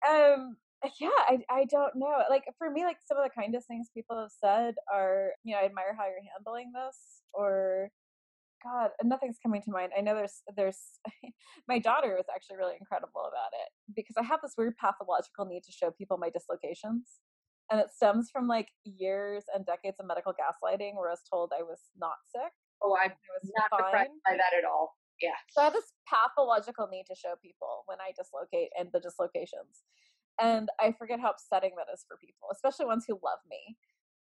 Um, 0.04 0.56
yeah, 1.00 1.20
I 1.28 1.38
I 1.50 1.64
don't 1.64 1.96
know. 1.96 2.22
Like 2.30 2.44
for 2.58 2.70
me, 2.70 2.84
like 2.84 2.98
some 3.04 3.16
of 3.16 3.24
the 3.24 3.30
kindest 3.30 3.66
things 3.66 3.88
people 3.94 4.18
have 4.18 4.30
said 4.30 4.74
are, 4.92 5.32
you 5.44 5.54
know, 5.54 5.60
I 5.60 5.64
admire 5.64 5.94
how 5.96 6.04
you're 6.04 6.22
handling 6.36 6.72
this, 6.74 7.22
or 7.32 7.90
God, 8.62 8.90
nothing's 9.02 9.38
coming 9.42 9.62
to 9.62 9.70
mind. 9.70 9.92
I 9.96 10.00
know 10.00 10.14
there's 10.14 10.42
there's 10.56 10.78
my 11.68 11.78
daughter 11.78 12.14
was 12.16 12.26
actually 12.34 12.56
really 12.56 12.76
incredible 12.78 13.22
about 13.22 13.52
it 13.52 13.68
because 13.94 14.16
I 14.18 14.22
have 14.24 14.40
this 14.42 14.54
weird 14.56 14.76
pathological 14.76 15.46
need 15.46 15.64
to 15.64 15.72
show 15.72 15.90
people 15.90 16.18
my 16.18 16.30
dislocations. 16.30 17.20
And 17.70 17.80
it 17.80 17.90
stems 17.94 18.30
from 18.30 18.46
like 18.46 18.68
years 18.84 19.44
and 19.52 19.66
decades 19.66 19.98
of 19.98 20.06
medical 20.06 20.32
gaslighting 20.32 20.94
where 20.94 21.08
I 21.08 21.12
was 21.12 21.26
told 21.28 21.52
I 21.52 21.62
was 21.62 21.80
not 21.98 22.14
sick. 22.30 22.52
Oh, 22.82 22.96
I'm 22.96 23.10
was 23.10 23.52
not 23.56 23.70
surprised 23.72 24.10
by 24.24 24.36
that 24.36 24.56
at 24.56 24.64
all. 24.64 24.96
Yeah. 25.20 25.36
So 25.50 25.62
I 25.62 25.64
have 25.64 25.72
this 25.72 25.92
pathological 26.06 26.88
need 26.88 27.04
to 27.08 27.16
show 27.16 27.34
people 27.42 27.84
when 27.86 27.98
I 28.00 28.12
dislocate 28.16 28.68
and 28.78 28.90
the 28.92 29.00
dislocations. 29.00 29.84
And 30.40 30.68
I 30.80 30.92
forget 30.92 31.20
how 31.20 31.30
upsetting 31.30 31.72
that 31.76 31.92
is 31.92 32.04
for 32.06 32.18
people, 32.20 32.48
especially 32.52 32.86
ones 32.86 33.04
who 33.08 33.18
love 33.24 33.40
me. 33.48 33.76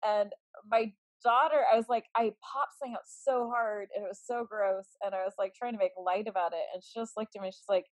And 0.05 0.33
my 0.67 0.93
daughter, 1.23 1.63
I 1.73 1.77
was 1.77 1.87
like, 1.89 2.07
I 2.17 2.33
popped 2.43 2.75
something 2.79 2.95
out 2.95 3.07
so 3.07 3.49
hard 3.49 3.89
and 3.95 4.05
it 4.05 4.09
was 4.09 4.21
so 4.25 4.45
gross. 4.49 4.87
And 5.05 5.15
I 5.15 5.23
was 5.25 5.35
like 5.39 5.55
trying 5.55 5.75
to 5.75 5.79
make 5.79 5.93
light 5.97 6.27
about 6.27 6.53
it. 6.53 6.67
And 6.75 6.83
she 6.83 6.99
just 6.99 7.13
looked 7.17 7.37
at 7.37 7.43
me. 7.43 7.49
She's 7.49 7.69
like, 7.69 7.87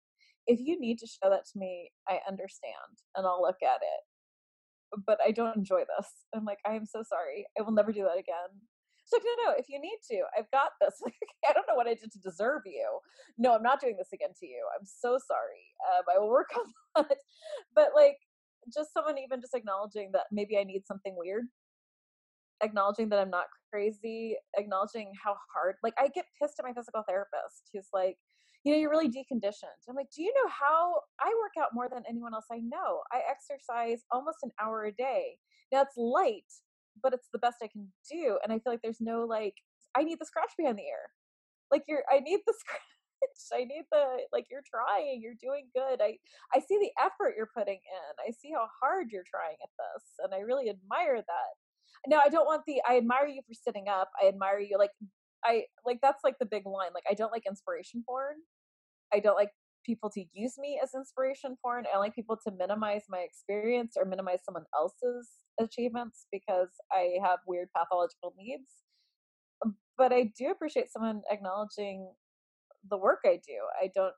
if 0.47 0.59
you 0.59 0.79
need 0.79 0.99
to 0.99 1.07
show 1.07 1.29
that 1.29 1.45
to 1.51 1.59
me, 1.59 1.91
I 2.07 2.19
understand 2.27 2.95
and 3.15 3.25
I'll 3.25 3.41
look 3.41 3.61
at 3.61 3.81
it. 3.83 5.01
But 5.05 5.19
I 5.25 5.31
don't 5.31 5.57
enjoy 5.57 5.81
this. 5.81 6.07
I'm 6.33 6.45
like, 6.45 6.59
I 6.65 6.75
am 6.75 6.85
so 6.85 7.03
sorry. 7.03 7.45
I 7.59 7.63
will 7.63 7.73
never 7.73 7.91
do 7.91 8.03
that 8.03 8.19
again. 8.19 8.61
She's 9.05 9.13
like, 9.13 9.23
no, 9.23 9.51
no, 9.51 9.55
if 9.57 9.69
you 9.69 9.79
need 9.79 9.99
to, 10.11 10.23
I've 10.37 10.49
got 10.51 10.71
this. 10.81 10.95
I 11.49 11.53
don't 11.53 11.67
know 11.69 11.75
what 11.75 11.87
I 11.87 11.93
did 11.93 12.11
to 12.11 12.19
deserve 12.19 12.61
you. 12.65 12.99
No, 13.37 13.53
I'm 13.53 13.63
not 13.63 13.79
doing 13.79 13.95
this 13.97 14.09
again 14.13 14.33
to 14.39 14.45
you. 14.47 14.65
I'm 14.77 14.85
so 14.85 15.19
sorry. 15.27 15.65
Um, 15.93 16.03
I 16.15 16.19
will 16.19 16.29
work 16.29 16.49
on 16.95 17.05
that. 17.07 17.17
But 17.75 17.89
like, 17.95 18.17
just 18.73 18.93
someone 18.93 19.19
even 19.19 19.41
just 19.41 19.53
acknowledging 19.53 20.09
that 20.13 20.23
maybe 20.31 20.57
I 20.57 20.63
need 20.63 20.87
something 20.87 21.13
weird 21.15 21.45
acknowledging 22.61 23.09
that 23.09 23.19
I'm 23.19 23.29
not 23.29 23.45
crazy, 23.71 24.35
acknowledging 24.57 25.11
how 25.21 25.35
hard, 25.53 25.75
like, 25.83 25.93
I 25.99 26.07
get 26.09 26.25
pissed 26.41 26.59
at 26.59 26.65
my 26.65 26.73
physical 26.73 27.03
therapist 27.07 27.69
who's 27.73 27.89
like, 27.93 28.17
you 28.63 28.73
know, 28.73 28.79
you're 28.79 28.89
really 28.89 29.09
deconditioned. 29.09 29.85
I'm 29.87 29.95
like, 29.95 30.09
do 30.15 30.23
you 30.23 30.33
know 30.33 30.49
how 30.49 30.95
I 31.19 31.27
work 31.27 31.53
out 31.63 31.69
more 31.73 31.87
than 31.87 32.03
anyone 32.09 32.33
else 32.33 32.47
I 32.51 32.57
know? 32.57 33.01
I 33.11 33.21
exercise 33.29 34.03
almost 34.11 34.39
an 34.41 34.51
hour 34.59 34.85
a 34.85 34.91
day. 34.91 35.37
Now 35.71 35.83
it's 35.83 35.95
light, 35.97 36.49
but 37.01 37.13
it's 37.13 37.29
the 37.31 37.39
best 37.39 37.57
I 37.63 37.67
can 37.67 37.87
do. 38.11 38.39
And 38.43 38.51
I 38.51 38.59
feel 38.59 38.73
like 38.73 38.81
there's 38.81 39.01
no 39.01 39.25
like, 39.25 39.55
I 39.95 40.03
need 40.03 40.19
the 40.19 40.25
scratch 40.25 40.51
behind 40.57 40.77
the 40.77 40.83
ear. 40.83 41.11
Like 41.71 41.83
you're, 41.87 42.03
I 42.11 42.19
need 42.19 42.41
the 42.45 42.53
scratch. 42.59 42.81
I 43.53 43.65
need 43.65 43.83
the 43.91 44.21
like 44.31 44.45
you're 44.51 44.65
trying, 44.69 45.19
you're 45.23 45.39
doing 45.41 45.67
good. 45.73 45.97
I 45.99 46.19
I 46.53 46.59
see 46.59 46.77
the 46.77 46.91
effort 47.01 47.33
you're 47.35 47.49
putting 47.57 47.81
in. 47.81 48.11
I 48.21 48.29
see 48.29 48.51
how 48.53 48.67
hard 48.79 49.07
you're 49.09 49.25
trying 49.25 49.57
at 49.63 49.73
this, 49.81 50.03
and 50.21 50.29
I 50.31 50.45
really 50.45 50.69
admire 50.69 51.17
that 51.17 51.51
no, 52.07 52.19
I 52.23 52.29
don't 52.29 52.45
want 52.45 52.63
the 52.67 52.81
I 52.87 52.97
admire 52.97 53.27
you 53.27 53.41
for 53.47 53.53
sitting 53.53 53.87
up. 53.87 54.09
I 54.21 54.27
admire 54.27 54.59
you 54.59 54.77
like 54.77 54.91
I 55.43 55.63
like 55.85 55.99
that's 56.01 56.23
like 56.23 56.35
the 56.39 56.45
big 56.45 56.65
line. 56.65 56.91
Like 56.93 57.05
I 57.09 57.13
don't 57.13 57.31
like 57.31 57.43
inspiration 57.47 58.03
porn. 58.07 58.35
I 59.13 59.19
don't 59.19 59.35
like 59.35 59.51
people 59.85 60.09
to 60.11 60.23
use 60.33 60.55
me 60.57 60.79
as 60.81 60.91
inspiration 60.95 61.57
porn. 61.61 61.85
I 61.93 61.97
like 61.97 62.15
people 62.15 62.37
to 62.45 62.51
minimize 62.57 63.03
my 63.09 63.19
experience 63.19 63.95
or 63.97 64.05
minimize 64.05 64.39
someone 64.43 64.65
else's 64.73 65.29
achievements 65.59 66.27
because 66.31 66.69
I 66.91 67.17
have 67.23 67.39
weird 67.47 67.69
pathological 67.75 68.33
needs. 68.37 68.69
Um, 69.63 69.75
but 69.97 70.11
I 70.11 70.31
do 70.37 70.51
appreciate 70.51 70.91
someone 70.91 71.21
acknowledging 71.31 72.11
the 72.89 72.97
work 72.97 73.19
I 73.25 73.39
do. 73.45 73.57
I 73.81 73.89
don't 73.93 74.13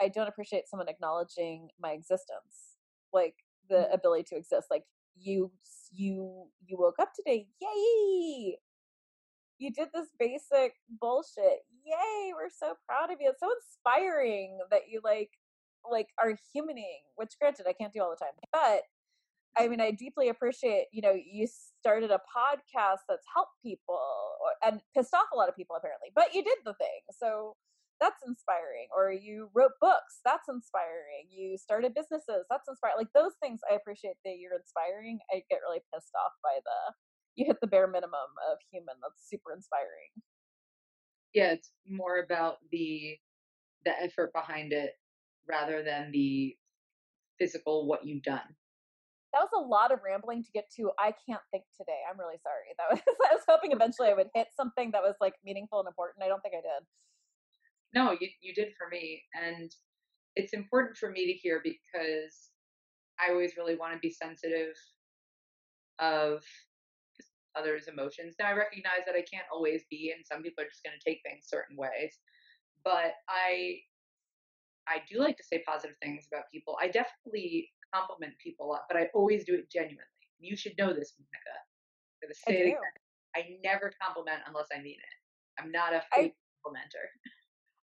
I 0.00 0.08
don't 0.08 0.28
appreciate 0.28 0.68
someone 0.68 0.88
acknowledging 0.88 1.68
my 1.80 1.92
existence. 1.92 2.76
Like 3.12 3.34
the 3.68 3.88
mm. 3.90 3.94
ability 3.94 4.24
to 4.30 4.36
exist. 4.36 4.68
Like 4.70 4.84
you 5.16 5.50
you 5.92 6.46
you 6.66 6.76
woke 6.78 6.96
up 7.00 7.12
today 7.14 7.46
yay 7.60 8.56
you 9.58 9.72
did 9.72 9.88
this 9.92 10.08
basic 10.18 10.74
bullshit. 11.00 11.64
Yay 11.84 12.32
we're 12.34 12.50
so 12.50 12.74
proud 12.86 13.12
of 13.12 13.18
you. 13.20 13.30
It's 13.30 13.40
so 13.40 13.50
inspiring 13.50 14.58
that 14.70 14.82
you 14.90 15.00
like 15.04 15.30
like 15.90 16.08
are 16.22 16.36
humaning 16.54 17.06
which 17.16 17.38
granted 17.40 17.64
i 17.68 17.72
can't 17.72 17.92
do 17.92 18.02
all 18.02 18.10
the 18.10 18.16
time 18.16 18.34
but 18.52 18.82
i 19.56 19.68
mean 19.68 19.80
i 19.80 19.90
deeply 19.90 20.28
appreciate 20.28 20.86
you 20.92 21.00
know 21.00 21.14
you 21.14 21.46
started 21.80 22.10
a 22.10 22.20
podcast 22.28 23.06
that's 23.08 23.24
helped 23.32 23.54
people 23.64 23.94
or, 23.94 24.68
and 24.68 24.80
pissed 24.94 25.14
off 25.14 25.30
a 25.32 25.36
lot 25.36 25.48
of 25.48 25.56
people 25.56 25.76
apparently 25.76 26.08
but 26.14 26.34
you 26.34 26.42
did 26.42 26.58
the 26.64 26.74
thing 26.74 27.00
so 27.12 27.54
that's 28.00 28.22
inspiring. 28.26 28.86
Or 28.94 29.10
you 29.10 29.50
wrote 29.54 29.74
books 29.80 30.22
that's 30.24 30.48
inspiring. 30.48 31.26
You 31.30 31.58
started 31.58 31.94
businesses 31.94 32.46
that's 32.48 32.68
inspiring 32.68 32.96
like 32.98 33.12
those 33.14 33.34
things 33.42 33.60
i 33.70 33.74
appreciate 33.74 34.16
that 34.24 34.38
you're 34.38 34.54
inspiring 34.54 35.18
i 35.34 35.42
get 35.50 35.60
really 35.66 35.82
pissed 35.92 36.14
off 36.14 36.32
by 36.42 36.62
the 36.62 36.78
you 37.38 37.46
hit 37.46 37.60
the 37.60 37.66
bare 37.66 37.86
minimum 37.86 38.30
of 38.50 38.58
human 38.70 38.94
that's 39.02 39.28
super 39.28 39.52
inspiring. 39.54 40.10
Yeah 41.34 41.52
it's 41.52 41.70
more 41.86 42.18
about 42.18 42.56
the 42.72 43.16
the 43.84 43.92
effort 44.02 44.32
behind 44.32 44.72
it 44.72 44.92
rather 45.48 45.82
than 45.82 46.10
the 46.10 46.56
physical 47.38 47.86
what 47.86 48.04
you've 48.04 48.22
done. 48.22 48.56
That 49.32 49.40
was 49.40 49.54
a 49.54 49.60
lot 49.60 49.92
of 49.92 50.00
rambling 50.04 50.42
to 50.42 50.50
get 50.52 50.64
to 50.76 50.90
i 50.98 51.12
can't 51.28 51.44
think 51.52 51.64
today 51.76 52.00
i'm 52.08 52.18
really 52.18 52.40
sorry 52.42 52.72
that 52.78 52.88
was 52.90 53.00
i 53.30 53.34
was 53.34 53.44
hoping 53.46 53.72
eventually 53.72 54.08
i 54.08 54.14
would 54.14 54.32
hit 54.34 54.48
something 54.56 54.90
that 54.92 55.02
was 55.02 55.16
like 55.20 55.34
meaningful 55.44 55.80
and 55.80 55.86
important 55.86 56.24
i 56.24 56.28
don't 56.28 56.40
think 56.40 56.54
i 56.54 56.64
did. 56.64 56.82
No, 57.94 58.12
you 58.20 58.28
you 58.40 58.54
did 58.54 58.68
for 58.76 58.88
me, 58.88 59.22
and 59.34 59.70
it's 60.36 60.52
important 60.52 60.96
for 60.96 61.10
me 61.10 61.26
to 61.26 61.32
hear 61.32 61.60
because 61.62 62.50
I 63.18 63.32
always 63.32 63.56
really 63.56 63.76
want 63.76 63.94
to 63.94 63.98
be 63.98 64.10
sensitive 64.10 64.74
of 65.98 66.42
others' 67.56 67.88
emotions. 67.88 68.34
Now 68.38 68.48
I 68.48 68.52
recognize 68.52 69.06
that 69.06 69.14
I 69.14 69.22
can't 69.22 69.46
always 69.52 69.82
be, 69.90 70.12
and 70.14 70.24
some 70.26 70.42
people 70.42 70.64
are 70.64 70.68
just 70.68 70.84
going 70.84 70.96
to 70.98 71.04
take 71.04 71.20
things 71.24 71.46
certain 71.48 71.76
ways. 71.76 72.18
But 72.84 73.14
I 73.28 73.80
I 74.88 75.04
do 75.10 75.20
like 75.20 75.36
to 75.36 75.44
say 75.44 75.62
positive 75.66 75.96
things 76.02 76.26
about 76.32 76.44
people. 76.52 76.78
I 76.80 76.88
definitely 76.88 77.68
compliment 77.92 78.32
people 78.42 78.66
a 78.66 78.68
lot, 78.72 78.82
but 78.88 78.96
I 78.96 79.08
always 79.14 79.44
do 79.44 79.54
it 79.54 79.70
genuinely. 79.70 80.04
You 80.40 80.56
should 80.56 80.72
know 80.78 80.92
this, 80.92 81.12
Monica. 81.18 81.56
I'm 82.24 82.28
gonna 82.28 82.66
I, 82.66 82.72
it 82.72 82.76
I 83.36 83.40
never 83.62 83.92
compliment 84.00 84.40
unless 84.46 84.66
I 84.74 84.80
mean 84.80 84.96
it. 84.96 85.62
I'm 85.62 85.70
not 85.70 85.92
a 85.92 86.02
fake 86.14 86.34
I, 86.34 86.68
complimenter. 86.68 87.04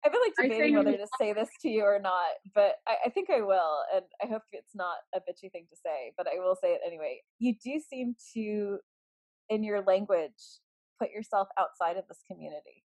I've 0.04 0.12
been 0.12 0.20
like 0.22 0.50
debating 0.50 0.76
whether 0.76 0.96
to 0.96 1.06
say 1.18 1.32
this 1.32 1.48
to 1.62 1.68
you 1.68 1.82
or 1.82 1.98
not, 2.00 2.38
but 2.54 2.76
I, 2.86 2.96
I, 3.06 3.11
think 3.11 3.30
I 3.30 3.40
will, 3.40 3.82
and 3.94 4.04
I 4.22 4.26
hope 4.26 4.42
it's 4.52 4.74
not 4.74 4.96
a 5.14 5.18
bitchy 5.18 5.50
thing 5.50 5.66
to 5.68 5.76
say, 5.76 6.12
but 6.16 6.26
I 6.28 6.38
will 6.38 6.54
say 6.54 6.68
it 6.68 6.80
anyway. 6.86 7.20
You 7.38 7.54
do 7.62 7.80
seem 7.80 8.14
to, 8.34 8.78
in 9.51 9.64
your 9.64 9.82
language, 9.82 10.61
put 11.01 11.11
yourself 11.11 11.49
outside 11.59 11.96
of 11.96 12.05
this 12.09 12.20
community. 12.30 12.84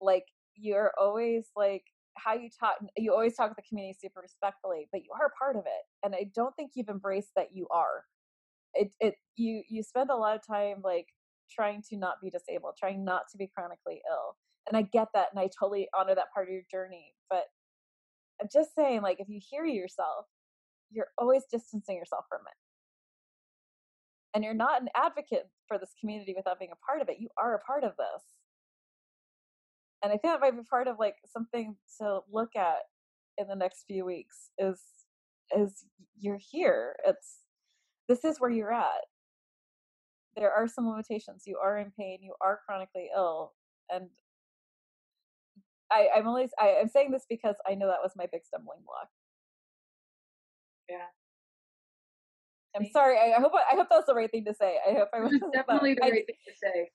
Like 0.00 0.26
you're 0.56 0.92
always 1.00 1.48
like 1.56 1.84
how 2.16 2.34
you 2.34 2.48
talk. 2.58 2.76
You 2.96 3.12
always 3.12 3.36
talk 3.36 3.50
with 3.50 3.56
the 3.58 3.68
community 3.68 3.96
super 4.00 4.20
respectfully, 4.20 4.88
but 4.92 5.02
you 5.02 5.10
are 5.20 5.32
part 5.38 5.56
of 5.56 5.64
it, 5.66 5.84
and 6.04 6.14
I 6.14 6.30
don't 6.34 6.54
think 6.56 6.72
you've 6.74 6.88
embraced 6.88 7.30
that 7.36 7.48
you 7.54 7.66
are. 7.70 8.04
it 8.74 8.92
it 9.00 9.14
you 9.36 9.62
you 9.68 9.82
spend 9.82 10.10
a 10.10 10.16
lot 10.16 10.36
of 10.36 10.46
time 10.46 10.78
like 10.84 11.06
trying 11.50 11.82
to 11.90 11.96
not 11.96 12.16
be 12.22 12.30
disabled, 12.30 12.74
trying 12.78 13.04
not 13.04 13.22
to 13.32 13.38
be 13.38 13.50
chronically 13.54 14.02
ill. 14.10 14.36
And 14.68 14.76
I 14.76 14.82
get 14.82 15.08
that 15.14 15.28
and 15.32 15.40
I 15.40 15.48
totally 15.58 15.88
honor 15.98 16.14
that 16.14 16.32
part 16.34 16.48
of 16.48 16.52
your 16.52 16.62
journey. 16.70 17.14
But 17.30 17.44
I'm 18.40 18.48
just 18.52 18.74
saying, 18.74 19.02
like, 19.02 19.20
if 19.20 19.28
you 19.28 19.40
hear 19.42 19.64
yourself, 19.64 20.26
you're 20.90 21.08
always 21.18 21.44
distancing 21.50 21.96
yourself 21.96 22.26
from 22.28 22.40
it. 22.46 22.56
And 24.34 24.44
you're 24.44 24.54
not 24.54 24.82
an 24.82 24.88
advocate 24.94 25.48
for 25.66 25.78
this 25.78 25.94
community 26.00 26.34
without 26.36 26.58
being 26.58 26.72
a 26.72 26.86
part 26.86 27.02
of 27.02 27.08
it. 27.08 27.18
You 27.18 27.28
are 27.38 27.54
a 27.54 27.60
part 27.60 27.84
of 27.84 27.92
this. 27.96 28.22
And 30.02 30.12
I 30.12 30.16
think 30.16 30.32
that 30.34 30.40
might 30.40 30.56
be 30.56 30.62
part 30.68 30.86
of 30.88 30.96
like 30.98 31.16
something 31.26 31.76
to 32.00 32.20
look 32.30 32.54
at 32.56 32.82
in 33.38 33.48
the 33.48 33.56
next 33.56 33.84
few 33.86 34.04
weeks 34.04 34.50
is 34.58 34.80
is 35.56 35.84
you're 36.18 36.38
here. 36.52 36.96
It's 37.06 37.40
this 38.08 38.24
is 38.24 38.40
where 38.40 38.50
you're 38.50 38.72
at. 38.72 39.06
There 40.36 40.52
are 40.52 40.68
some 40.68 40.88
limitations. 40.88 41.44
You 41.46 41.58
are 41.62 41.78
in 41.78 41.92
pain. 41.98 42.18
You 42.22 42.34
are 42.40 42.60
chronically 42.66 43.10
ill, 43.14 43.54
and 43.90 44.08
I, 45.90 46.08
I'm 46.16 46.28
always 46.28 46.50
I, 46.60 46.76
I'm 46.80 46.88
saying 46.88 47.10
this 47.12 47.26
because 47.28 47.56
I 47.68 47.74
know 47.74 47.88
that 47.88 48.02
was 48.02 48.12
my 48.16 48.26
big 48.30 48.44
stumbling 48.44 48.80
block. 48.86 49.08
Yeah. 50.88 51.17
I'm 52.78 52.90
sorry. 52.92 53.16
I, 53.18 53.36
I 53.36 53.40
hope 53.40 53.52
I 53.54 53.74
hope 53.74 53.88
that's 53.90 54.06
the 54.06 54.14
right 54.14 54.30
thing 54.30 54.44
to 54.44 54.54
say. 54.54 54.76
I 54.86 54.92
hope 54.94 55.08
I 55.14 55.20
was 55.20 55.32
definitely 55.52 55.94
the 55.94 56.04
I, 56.04 56.10
right 56.10 56.26
thing 56.26 56.36
to 56.46 56.54
say. 56.54 56.90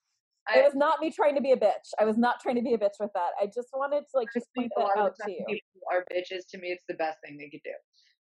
I, 0.47 0.59
it 0.59 0.63
was 0.63 0.75
not 0.75 0.99
me 0.99 1.11
trying 1.11 1.35
to 1.35 1.41
be 1.41 1.51
a 1.51 1.57
bitch. 1.57 1.95
I 1.99 2.05
was 2.05 2.17
not 2.17 2.41
trying 2.41 2.55
to 2.55 2.61
be 2.61 2.73
a 2.73 2.77
bitch 2.77 2.99
with 2.99 3.11
that. 3.13 3.31
I 3.41 3.45
just 3.45 3.69
wanted 3.73 4.03
to 4.11 4.13
like 4.17 4.27
just 4.33 4.47
point 4.55 4.71
that 4.75 4.89
out 4.97 5.15
to 5.25 5.31
you. 5.31 5.45
Are 5.91 6.05
bitches. 6.11 6.47
To 6.51 6.57
me, 6.57 6.69
it's 6.69 6.83
the 6.87 6.95
best 6.95 7.19
thing 7.23 7.37
they 7.37 7.49
could 7.49 7.63
do. 7.63 7.75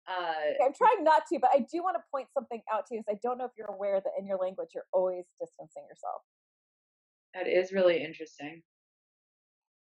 Uh, 0.07 0.65
I'm 0.65 0.73
trying 0.73 1.03
not 1.03 1.23
to, 1.31 1.39
but 1.39 1.49
I 1.53 1.59
do 1.59 1.81
want 1.81 1.95
to 1.95 2.03
point 2.11 2.27
something 2.33 2.61
out 2.71 2.85
to 2.87 2.95
you. 2.95 3.01
Because 3.01 3.17
I 3.17 3.19
don't 3.27 3.37
know 3.37 3.45
if 3.45 3.51
you're 3.57 3.71
aware 3.71 4.01
that 4.03 4.13
in 4.19 4.27
your 4.27 4.37
language 4.37 4.69
you're 4.75 4.89
always 4.93 5.25
distancing 5.39 5.83
yourself. 5.89 6.21
That 7.33 7.47
is 7.47 7.71
really 7.71 8.03
interesting. 8.03 8.61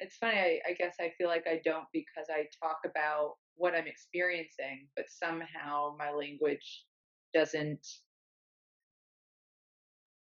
It's 0.01 0.17
funny. 0.17 0.37
I, 0.37 0.61
I 0.71 0.73
guess 0.75 0.97
I 1.01 1.13
feel 1.17 1.29
like 1.29 1.47
I 1.47 1.61
don't 1.65 1.87
because 1.93 2.27
I 2.29 2.47
talk 2.63 2.79
about 2.85 3.35
what 3.57 3.75
I'm 3.75 3.87
experiencing, 3.87 4.89
but 4.97 5.07
somehow 5.09 5.95
my 5.99 6.11
language 6.11 6.85
doesn't. 7.37 7.87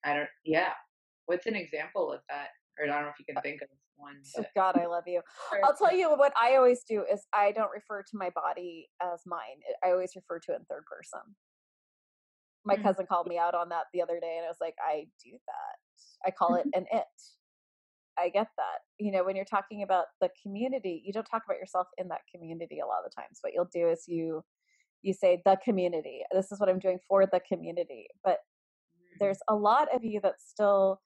I 0.05 0.15
don't. 0.15 0.29
Yeah. 0.45 0.73
What's 1.27 1.47
an 1.47 1.57
example 1.57 2.13
of 2.13 2.21
that? 2.29 2.49
Or 2.79 2.85
I 2.85 2.95
don't 2.95 3.03
know 3.03 3.09
if 3.09 3.19
you 3.19 3.33
can 3.33 3.43
think 3.43 3.63
of 3.63 3.69
one. 3.97 4.17
But... 4.37 4.47
God, 4.55 4.79
I 4.79 4.87
love 4.87 5.05
you. 5.07 5.21
I'll 5.65 5.77
tell 5.77 5.95
you 5.95 6.11
what 6.11 6.33
I 6.41 6.57
always 6.57 6.85
do 6.89 7.05
is 7.13 7.27
I 7.35 7.53
don't 7.53 7.71
refer 7.75 8.03
to 8.03 8.15
my 8.17 8.31
body 8.31 8.89
as 9.03 9.23
mine. 9.27 9.61
I 9.85 9.91
always 9.91 10.13
refer 10.15 10.39
to 10.39 10.53
it 10.53 10.61
in 10.61 10.65
third 10.67 10.85
person. 10.87 11.35
My 12.65 12.75
mm-hmm. 12.75 12.85
cousin 12.85 13.07
called 13.07 13.27
me 13.27 13.39
out 13.39 13.55
on 13.55 13.69
that 13.71 13.85
the 13.93 14.03
other 14.03 14.21
day, 14.21 14.37
and 14.37 14.45
I 14.45 14.49
was 14.49 14.61
like, 14.61 14.75
I 14.81 15.07
do 15.25 15.33
that. 15.33 16.27
I 16.27 16.31
call 16.31 16.55
it 16.55 16.67
an 16.75 16.87
it. 16.93 17.05
I 18.19 18.31
get 18.31 18.49
that. 18.57 18.81
You 18.99 19.13
know, 19.13 19.25
when 19.25 19.37
you're 19.37 19.45
talking 19.45 19.83
about 19.83 20.07
the 20.21 20.31
community, 20.43 21.03
you 21.05 21.13
don't 21.13 21.25
talk 21.25 21.43
about 21.47 21.59
yourself 21.59 21.87
in 21.99 22.09
that 22.09 22.23
community 22.35 22.81
a 22.81 22.87
lot 22.87 23.05
of 23.05 23.11
the 23.11 23.21
times. 23.21 23.39
What 23.43 23.53
you'll 23.55 23.71
do 23.73 23.89
is 23.89 24.05
you 24.07 24.43
you 25.03 25.12
say 25.12 25.42
the 25.44 25.57
community. 25.64 26.22
This 26.32 26.51
is 26.53 26.61
what 26.61 26.68
I'm 26.68 26.78
doing 26.78 26.99
for 27.09 27.26
the 27.26 27.40
community. 27.40 28.07
But 28.24 28.38
mm-hmm. 28.38 29.16
there's 29.20 29.38
a 29.49 29.55
lot 29.55 29.88
of 29.94 30.05
you 30.05 30.20
that's 30.22 30.44
still 30.49 31.01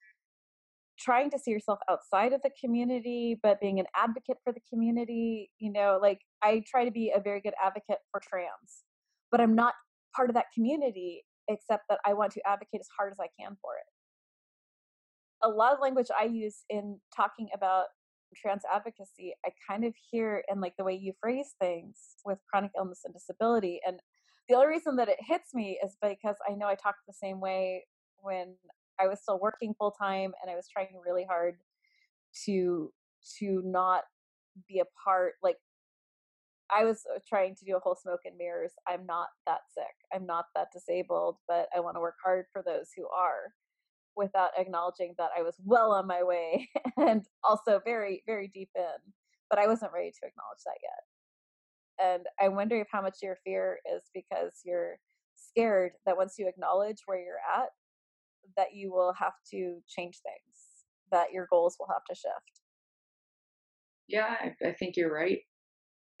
trying 0.99 1.29
to 1.31 1.39
see 1.39 1.51
yourself 1.51 1.79
outside 1.89 2.33
of 2.33 2.41
the 2.43 2.51
community 2.59 3.39
but 3.41 3.59
being 3.59 3.79
an 3.79 3.85
advocate 3.95 4.37
for 4.43 4.53
the 4.53 4.59
community 4.71 5.49
you 5.59 5.71
know 5.71 5.97
like 6.01 6.19
i 6.43 6.63
try 6.67 6.85
to 6.85 6.91
be 6.91 7.11
a 7.15 7.19
very 7.19 7.41
good 7.41 7.53
advocate 7.63 7.97
for 8.11 8.21
trans 8.21 8.83
but 9.31 9.41
i'm 9.41 9.55
not 9.55 9.73
part 10.15 10.29
of 10.29 10.35
that 10.35 10.45
community 10.53 11.23
except 11.47 11.83
that 11.89 11.99
i 12.05 12.13
want 12.13 12.31
to 12.31 12.39
advocate 12.47 12.79
as 12.79 12.87
hard 12.97 13.11
as 13.11 13.19
i 13.19 13.27
can 13.39 13.57
for 13.61 13.71
it 13.75 15.47
a 15.47 15.49
lot 15.49 15.73
of 15.73 15.79
language 15.81 16.07
i 16.17 16.25
use 16.25 16.63
in 16.69 16.99
talking 17.15 17.47
about 17.55 17.85
trans 18.35 18.63
advocacy 18.73 19.33
i 19.45 19.49
kind 19.69 19.83
of 19.83 19.93
hear 20.11 20.43
in 20.51 20.59
like 20.61 20.73
the 20.77 20.83
way 20.83 20.93
you 20.93 21.13
phrase 21.21 21.55
things 21.59 21.97
with 22.25 22.39
chronic 22.49 22.71
illness 22.77 23.01
and 23.05 23.13
disability 23.13 23.79
and 23.85 23.99
the 24.49 24.55
only 24.55 24.67
reason 24.67 24.95
that 24.95 25.07
it 25.07 25.17
hits 25.19 25.53
me 25.53 25.79
is 25.83 25.97
because 26.01 26.35
i 26.49 26.53
know 26.53 26.67
i 26.67 26.75
talked 26.75 26.99
the 27.07 27.13
same 27.13 27.39
way 27.39 27.83
when 28.21 28.55
I 28.99 29.07
was 29.07 29.19
still 29.21 29.39
working 29.39 29.73
full 29.77 29.91
time 29.91 30.33
and 30.41 30.51
I 30.51 30.55
was 30.55 30.67
trying 30.67 30.89
really 31.05 31.25
hard 31.25 31.55
to 32.45 32.91
to 33.39 33.61
not 33.63 34.03
be 34.67 34.79
a 34.79 34.85
part 35.03 35.33
like 35.41 35.57
I 36.71 36.85
was 36.85 37.03
uh, 37.13 37.19
trying 37.27 37.55
to 37.55 37.65
do 37.65 37.75
a 37.75 37.79
whole 37.79 37.95
smoke 37.95 38.21
and 38.25 38.37
mirrors. 38.37 38.71
I'm 38.87 39.05
not 39.05 39.27
that 39.45 39.61
sick. 39.73 39.93
I'm 40.13 40.25
not 40.25 40.45
that 40.55 40.69
disabled, 40.73 41.37
but 41.47 41.67
I 41.75 41.81
want 41.81 41.95
to 41.97 42.01
work 42.01 42.15
hard 42.23 42.45
for 42.51 42.63
those 42.65 42.89
who 42.95 43.07
are 43.09 43.53
without 44.15 44.51
acknowledging 44.57 45.15
that 45.17 45.31
I 45.37 45.41
was 45.41 45.55
well 45.63 45.91
on 45.91 46.07
my 46.07 46.23
way 46.23 46.69
and 46.97 47.23
also 47.43 47.81
very, 47.83 48.23
very 48.25 48.49
deep 48.53 48.69
in. 48.75 49.11
But 49.49 49.59
I 49.59 49.67
wasn't 49.67 49.93
ready 49.93 50.11
to 50.11 50.27
acknowledge 50.27 50.63
that 50.65 50.77
yet. 50.81 52.15
And 52.15 52.25
I 52.41 52.49
wonder 52.49 52.79
if 52.79 52.87
how 52.91 53.01
much 53.01 53.17
your 53.21 53.37
fear 53.43 53.79
is 53.95 54.03
because 54.13 54.61
you're 54.65 54.97
scared 55.35 55.91
that 56.05 56.17
once 56.17 56.35
you 56.37 56.47
acknowledge 56.47 56.97
where 57.05 57.19
you're 57.19 57.35
at, 57.55 57.69
that 58.57 58.73
you 58.73 58.91
will 58.91 59.13
have 59.13 59.33
to 59.51 59.81
change 59.87 60.19
things, 60.23 60.85
that 61.11 61.31
your 61.31 61.47
goals 61.49 61.77
will 61.79 61.87
have 61.87 62.03
to 62.09 62.15
shift. 62.15 62.61
Yeah, 64.07 64.35
I, 64.39 64.67
I 64.67 64.73
think 64.73 64.97
you're 64.97 65.13
right. 65.13 65.39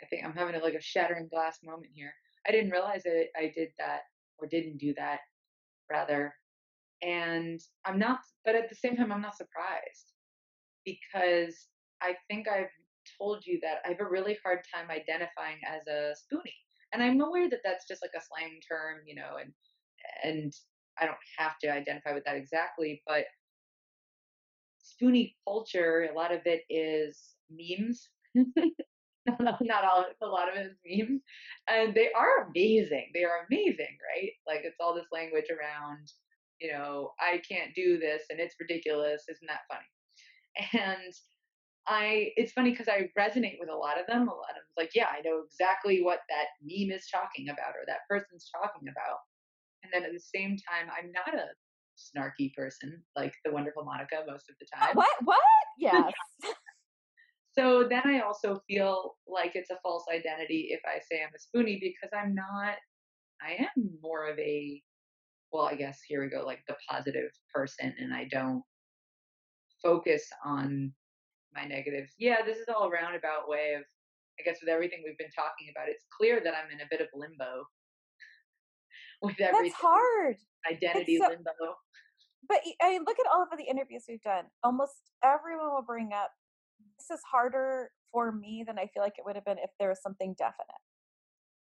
I 0.01 0.05
think 0.05 0.25
I'm 0.25 0.33
having 0.33 0.55
a, 0.55 0.59
like 0.59 0.73
a 0.73 0.81
shattering 0.81 1.27
glass 1.27 1.59
moment 1.63 1.91
here. 1.93 2.13
I 2.47 2.51
didn't 2.51 2.71
realize 2.71 3.03
that 3.03 3.27
I 3.37 3.51
did 3.55 3.69
that 3.79 4.01
or 4.37 4.47
didn't 4.47 4.77
do 4.77 4.93
that, 4.95 5.19
rather. 5.89 6.33
And 7.05 7.59
I'm 7.85 7.99
not, 7.99 8.19
but 8.45 8.55
at 8.55 8.69
the 8.69 8.75
same 8.75 8.95
time, 8.95 9.11
I'm 9.11 9.21
not 9.21 9.37
surprised 9.37 10.13
because 10.85 11.67
I 12.01 12.15
think 12.29 12.47
I've 12.47 12.71
told 13.19 13.45
you 13.45 13.59
that 13.61 13.79
I 13.85 13.89
have 13.89 13.99
a 13.99 14.09
really 14.09 14.37
hard 14.43 14.59
time 14.73 14.89
identifying 14.89 15.59
as 15.67 15.85
a 15.87 16.13
spoonie. 16.15 16.59
And 16.93 17.01
I'm 17.01 17.19
aware 17.21 17.49
that 17.49 17.61
that's 17.63 17.87
just 17.87 18.01
like 18.01 18.11
a 18.15 18.21
slang 18.23 18.59
term, 18.67 19.01
you 19.05 19.15
know, 19.15 19.37
and 19.41 19.51
and 20.23 20.53
I 20.99 21.05
don't 21.05 21.17
have 21.37 21.57
to 21.59 21.71
identify 21.71 22.13
with 22.13 22.23
that 22.25 22.35
exactly, 22.35 23.01
but 23.07 23.25
spoonie 24.83 25.35
culture, 25.45 26.09
a 26.11 26.15
lot 26.15 26.33
of 26.33 26.41
it 26.45 26.61
is 26.69 27.19
memes. 27.49 28.09
not, 28.35 29.57
not 29.61 29.83
all, 29.85 30.05
a 30.21 30.25
lot 30.25 30.49
of 30.49 30.55
it 30.55 30.67
is 30.67 30.77
memes, 30.85 31.21
and 31.67 31.95
they 31.95 32.11
are 32.11 32.47
amazing. 32.47 33.11
They 33.13 33.23
are 33.23 33.47
amazing, 33.49 33.97
right? 34.13 34.31
Like 34.47 34.61
it's 34.63 34.77
all 34.79 34.93
this 34.93 35.11
language 35.11 35.47
around, 35.49 36.11
you 36.63 36.71
know, 36.71 37.11
I 37.19 37.41
can't 37.47 37.75
do 37.75 37.99
this 37.99 38.23
and 38.29 38.39
it's 38.39 38.55
ridiculous. 38.59 39.23
Isn't 39.29 39.47
that 39.47 39.67
funny? 39.69 40.81
And 40.81 41.13
I, 41.87 42.31
it's 42.37 42.53
funny 42.53 42.71
because 42.71 42.87
I 42.87 43.09
resonate 43.19 43.57
with 43.59 43.69
a 43.69 43.75
lot 43.75 43.99
of 43.99 44.07
them. 44.07 44.29
A 44.29 44.31
lot 44.31 44.55
of 44.55 44.63
them, 44.63 44.77
like, 44.77 44.91
yeah, 44.95 45.07
I 45.07 45.21
know 45.21 45.43
exactly 45.45 46.01
what 46.01 46.19
that 46.29 46.45
meme 46.63 46.95
is 46.95 47.07
talking 47.11 47.49
about 47.49 47.75
or 47.75 47.83
that 47.87 48.07
person's 48.09 48.49
talking 48.55 48.87
about. 48.87 49.19
And 49.83 49.91
then 49.91 50.07
at 50.07 50.13
the 50.13 50.19
same 50.19 50.55
time, 50.55 50.87
I'm 50.97 51.11
not 51.11 51.35
a 51.35 51.47
snarky 51.99 52.53
person 52.53 53.03
like 53.15 53.33
the 53.43 53.51
wonderful 53.51 53.83
Monica 53.83 54.23
most 54.27 54.49
of 54.49 54.55
the 54.59 54.67
time. 54.73 54.95
What? 54.95 55.09
What? 55.23 55.39
Yes. 55.79 56.13
so 57.57 57.87
then 57.89 58.03
I 58.05 58.19
also 58.19 58.61
feel 58.69 59.15
like 59.27 59.53
it's 59.55 59.71
a 59.71 59.79
false 59.81 60.05
identity 60.13 60.67
if 60.69 60.81
I 60.85 60.99
say 60.99 61.23
I'm 61.23 61.33
a 61.33 61.39
spoonie 61.41 61.81
because 61.81 62.11
I'm 62.15 62.35
not. 62.35 62.75
I 63.41 63.53
am 63.59 63.89
more 64.03 64.27
of 64.29 64.37
a, 64.37 64.81
well, 65.53 65.65
I 65.65 65.75
guess 65.75 66.01
here 66.05 66.21
we 66.21 66.29
go, 66.29 66.43
like 66.45 66.63
the 66.67 66.75
positive 66.89 67.29
person, 67.53 67.93
and 67.99 68.13
I 68.13 68.27
don't 68.29 68.63
focus 69.81 70.27
on 70.43 70.91
my 71.53 71.65
negatives. 71.65 72.13
Yeah, 72.17 72.37
this 72.43 72.57
is 72.57 72.65
all 72.67 72.87
a 72.87 72.89
roundabout 72.89 73.47
way 73.47 73.75
of, 73.77 73.83
I 74.39 74.43
guess, 74.43 74.57
with 74.61 74.69
everything 74.69 75.03
we've 75.05 75.17
been 75.17 75.29
talking 75.29 75.71
about. 75.71 75.89
It's 75.89 76.05
clear 76.17 76.41
that 76.43 76.53
I'm 76.55 76.71
in 76.71 76.81
a 76.81 76.89
bit 76.89 77.01
of 77.01 77.07
limbo 77.13 77.65
with 79.21 79.39
everything. 79.39 79.69
That's 79.69 79.81
hard. 79.81 80.35
Identity 80.69 81.19
so, 81.19 81.27
limbo. 81.29 81.77
But 82.49 82.59
I 82.81 82.89
mean, 82.89 83.03
look 83.05 83.19
at 83.19 83.31
all 83.31 83.43
of 83.43 83.57
the 83.57 83.65
interviews 83.69 84.05
we've 84.09 84.21
done. 84.21 84.45
Almost 84.63 84.93
everyone 85.23 85.71
will 85.71 85.85
bring 85.85 86.09
up 86.13 86.31
this 86.97 87.17
is 87.17 87.23
harder 87.29 87.91
for 88.11 88.31
me 88.31 88.63
than 88.65 88.77
I 88.77 88.87
feel 88.93 89.03
like 89.03 89.13
it 89.17 89.25
would 89.25 89.35
have 89.35 89.45
been 89.45 89.57
if 89.59 89.69
there 89.79 89.89
was 89.89 90.01
something 90.01 90.35
definite. 90.37 90.81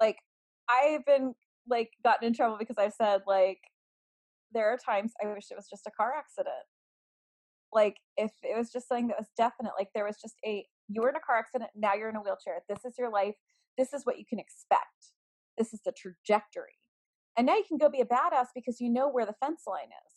Like 0.01 0.19
I've 0.69 1.05
been 1.05 1.35
like 1.69 1.91
gotten 2.03 2.29
in 2.29 2.35
trouble 2.35 2.57
because 2.59 2.79
I've 2.79 2.95
said 2.95 3.23
like 3.27 3.59
there 4.53 4.73
are 4.73 4.79
times 4.79 5.13
I 5.23 5.27
wish 5.29 5.47
it 5.51 5.57
was 5.57 5.69
just 5.69 5.87
a 5.87 5.91
car 5.91 6.13
accident. 6.17 6.67
Like 7.73 7.97
if 8.17 8.33
it 8.43 8.57
was 8.57 8.71
just 8.71 8.89
something 8.89 9.09
that 9.09 9.19
was 9.19 9.29
definite, 9.37 9.73
like 9.79 9.89
there 9.95 10.05
was 10.05 10.17
just 10.21 10.35
a 10.47 10.67
you 10.89 11.01
were 11.01 11.09
in 11.09 11.17
a 11.17 11.21
car 11.21 11.37
accident, 11.39 11.71
now 11.75 11.95
you're 11.95 12.11
in 12.11 12.17
a 12.17 12.21
wheelchair. 12.21 12.63
This 12.69 12.85
is 12.85 12.95
your 12.99 13.11
life. 13.11 13.35
This 13.79 13.93
is 13.93 14.05
what 14.05 14.19
you 14.19 14.25
can 14.29 14.39
expect. 14.39 15.13
This 15.57 15.73
is 15.73 15.81
the 15.85 15.93
trajectory. 15.93 16.79
And 17.37 17.47
now 17.47 17.57
you 17.57 17.65
can 17.67 17.79
go 17.79 17.89
be 17.89 18.01
a 18.01 18.05
badass 18.05 18.49
because 18.55 18.81
you 18.81 18.91
know 18.91 19.09
where 19.09 19.25
the 19.25 19.35
fence 19.41 19.63
line 19.67 19.89
is. 20.07 20.13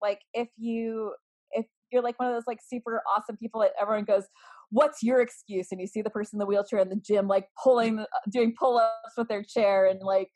Like 0.00 0.20
if 0.32 0.48
you 0.56 1.14
if 1.52 1.66
you're 1.90 2.02
like 2.02 2.18
one 2.18 2.28
of 2.28 2.34
those 2.34 2.46
like 2.46 2.60
super 2.64 3.02
awesome 3.16 3.36
people 3.36 3.60
that 3.62 3.72
everyone 3.80 4.04
goes, 4.04 4.24
what's 4.70 5.02
your 5.02 5.20
excuse? 5.20 5.68
And 5.70 5.80
you 5.80 5.86
see 5.86 6.02
the 6.02 6.10
person 6.10 6.36
in 6.36 6.38
the 6.40 6.46
wheelchair 6.46 6.78
in 6.78 6.88
the 6.88 6.96
gym 6.96 7.28
like 7.28 7.48
pulling 7.62 8.00
uh, 8.00 8.04
doing 8.30 8.54
pull-ups 8.58 9.14
with 9.16 9.28
their 9.28 9.42
chair 9.42 9.86
and 9.86 10.00
like 10.00 10.28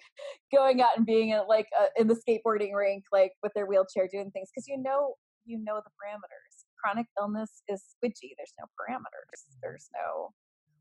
going 0.54 0.82
out 0.82 0.96
and 0.96 1.06
being 1.06 1.38
like 1.48 1.66
uh, 1.80 1.86
in 1.96 2.08
the 2.08 2.14
skateboarding 2.16 2.74
rink 2.74 3.04
like 3.12 3.32
with 3.42 3.52
their 3.54 3.66
wheelchair 3.66 4.08
doing 4.10 4.30
things. 4.30 4.48
Because 4.54 4.66
you 4.68 4.78
know 4.78 5.14
you 5.44 5.58
know 5.58 5.80
the 5.84 5.90
parameters. 5.90 6.64
Chronic 6.82 7.06
illness 7.18 7.62
is 7.68 7.82
squidgy. 7.82 8.34
There's 8.36 8.54
no 8.58 8.66
parameters. 8.78 9.56
There's 9.62 9.88
no 9.94 10.30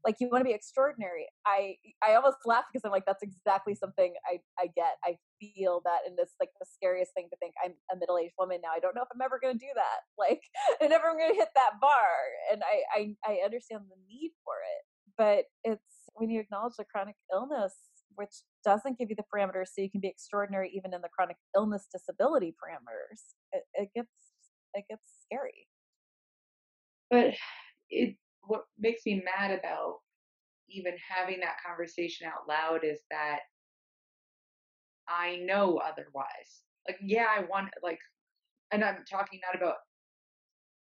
like 0.05 0.15
you 0.19 0.29
want 0.29 0.41
to 0.41 0.49
be 0.49 0.53
extraordinary. 0.53 1.27
I 1.45 1.75
i 2.05 2.15
almost 2.15 2.37
laugh 2.45 2.65
because 2.71 2.83
i'm 2.85 2.91
like 2.91 3.05
that's 3.05 3.23
exactly 3.23 3.75
something 3.75 4.13
i 4.29 4.39
i 4.59 4.67
get. 4.75 4.99
I 5.03 5.17
feel 5.39 5.81
that 5.85 6.05
and 6.05 6.17
it's 6.19 6.35
like 6.39 6.49
the 6.59 6.67
scariest 6.67 7.13
thing 7.13 7.27
to 7.31 7.37
think 7.37 7.53
i'm 7.63 7.73
a 7.91 7.99
middle-aged 7.99 8.35
woman 8.37 8.59
now. 8.63 8.71
I 8.75 8.79
don't 8.79 8.95
know 8.95 9.03
if 9.03 9.11
i'm 9.13 9.21
ever 9.21 9.39
going 9.41 9.57
to 9.57 9.65
do 9.65 9.71
that. 9.75 10.01
Like 10.23 10.43
i 10.81 10.87
never 10.87 11.11
going 11.13 11.33
to 11.33 11.39
hit 11.39 11.49
that 11.55 11.81
bar 11.81 12.15
and 12.51 12.61
I, 12.63 12.75
I 12.95 13.01
i 13.27 13.33
understand 13.43 13.81
the 13.89 13.99
need 14.07 14.31
for 14.45 14.55
it 14.63 14.81
but 15.17 15.45
it's 15.63 16.07
when 16.15 16.29
you 16.29 16.39
acknowledge 16.39 16.75
the 16.77 16.85
chronic 16.85 17.15
illness 17.33 17.73
which 18.15 18.45
doesn't 18.63 18.97
give 18.97 19.09
you 19.09 19.17
the 19.17 19.27
parameters 19.27 19.67
so 19.73 19.81
you 19.81 19.91
can 19.91 19.99
be 19.99 20.07
extraordinary 20.07 20.71
even 20.73 20.93
in 20.93 21.01
the 21.01 21.09
chronic 21.09 21.35
illness 21.57 21.87
disability 21.91 22.55
parameters 22.55 23.35
it, 23.51 23.63
it 23.73 23.89
gets 23.93 24.33
it 24.73 24.85
gets 24.89 25.03
scary. 25.25 25.67
But 27.09 27.33
it 27.89 28.15
what 28.45 28.63
makes 28.77 29.05
me 29.05 29.23
mad 29.23 29.51
about 29.51 29.97
even 30.69 30.93
having 31.09 31.39
that 31.41 31.57
conversation 31.65 32.27
out 32.27 32.47
loud 32.47 32.83
is 32.83 32.99
that 33.11 33.39
I 35.07 35.37
know 35.37 35.77
otherwise. 35.83 36.63
Like, 36.87 36.97
yeah, 37.01 37.27
I 37.29 37.41
want 37.49 37.69
like, 37.81 37.99
and 38.71 38.83
I'm 38.83 39.03
talking 39.09 39.39
not 39.45 39.61
about 39.61 39.75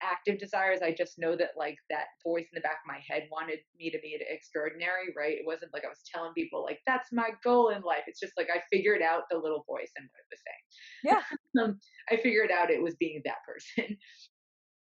active 0.01 0.39
desires. 0.39 0.79
I 0.83 0.91
just 0.91 1.17
know 1.17 1.35
that 1.35 1.51
like 1.57 1.77
that 1.89 2.05
voice 2.23 2.45
in 2.51 2.55
the 2.55 2.61
back 2.61 2.79
of 2.83 2.87
my 2.87 2.99
head 3.07 3.27
wanted 3.31 3.59
me 3.77 3.89
to 3.89 3.99
be 4.01 4.17
extraordinary, 4.29 5.13
right? 5.15 5.33
It 5.37 5.45
wasn't 5.45 5.73
like 5.73 5.83
I 5.85 5.89
was 5.89 6.03
telling 6.13 6.33
people 6.33 6.63
like 6.63 6.79
that's 6.85 7.09
my 7.11 7.29
goal 7.43 7.69
in 7.69 7.81
life. 7.81 8.03
It's 8.07 8.19
just 8.19 8.33
like 8.37 8.47
I 8.53 8.61
figured 8.71 9.01
out 9.01 9.23
the 9.29 9.37
little 9.37 9.65
voice 9.67 9.91
and 9.95 10.07
what 10.11 10.21
it 10.21 10.31
was 10.31 10.41
saying. 10.45 11.23
Yeah. 11.55 11.61
um, 11.63 11.79
I 12.09 12.21
figured 12.21 12.51
out 12.51 12.71
it 12.71 12.81
was 12.81 12.95
being 12.95 13.21
that 13.25 13.43
person. 13.45 13.97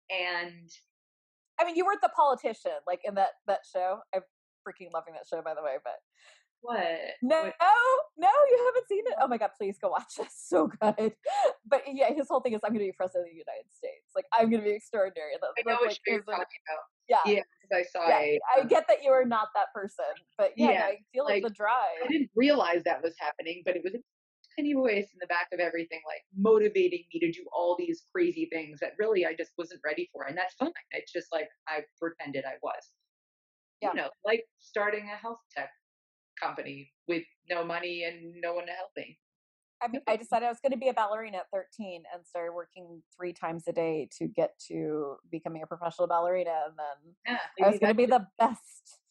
and 0.09 0.69
I 1.59 1.65
mean, 1.65 1.75
you 1.75 1.85
weren't 1.85 2.01
the 2.01 2.11
politician 2.15 2.79
like 2.85 3.01
in 3.03 3.15
that 3.15 3.31
that 3.47 3.61
show. 3.71 3.99
I'm 4.13 4.21
freaking 4.67 4.91
loving 4.93 5.13
that 5.13 5.25
show, 5.29 5.41
by 5.41 5.53
the 5.53 5.63
way. 5.63 5.75
But 5.83 5.95
what? 6.61 6.77
No, 7.21 7.43
what? 7.43 7.53
no, 8.17 8.27
you 8.27 8.63
haven't 8.65 8.87
seen 8.87 9.03
it. 9.05 9.13
Oh 9.21 9.27
my 9.27 9.37
god, 9.37 9.51
please 9.57 9.77
go 9.81 9.89
watch 9.89 10.19
it. 10.19 10.27
So 10.37 10.67
good. 10.67 11.13
But 11.67 11.83
yeah, 11.87 12.13
his 12.13 12.27
whole 12.29 12.39
thing 12.39 12.53
is 12.53 12.61
I'm 12.63 12.71
going 12.71 12.85
to 12.85 12.89
be 12.89 12.95
president 12.95 13.27
of 13.27 13.31
the 13.31 13.43
United 13.43 13.69
States. 13.69 14.11
Like 14.15 14.25
I'm 14.33 14.49
going 14.49 14.63
to 14.63 14.69
be 14.69 14.75
extraordinary. 14.75 15.31
That's, 15.39 15.53
I 15.57 15.69
know 15.69 15.77
what 15.77 15.89
like, 15.89 15.99
you're 16.07 16.21
talking 16.21 16.61
about. 16.67 16.83
Yeah, 17.07 17.17
yeah, 17.25 17.41
because 17.61 17.71
I 17.71 17.83
saw 17.91 18.07
yeah, 18.07 18.19
a. 18.19 18.39
I 18.57 18.63
get 18.65 18.85
that 18.87 19.03
you 19.03 19.11
are 19.11 19.25
not 19.25 19.49
that 19.55 19.67
person, 19.73 20.05
but 20.37 20.51
yeah, 20.57 20.71
yeah 20.71 20.79
no, 20.79 20.85
I 20.85 20.95
feel 21.13 21.25
like, 21.25 21.43
the 21.43 21.49
drive. 21.49 22.03
I 22.03 22.07
didn't 22.07 22.31
realize 22.35 22.83
that 22.85 23.03
was 23.03 23.13
happening, 23.19 23.63
but 23.65 23.75
it 23.75 23.83
was 23.83 23.93
tiny 24.57 24.73
voice 24.73 25.07
in 25.13 25.19
the 25.19 25.27
back 25.27 25.47
of 25.53 25.59
everything, 25.59 25.99
like 26.05 26.21
motivating 26.35 27.03
me 27.13 27.19
to 27.19 27.31
do 27.31 27.45
all 27.51 27.75
these 27.77 28.03
crazy 28.13 28.47
things 28.51 28.79
that 28.79 28.93
really 28.97 29.25
I 29.25 29.35
just 29.35 29.51
wasn't 29.57 29.81
ready 29.85 30.09
for. 30.11 30.23
And 30.23 30.37
that's 30.37 30.55
fine. 30.55 30.71
It's 30.91 31.11
just 31.11 31.27
like 31.31 31.49
I 31.67 31.81
pretended 31.99 32.45
I 32.45 32.55
was. 32.61 32.91
Yeah. 33.81 33.89
You 33.89 33.95
know, 34.01 34.09
like 34.25 34.43
starting 34.59 35.09
a 35.13 35.17
health 35.17 35.39
tech 35.55 35.69
company 36.41 36.91
with 37.07 37.23
no 37.49 37.63
money 37.63 38.03
and 38.03 38.33
no 38.41 38.53
one 38.53 38.65
to 38.65 38.71
help 38.71 38.89
me. 38.97 39.17
I 39.81 39.87
mean, 39.87 40.01
I 40.07 40.15
decided 40.15 40.47
I 40.47 40.49
was 40.49 40.59
going 40.59 40.71
to 40.71 40.77
be 40.77 40.89
a 40.89 40.93
ballerina 40.93 41.37
at 41.37 41.51
13 41.53 42.03
and 42.11 42.25
started 42.25 42.53
working 42.53 43.03
three 43.15 43.31
times 43.31 43.65
a 43.67 43.71
day 43.71 44.09
to 44.17 44.27
get 44.27 44.53
to 44.69 45.17
becoming 45.31 45.61
a 45.61 45.67
professional 45.67 46.07
ballerina. 46.07 46.63
And 46.67 46.73
then 46.75 47.37
yeah, 47.59 47.65
I 47.65 47.69
was 47.69 47.79
going 47.79 47.91
to 47.91 47.97
be 47.97 48.07
the 48.07 48.25
best. 48.39 49.01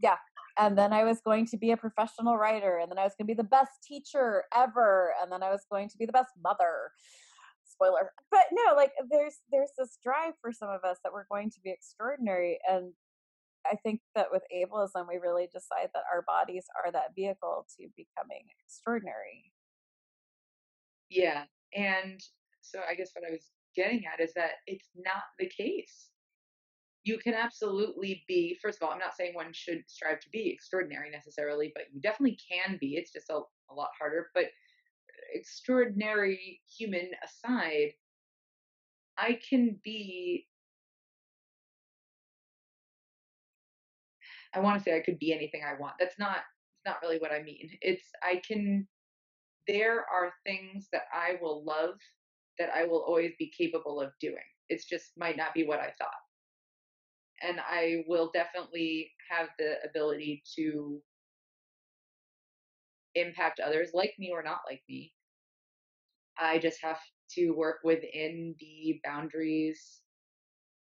Yeah 0.00 0.16
and 0.58 0.76
then 0.76 0.92
I 0.92 1.04
was 1.04 1.20
going 1.20 1.46
to 1.46 1.56
be 1.56 1.70
a 1.70 1.76
professional 1.76 2.36
writer, 2.36 2.78
and 2.78 2.90
then 2.90 2.98
I 2.98 3.04
was 3.04 3.14
going 3.18 3.26
to 3.26 3.34
be 3.34 3.36
the 3.36 3.44
best 3.44 3.72
teacher 3.86 4.44
ever, 4.54 5.14
and 5.20 5.30
then 5.30 5.42
I 5.42 5.50
was 5.50 5.64
going 5.70 5.88
to 5.88 5.98
be 5.98 6.06
the 6.06 6.12
best 6.12 6.30
mother. 6.42 6.90
Spoiler. 7.64 8.12
But 8.30 8.46
no, 8.52 8.74
like 8.76 8.92
there's 9.10 9.36
there's 9.50 9.72
this 9.78 9.98
drive 10.02 10.34
for 10.40 10.52
some 10.52 10.68
of 10.68 10.84
us 10.84 10.98
that 11.02 11.12
we're 11.12 11.26
going 11.30 11.50
to 11.50 11.60
be 11.64 11.70
extraordinary, 11.70 12.58
and 12.68 12.92
I 13.66 13.76
think 13.76 14.00
that 14.14 14.28
with 14.30 14.42
ableism, 14.54 15.08
we 15.08 15.16
really 15.16 15.48
decide 15.52 15.88
that 15.94 16.04
our 16.12 16.22
bodies 16.26 16.66
are 16.84 16.92
that 16.92 17.14
vehicle 17.14 17.66
to 17.78 17.88
becoming 17.96 18.44
extraordinary. 18.64 19.52
Yeah, 21.08 21.44
and 21.74 22.20
so 22.60 22.80
I 22.88 22.94
guess 22.94 23.10
what 23.14 23.28
I 23.28 23.32
was 23.32 23.50
getting 23.74 24.04
at 24.12 24.22
is 24.22 24.34
that 24.34 24.60
it's 24.66 24.88
not 24.96 25.22
the 25.38 25.48
case 25.48 26.11
you 27.04 27.18
can 27.18 27.34
absolutely 27.34 28.24
be 28.28 28.56
first 28.62 28.80
of 28.80 28.86
all 28.86 28.92
i'm 28.92 28.98
not 28.98 29.16
saying 29.16 29.34
one 29.34 29.52
should 29.52 29.82
strive 29.86 30.20
to 30.20 30.28
be 30.30 30.50
extraordinary 30.50 31.10
necessarily 31.10 31.72
but 31.74 31.84
you 31.92 32.00
definitely 32.00 32.38
can 32.50 32.76
be 32.80 32.94
it's 32.96 33.12
just 33.12 33.30
a, 33.30 33.34
a 33.70 33.74
lot 33.74 33.90
harder 33.98 34.28
but 34.34 34.44
uh, 34.44 34.48
extraordinary 35.34 36.60
human 36.76 37.10
aside 37.24 37.92
i 39.18 39.38
can 39.48 39.76
be 39.84 40.46
i 44.54 44.60
want 44.60 44.78
to 44.78 44.84
say 44.84 44.96
i 44.96 45.00
could 45.00 45.18
be 45.18 45.32
anything 45.32 45.62
i 45.66 45.78
want 45.80 45.94
that's 45.98 46.18
not 46.18 46.38
it's 46.38 46.86
not 46.86 46.96
really 47.02 47.18
what 47.18 47.32
i 47.32 47.42
mean 47.42 47.70
it's 47.80 48.04
i 48.22 48.40
can 48.46 48.86
there 49.68 50.00
are 50.00 50.32
things 50.44 50.88
that 50.92 51.02
i 51.14 51.36
will 51.40 51.64
love 51.64 51.94
that 52.58 52.70
i 52.74 52.84
will 52.84 53.04
always 53.06 53.32
be 53.38 53.52
capable 53.56 54.00
of 54.00 54.10
doing 54.20 54.36
it's 54.68 54.84
just 54.84 55.10
might 55.16 55.36
not 55.36 55.54
be 55.54 55.66
what 55.66 55.80
i 55.80 55.90
thought 55.98 56.21
and 57.42 57.60
I 57.60 58.04
will 58.06 58.30
definitely 58.32 59.10
have 59.30 59.48
the 59.58 59.76
ability 59.88 60.42
to 60.56 61.00
impact 63.14 63.60
others 63.60 63.90
like 63.92 64.14
me 64.18 64.30
or 64.32 64.42
not 64.42 64.60
like 64.68 64.82
me. 64.88 65.12
I 66.38 66.58
just 66.58 66.78
have 66.82 66.98
to 67.32 67.50
work 67.50 67.78
within 67.84 68.54
the 68.58 69.00
boundaries 69.04 70.00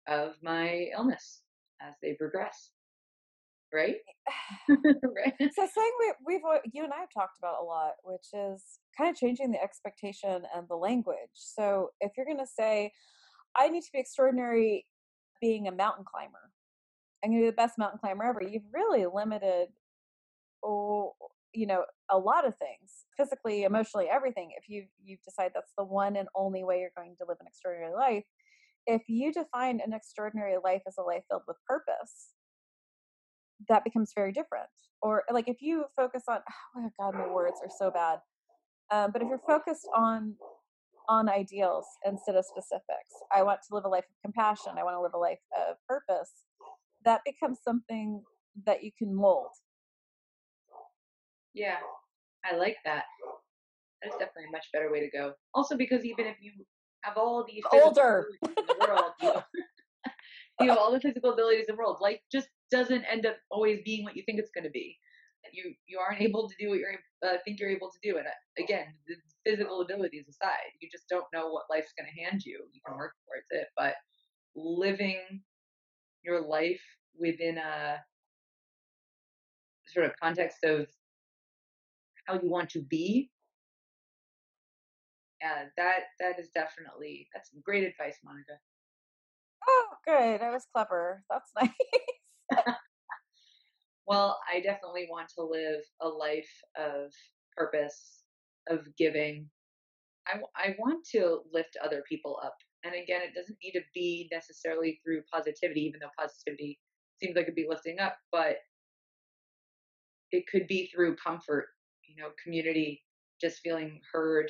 of 0.07 0.35
my 0.41 0.87
illness 0.95 1.41
as 1.81 1.93
they 2.01 2.13
progress. 2.13 2.71
Right? 3.73 3.97
Eh, 4.69 4.75
right. 5.15 5.33
So 5.39 5.67
saying 5.73 5.91
we, 5.99 6.13
we've 6.25 6.41
you 6.73 6.83
and 6.83 6.93
I 6.93 6.99
have 6.99 7.09
talked 7.13 7.37
about 7.39 7.61
a 7.61 7.63
lot, 7.63 7.93
which 8.03 8.27
is 8.33 8.63
kind 8.97 9.09
of 9.09 9.15
changing 9.15 9.51
the 9.51 9.61
expectation 9.61 10.43
and 10.55 10.67
the 10.69 10.75
language. 10.75 11.17
So 11.33 11.89
if 12.01 12.11
you're 12.15 12.25
going 12.25 12.37
to 12.37 12.45
say, 12.45 12.91
I 13.55 13.69
need 13.69 13.81
to 13.81 13.89
be 13.93 13.99
extraordinary 13.99 14.85
being 15.41 15.67
a 15.67 15.71
mountain 15.71 16.05
climber. 16.05 16.50
I'm 17.23 17.31
going 17.31 17.41
to 17.41 17.45
be 17.45 17.49
the 17.49 17.55
best 17.55 17.77
mountain 17.77 17.99
climber 17.99 18.23
ever. 18.23 18.41
You've 18.41 18.63
really 18.73 19.05
limited, 19.05 19.67
oh, 20.63 21.13
you 21.53 21.67
know, 21.67 21.85
a 22.09 22.17
lot 22.17 22.47
of 22.47 22.55
things, 22.57 23.05
physically, 23.17 23.63
emotionally, 23.63 24.07
everything. 24.11 24.51
If 24.57 24.69
you 24.69 24.85
you 25.03 25.17
decide 25.23 25.51
that's 25.53 25.73
the 25.77 25.83
one 25.83 26.15
and 26.15 26.27
only 26.35 26.63
way 26.63 26.79
you're 26.79 26.91
going 26.95 27.15
to 27.19 27.25
live 27.27 27.37
an 27.41 27.47
extraordinary 27.47 27.93
life, 27.93 28.23
if 28.87 29.03
you 29.07 29.31
define 29.31 29.81
an 29.85 29.93
extraordinary 29.93 30.55
life 30.63 30.81
as 30.87 30.95
a 30.97 31.03
life 31.03 31.23
filled 31.29 31.43
with 31.47 31.57
purpose, 31.67 32.29
that 33.67 33.83
becomes 33.83 34.13
very 34.15 34.31
different. 34.31 34.69
Or 35.01 35.23
like 35.31 35.47
if 35.47 35.61
you 35.61 35.85
focus 35.95 36.23
on, 36.27 36.39
oh 36.77 36.81
my 36.81 36.89
God, 36.99 37.15
my 37.15 37.27
words 37.27 37.57
are 37.63 37.71
so 37.77 37.91
bad. 37.91 38.19
Um, 38.91 39.11
but 39.11 39.21
if 39.21 39.27
you're 39.29 39.41
focused 39.47 39.87
on 39.95 40.35
on 41.09 41.27
ideals 41.27 41.85
instead 42.05 42.35
of 42.35 42.45
specifics, 42.45 43.13
I 43.35 43.43
want 43.43 43.59
to 43.67 43.75
live 43.75 43.85
a 43.85 43.89
life 43.89 44.05
of 44.05 44.21
compassion. 44.23 44.73
I 44.77 44.83
want 44.83 44.95
to 44.95 45.01
live 45.01 45.13
a 45.13 45.17
life 45.17 45.39
of 45.69 45.75
purpose 45.87 46.31
that 47.05 47.21
becomes 47.25 47.59
something 47.63 48.23
that 48.65 48.83
you 48.83 48.91
can 48.97 49.13
mold. 49.13 49.51
Yeah, 51.53 51.77
I 52.45 52.55
like 52.55 52.77
that. 52.85 53.03
That's 54.01 54.15
definitely 54.15 54.45
a 54.49 54.51
much 54.51 54.65
better 54.73 54.91
way 54.91 55.01
to 55.01 55.09
go. 55.09 55.33
Also, 55.53 55.77
because 55.77 56.05
even 56.05 56.25
if 56.25 56.37
you 56.41 56.51
have 57.03 57.17
all 57.17 57.45
the 57.45 57.63
older 57.77 58.27
in 58.43 58.53
the 58.55 58.75
world, 58.87 59.11
you, 59.21 59.33
you 60.61 60.69
have 60.69 60.77
all 60.77 60.91
the 60.91 60.99
physical 60.99 61.33
abilities 61.33 61.65
in 61.67 61.75
the 61.75 61.79
world, 61.79 61.97
life 62.01 62.19
just 62.31 62.47
doesn't 62.71 63.03
end 63.03 63.25
up 63.25 63.35
always 63.49 63.79
being 63.83 64.03
what 64.03 64.15
you 64.15 64.23
think 64.25 64.39
it's 64.39 64.51
going 64.55 64.63
to 64.63 64.71
be. 64.71 64.97
You 65.51 65.73
you 65.87 65.97
aren't 65.97 66.21
able 66.21 66.47
to 66.47 66.55
do 66.59 66.69
what 66.69 66.79
you 66.79 66.85
uh, 67.25 67.37
think 67.43 67.59
you're 67.59 67.69
able 67.69 67.89
to 67.89 67.97
do, 68.03 68.17
and 68.17 68.27
uh, 68.27 68.63
again, 68.63 68.93
the 69.07 69.15
physical 69.43 69.81
abilities 69.81 70.25
aside, 70.29 70.69
you 70.79 70.87
just 70.91 71.09
don't 71.09 71.25
know 71.33 71.49
what 71.49 71.63
life's 71.69 71.93
going 71.97 72.07
to 72.07 72.21
hand 72.21 72.43
you. 72.45 72.63
You 72.71 72.79
can 72.85 72.95
work 72.95 73.13
towards 73.25 73.47
it, 73.49 73.67
but 73.75 73.95
living 74.55 75.41
your 76.23 76.41
life 76.47 76.81
within 77.19 77.57
a 77.57 77.97
sort 79.87 80.05
of 80.05 80.13
context 80.21 80.63
of 80.63 80.87
how 82.27 82.35
you 82.35 82.49
want 82.49 82.69
to 82.71 82.81
be. 82.81 83.29
Yeah 85.41 85.65
that 85.77 85.99
that 86.19 86.39
is 86.39 86.49
definitely 86.53 87.27
that's 87.33 87.49
great 87.63 87.83
advice 87.83 88.17
monica. 88.23 88.53
Oh 89.67 89.87
good 90.05 90.41
i 90.41 90.51
was 90.51 90.65
clever 90.73 91.23
that's 91.29 91.51
nice. 91.61 91.69
Well 94.07 94.39
i 94.51 94.59
definitely 94.59 95.07
want 95.09 95.29
to 95.37 95.43
live 95.43 95.81
a 96.01 96.07
life 96.07 96.49
of 96.77 97.11
purpose 97.55 98.23
of 98.69 98.85
giving. 98.97 99.49
I, 100.27 100.39
I 100.55 100.75
want 100.77 101.05
to 101.13 101.39
lift 101.51 101.77
other 101.83 102.03
people 102.07 102.39
up 102.43 102.55
and 102.83 102.93
again, 102.95 103.21
it 103.21 103.35
doesn't 103.35 103.57
need 103.63 103.73
to 103.73 103.81
be 103.93 104.27
necessarily 104.31 104.99
through 105.03 105.21
positivity, 105.31 105.81
even 105.81 105.99
though 105.99 106.09
positivity 106.17 106.79
seems 107.21 107.35
like 107.35 107.43
it'd 107.43 107.55
be 107.55 107.67
lifting 107.69 107.99
up, 107.99 108.17
but 108.31 108.57
it 110.31 110.45
could 110.47 110.67
be 110.67 110.87
through 110.87 111.15
comfort, 111.15 111.67
you 112.07 112.21
know, 112.21 112.29
community, 112.43 113.03
just 113.39 113.59
feeling 113.59 113.99
heard, 114.11 114.49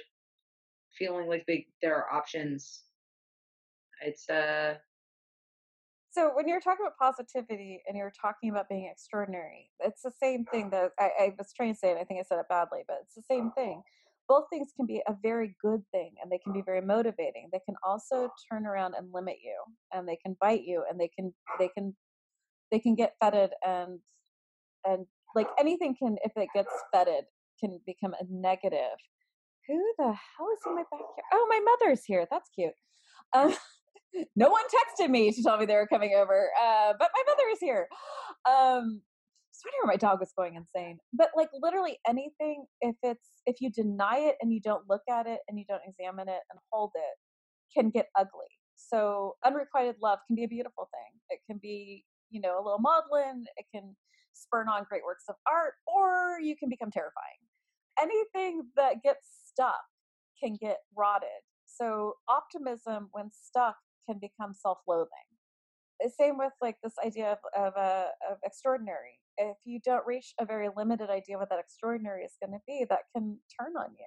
feeling 0.98 1.28
like 1.28 1.44
they, 1.48 1.66
there 1.82 1.96
are 1.96 2.14
options. 2.14 2.84
It's 4.02 4.30
uh 4.30 4.76
so 6.12 6.32
when 6.34 6.46
you're 6.46 6.60
talking 6.60 6.86
about 6.86 6.98
positivity 6.98 7.82
and 7.88 7.98
you're 7.98 8.12
talking 8.12 8.50
about 8.50 8.68
being 8.68 8.90
extraordinary, 8.92 9.70
it's 9.80 10.02
the 10.02 10.12
same 10.20 10.44
thing 10.44 10.70
that 10.72 10.92
I, 11.00 11.10
I 11.20 11.34
was 11.38 11.54
trying 11.56 11.74
to 11.74 11.80
say, 11.80 11.92
and 11.92 12.00
I 12.00 12.04
think 12.04 12.20
I 12.20 12.24
said 12.24 12.38
it 12.38 12.50
badly, 12.50 12.82
but 12.86 12.98
it's 13.04 13.16
the 13.16 13.22
same 13.22 13.52
thing. 13.52 13.82
Both 14.32 14.46
things 14.50 14.70
can 14.78 14.86
be 14.86 15.02
a 15.10 15.16
very 15.22 15.58
good 15.62 15.84
thing 15.92 16.14
and 16.22 16.32
they 16.32 16.38
can 16.38 16.54
be 16.54 16.62
very 16.66 16.80
motivating. 16.80 17.50
They 17.52 17.60
can 17.66 17.76
also 17.86 18.30
turn 18.50 18.66
around 18.66 18.94
and 18.98 19.14
limit 19.14 19.36
you 19.44 19.58
and 19.92 20.08
they 20.08 20.18
can 20.26 20.38
bite 20.40 20.64
you 20.64 20.86
and 20.90 20.98
they 20.98 21.10
can 21.10 21.34
they 21.60 21.68
can 21.68 21.94
they 22.72 22.80
can 22.80 22.96
get 22.96 23.16
fetid 23.22 23.50
and 23.68 24.00
and 24.86 25.06
like 25.36 25.48
anything 25.60 25.98
can 26.02 26.16
if 26.24 26.32
it 26.38 26.48
gets 26.56 26.72
fetid 26.94 27.26
can 27.60 27.82
become 27.86 28.14
a 28.14 28.24
negative. 28.30 28.98
Who 29.68 29.94
the 29.98 30.06
hell 30.06 30.48
is 30.54 30.60
in 30.66 30.76
my 30.76 30.84
backyard? 30.84 31.12
Oh, 31.34 31.48
my 31.50 31.60
mother's 31.60 32.06
here. 32.06 32.26
That's 32.32 32.50
cute. 32.56 32.74
Um, 33.34 33.54
no 34.38 34.50
one 34.50 34.64
texted 34.66 35.10
me 35.10 35.32
to 35.34 35.44
tell 35.44 35.58
me 35.58 35.66
they 35.66 35.76
were 35.76 35.88
coming 35.88 36.16
over, 36.16 36.50
uh, 36.58 36.94
but 36.98 37.10
my 37.14 37.24
mother 37.28 37.50
is 37.52 37.60
here. 37.60 37.88
Um, 38.50 39.02
Where 39.64 39.88
my 39.88 39.98
dog 39.98 40.20
was 40.20 40.32
going 40.38 40.56
insane. 40.56 40.98
But 41.14 41.30
like 41.36 41.50
literally 41.54 41.98
anything, 42.08 42.66
if 42.82 42.96
it's 43.04 43.28
if 43.46 43.58
you 43.62 43.72
deny 43.72 44.18
it 44.18 44.36
and 44.42 44.52
you 44.52 44.62
don't 44.62 44.84
look 44.90 45.02
at 45.10 45.28
it 45.28 45.40
and 45.48 45.60
you 45.60 45.66
don't 45.68 45.82
examine 45.88 46.30
it 46.30 46.42
and 46.50 46.60
hold 46.72 46.92
it, 46.96 47.78
can 47.78 47.90
get 47.90 48.08
ugly. 48.18 48.50
So 48.76 49.36
unrequited 49.46 49.96
love 50.02 50.20
can 50.28 50.36
be 50.36 50.44
a 50.44 50.48
beautiful 50.48 50.90
thing. 50.92 51.20
It 51.30 51.40
can 51.48 51.60
be, 51.62 52.06
you 52.30 52.42
know, 52.42 52.56
a 52.56 52.64
little 52.64 52.80
maudlin. 52.80 53.46
It 53.58 53.66
can 53.74 53.96
spurn 54.34 54.68
on 54.68 54.86
great 54.90 55.04
works 55.06 55.26
of 55.30 55.36
art, 55.52 55.74
or 55.86 56.40
you 56.42 56.56
can 56.58 56.70
become 56.70 56.90
terrifying. 56.92 57.40
Anything 58.02 58.64
that 58.76 59.04
gets 59.04 59.28
stuck 59.48 59.82
can 60.42 60.58
get 60.60 60.78
rotted. 60.98 61.30
So 61.66 62.16
optimism, 62.28 63.10
when 63.12 63.30
stuck, 63.32 63.76
can 64.10 64.20
become 64.20 64.54
self-loathing. 64.54 65.10
Same 66.18 66.38
with 66.38 66.54
like 66.62 66.78
this 66.84 66.96
idea 67.06 67.34
of 67.34 67.38
of, 67.56 67.74
uh, 67.78 68.08
of 68.30 68.38
extraordinary. 68.44 69.21
If 69.38 69.58
you 69.66 69.80
don't 69.84 70.06
reach 70.06 70.34
a 70.40 70.46
very 70.46 70.70
limited 70.76 71.10
idea 71.10 71.38
what 71.38 71.50
that 71.50 71.60
extraordinary 71.60 72.24
is 72.24 72.34
going 72.44 72.54
to 72.54 72.62
be, 72.68 72.86
that 72.90 73.00
can 73.16 73.38
turn 73.60 73.74
on 73.78 73.92
you. 73.98 74.06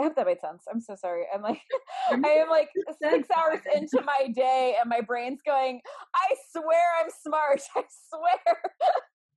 I 0.00 0.04
hope 0.04 0.16
that 0.16 0.26
made 0.26 0.40
sense. 0.40 0.64
I'm 0.72 0.80
so 0.80 0.96
sorry. 0.96 1.24
I'm 1.32 1.42
like, 1.42 1.60
I 2.10 2.14
am 2.14 2.48
like 2.50 2.68
six 3.02 3.28
hours 3.36 3.60
into 3.74 4.02
my 4.04 4.28
day, 4.34 4.76
and 4.80 4.88
my 4.88 5.00
brain's 5.00 5.40
going. 5.46 5.80
I 6.14 6.34
swear 6.50 6.80
I'm 7.00 7.10
smart. 7.22 7.60
I 7.76 7.82
swear. 8.08 8.62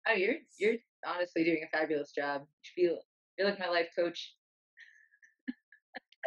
Oh, 0.07 0.13
you're 0.13 0.35
you're 0.57 0.75
honestly 1.05 1.43
doing 1.43 1.61
a 1.65 1.77
fabulous 1.77 2.11
job. 2.11 2.43
You 2.77 2.89
feel 2.89 2.99
you're 3.37 3.49
like 3.49 3.59
my 3.59 3.69
life 3.69 3.87
coach 3.97 4.33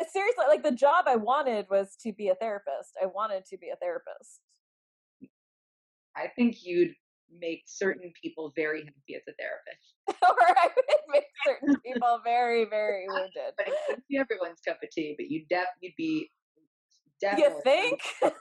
uh, 0.01 0.05
seriously, 0.13 0.45
like 0.49 0.63
the 0.63 0.73
job 0.73 1.05
I 1.07 1.17
wanted 1.17 1.67
was 1.71 1.97
to 2.03 2.13
be 2.13 2.29
a 2.29 2.35
therapist. 2.35 2.97
I 3.03 3.07
wanted 3.07 3.45
to 3.47 3.59
be 3.59 3.71
a 3.71 3.77
therapist. 3.77 4.41
I 6.19 6.29
think 6.37 6.65
you'd 6.65 6.95
make 7.41 7.63
certain 7.67 8.13
people 8.21 8.53
very 8.57 8.81
happy 8.81 9.15
as 9.15 9.23
a 9.29 9.33
therapist. 9.39 9.95
or 10.23 10.59
I 10.59 10.69
would 10.75 11.13
make 11.13 11.25
certain 11.45 11.77
people 11.87 12.21
very, 12.25 12.65
very 12.65 13.07
wounded. 13.09 13.55
but 13.57 13.69
it 13.69 13.75
could 13.89 14.03
be 14.09 14.19
everyone's 14.19 14.61
cup 14.67 14.79
of 14.83 14.91
tea, 14.91 15.15
but 15.19 15.31
you'd, 15.31 15.49
def 15.49 15.67
you'd 15.81 15.95
be 15.97 16.31
definitely 17.21 17.45
You 17.45 17.61
think? 17.63 18.01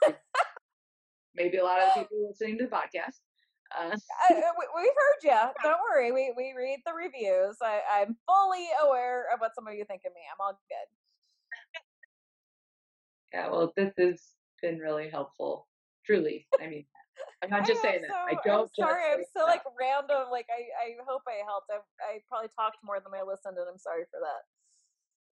maybe 1.34 1.58
a 1.58 1.64
lot 1.64 1.80
of 1.80 1.94
people 1.94 2.28
listening 2.28 2.58
to 2.58 2.64
the 2.64 2.70
podcast. 2.70 3.20
Uh, 3.76 3.94
I, 3.94 4.32
we've 4.32 4.96
heard 4.96 5.22
you. 5.22 5.38
Don't 5.62 5.78
worry. 5.92 6.10
We 6.10 6.32
we 6.34 6.54
read 6.56 6.78
the 6.86 6.94
reviews. 6.94 7.56
I, 7.62 7.80
I'm 8.00 8.16
fully 8.26 8.66
aware 8.82 9.26
of 9.32 9.40
what 9.40 9.54
some 9.54 9.66
of 9.68 9.74
you 9.74 9.84
think 9.84 10.02
of 10.06 10.14
me. 10.14 10.22
I'm 10.32 10.40
all 10.40 10.58
good. 10.70 10.88
Yeah, 13.34 13.50
well, 13.50 13.74
this 13.76 13.92
has 13.98 14.22
been 14.62 14.78
really 14.78 15.10
helpful. 15.10 15.68
Truly, 16.06 16.46
I 16.62 16.66
mean, 16.66 16.86
I'm 17.42 17.50
not 17.50 17.66
just 17.66 17.82
saying 17.82 18.00
so, 18.02 18.08
that. 18.08 18.36
I 18.36 18.48
don't. 18.48 18.62
I'm 18.62 18.68
sorry, 18.74 19.02
I'm 19.12 19.24
so 19.36 19.44
like 19.44 19.62
random. 19.78 20.30
Like 20.30 20.46
I, 20.50 20.90
I 20.90 21.04
hope 21.06 21.22
I 21.26 21.44
helped. 21.46 21.70
I, 21.70 21.78
I 22.02 22.18
probably 22.28 22.48
talked 22.58 22.78
more 22.84 23.00
than 23.00 23.12
I 23.14 23.22
listened, 23.22 23.56
and 23.56 23.66
I'm 23.70 23.78
sorry 23.78 24.04
for 24.10 24.20
that. 24.20 24.42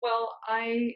Well, 0.01 0.35
I, 0.47 0.95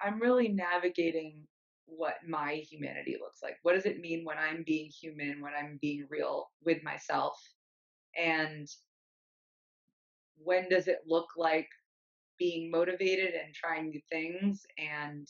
I'm 0.00 0.20
really 0.20 0.48
navigating 0.48 1.42
what 1.86 2.14
my 2.26 2.62
humanity 2.70 3.16
looks 3.20 3.40
like. 3.42 3.56
What 3.62 3.74
does 3.74 3.86
it 3.86 4.00
mean 4.00 4.24
when 4.24 4.38
I'm 4.38 4.62
being 4.64 4.90
human? 4.90 5.40
When 5.40 5.52
I'm 5.58 5.78
being 5.82 6.06
real 6.08 6.50
with 6.64 6.82
myself, 6.82 7.36
and 8.16 8.68
when 10.36 10.68
does 10.68 10.88
it 10.88 11.00
look 11.06 11.28
like 11.36 11.68
being 12.38 12.70
motivated 12.70 13.34
and 13.34 13.54
trying 13.54 13.90
new 13.90 14.00
things 14.10 14.62
and 14.78 15.28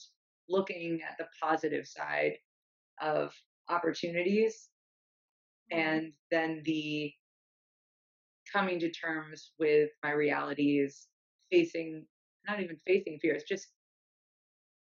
looking 0.49 1.01
at 1.03 1.17
the 1.19 1.27
positive 1.43 1.87
side 1.87 2.33
of 3.01 3.33
opportunities 3.73 4.69
mm-hmm. 5.73 5.81
and 5.81 6.13
then 6.31 6.63
the 6.65 7.13
coming 8.53 8.79
to 8.79 8.91
terms 8.91 9.53
with 9.59 9.91
my 10.03 10.11
realities 10.11 11.09
facing 11.51 12.05
not 12.47 12.61
even 12.61 12.77
facing 12.87 13.19
fears 13.21 13.43
just 13.49 13.69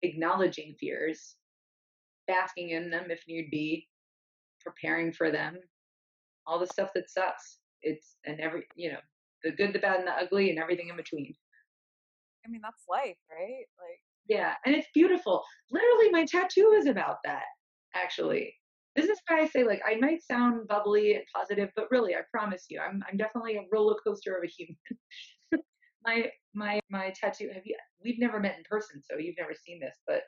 acknowledging 0.02 0.76
fears 0.80 1.36
basking 2.28 2.72
in 2.72 2.90
them 2.90 3.06
if 3.10 3.22
need 3.28 3.50
be 3.52 3.88
preparing 4.62 5.12
for 5.14 5.32
them 5.32 5.58
all 6.46 6.60
the 6.60 6.68
stuff 6.68 6.90
that 6.96 7.10
sucks 7.10 7.60
it's 7.82 8.16
and 8.26 8.40
every 8.40 8.64
you 8.76 8.92
know 8.92 9.00
the 9.44 9.52
good 9.52 9.74
the 9.74 9.80
bad 9.80 10.00
and 10.00 10.08
the 10.08 10.12
ugly 10.12 10.50
and 10.50 10.60
everything 10.60 10.90
in 10.90 10.96
between 10.96 11.34
I 12.46 12.50
mean, 12.50 12.62
that's 12.62 12.84
life, 12.90 13.18
right? 13.32 13.66
Like, 13.80 14.00
yeah, 14.28 14.54
and 14.66 14.76
it's 14.76 14.88
beautiful. 14.94 15.44
Literally, 15.72 16.10
my 16.12 16.26
tattoo 16.26 16.76
is 16.78 16.88
about 16.88 17.18
that. 17.26 17.44
Actually, 17.96 18.54
this 18.96 19.10
is 19.10 19.20
why 19.28 19.42
I 19.42 19.48
say 19.48 19.64
like 19.64 19.82
I 19.86 19.96
might 19.98 20.24
sound 20.24 20.68
bubbly 20.68 21.16
and 21.16 21.24
positive, 21.34 21.70
but 21.76 21.90
really, 21.92 22.16
I 22.16 22.22
promise 22.32 22.66
you, 22.70 22.80
I'm 22.80 23.04
I'm 23.10 23.18
definitely 23.18 23.58
a 23.58 23.66
roller 23.72 23.96
coaster 24.06 24.36
of 24.36 24.44
a 24.44 24.48
human. 24.48 24.78
my 26.06 26.30
my 26.54 26.80
my 26.90 27.14
tattoo. 27.20 27.50
Have 27.54 27.64
you? 27.66 27.76
We've 28.04 28.20
never 28.20 28.40
met 28.40 28.58
in 28.58 28.64
person, 28.70 29.02
so 29.04 29.18
you've 29.18 29.38
never 29.38 29.54
seen 29.54 29.80
this, 29.80 29.98
but 30.06 30.22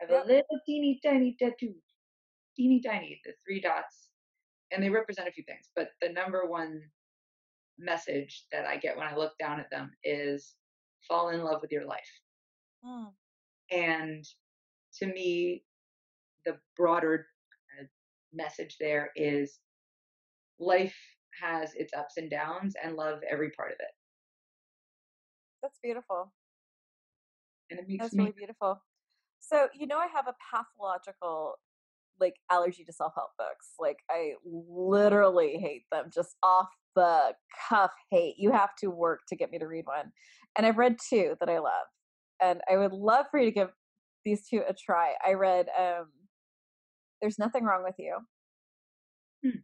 I 0.00 0.12
have 0.12 0.24
a 0.24 0.26
little 0.26 0.60
teeny 0.66 0.98
tiny 1.04 1.36
tattoo, 1.38 1.74
teeny 2.56 2.80
tiny, 2.80 3.20
the 3.24 3.32
three 3.46 3.60
dots, 3.60 4.08
and 4.72 4.82
they 4.82 4.90
represent 4.90 5.28
a 5.28 5.32
few 5.32 5.44
things. 5.44 5.68
But 5.76 5.90
the 6.00 6.08
number 6.08 6.46
one 6.46 6.80
message 7.78 8.44
that 8.52 8.66
I 8.66 8.76
get 8.76 8.96
when 8.96 9.06
I 9.06 9.16
look 9.16 9.32
down 9.38 9.60
at 9.60 9.70
them 9.70 9.90
is 10.04 10.54
fall 11.06 11.30
in 11.30 11.42
love 11.42 11.60
with 11.62 11.72
your 11.72 11.86
life. 11.86 12.20
Mm. 12.84 13.12
And 13.70 14.24
to 14.98 15.06
me, 15.06 15.64
the 16.44 16.56
broader 16.76 17.26
message 18.32 18.76
there 18.80 19.10
is 19.16 19.58
life 20.58 20.96
has 21.42 21.74
its 21.74 21.92
ups 21.94 22.16
and 22.16 22.30
downs 22.30 22.74
and 22.82 22.96
love 22.96 23.20
every 23.30 23.50
part 23.50 23.70
of 23.70 23.76
it. 23.80 23.92
That's 25.62 25.78
beautiful. 25.82 26.32
And 27.70 27.78
it 27.78 27.86
makes 27.88 28.02
That's 28.02 28.14
me 28.14 28.24
really 28.24 28.34
beautiful. 28.36 28.82
So, 29.40 29.68
you 29.74 29.86
know, 29.86 29.98
I 29.98 30.06
have 30.14 30.26
a 30.26 30.34
pathological 30.54 31.54
like 32.20 32.34
allergy 32.50 32.84
to 32.84 32.92
self-help 32.92 33.30
books. 33.38 33.74
Like 33.78 33.96
I 34.10 34.32
literally 34.44 35.58
hate 35.58 35.84
them 35.90 36.10
just 36.14 36.36
off 36.42 36.68
the 36.94 37.32
cuff 37.68 37.92
hate. 38.10 38.34
You 38.36 38.52
have 38.52 38.74
to 38.80 38.88
work 38.88 39.20
to 39.28 39.36
get 39.36 39.50
me 39.50 39.58
to 39.58 39.66
read 39.66 39.86
one. 39.86 40.12
And 40.56 40.66
I've 40.66 40.76
read 40.76 40.96
two 41.08 41.36
that 41.40 41.48
I 41.48 41.58
love. 41.58 41.86
And 42.42 42.60
I 42.70 42.76
would 42.76 42.92
love 42.92 43.26
for 43.30 43.38
you 43.40 43.46
to 43.46 43.52
give 43.52 43.68
these 44.24 44.46
two 44.46 44.62
a 44.68 44.74
try. 44.74 45.14
I 45.26 45.32
read 45.32 45.66
um 45.78 46.06
There's 47.20 47.38
Nothing 47.38 47.64
Wrong 47.64 47.82
with 47.84 47.96
You. 47.98 48.18
Hmm. 49.44 49.58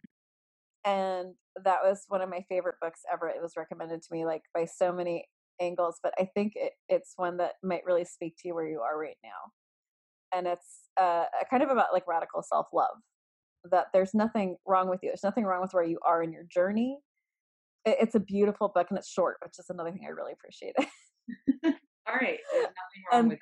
And 0.85 1.35
that 1.65 1.79
was 1.83 2.05
one 2.09 2.23
of 2.23 2.31
my 2.31 2.45
favorite 2.49 2.77
books 2.81 3.01
ever. 3.13 3.29
It 3.29 3.43
was 3.43 3.57
recommended 3.57 4.03
to 4.03 4.09
me 4.13 4.25
like 4.25 4.43
by 4.55 4.67
so 4.67 4.93
many 4.93 5.27
angles, 5.61 5.99
but 6.03 6.15
I 6.19 6.29
think 6.35 6.53
it, 6.55 6.75
it's 6.89 7.15
one 7.17 7.39
that 7.39 7.55
might 7.63 7.85
really 7.85 8.05
speak 8.05 8.37
to 8.39 8.49
you 8.49 8.55
where 8.55 8.69
you 8.69 8.81
are 8.81 8.99
right 8.99 9.17
now. 9.25 10.39
And 10.39 10.47
it's 10.47 10.83
uh, 11.01 11.25
kind 11.51 11.63
of 11.63 11.71
about 11.71 11.93
like 11.93 12.07
radical 12.07 12.43
self 12.43 12.67
love. 12.73 12.97
That 13.71 13.87
there's 13.93 14.15
nothing 14.15 14.57
wrong 14.67 14.89
with 14.89 15.01
you. 15.03 15.09
There's 15.09 15.25
nothing 15.25 15.45
wrong 15.45 15.61
with 15.61 15.73
where 15.73 15.85
you 15.85 15.99
are 16.07 16.23
in 16.23 16.33
your 16.33 16.45
journey 16.45 16.99
it's 17.87 18.15
a 18.15 18.21
beautiful 18.21 18.69
book 18.69 18.89
and 18.91 18.99
it's 18.99 19.09
short, 19.09 19.37
which 19.43 19.59
is 19.59 19.67
another 19.71 19.93
thing 19.93 20.03
I 20.05 20.11
really 20.11 20.33
appreciate. 20.33 20.75
all 20.79 22.15
right, 22.15 22.39
there's 22.53 22.65
nothing 22.65 23.03
wrong 23.13 23.21
and 23.21 23.29
with. 23.31 23.39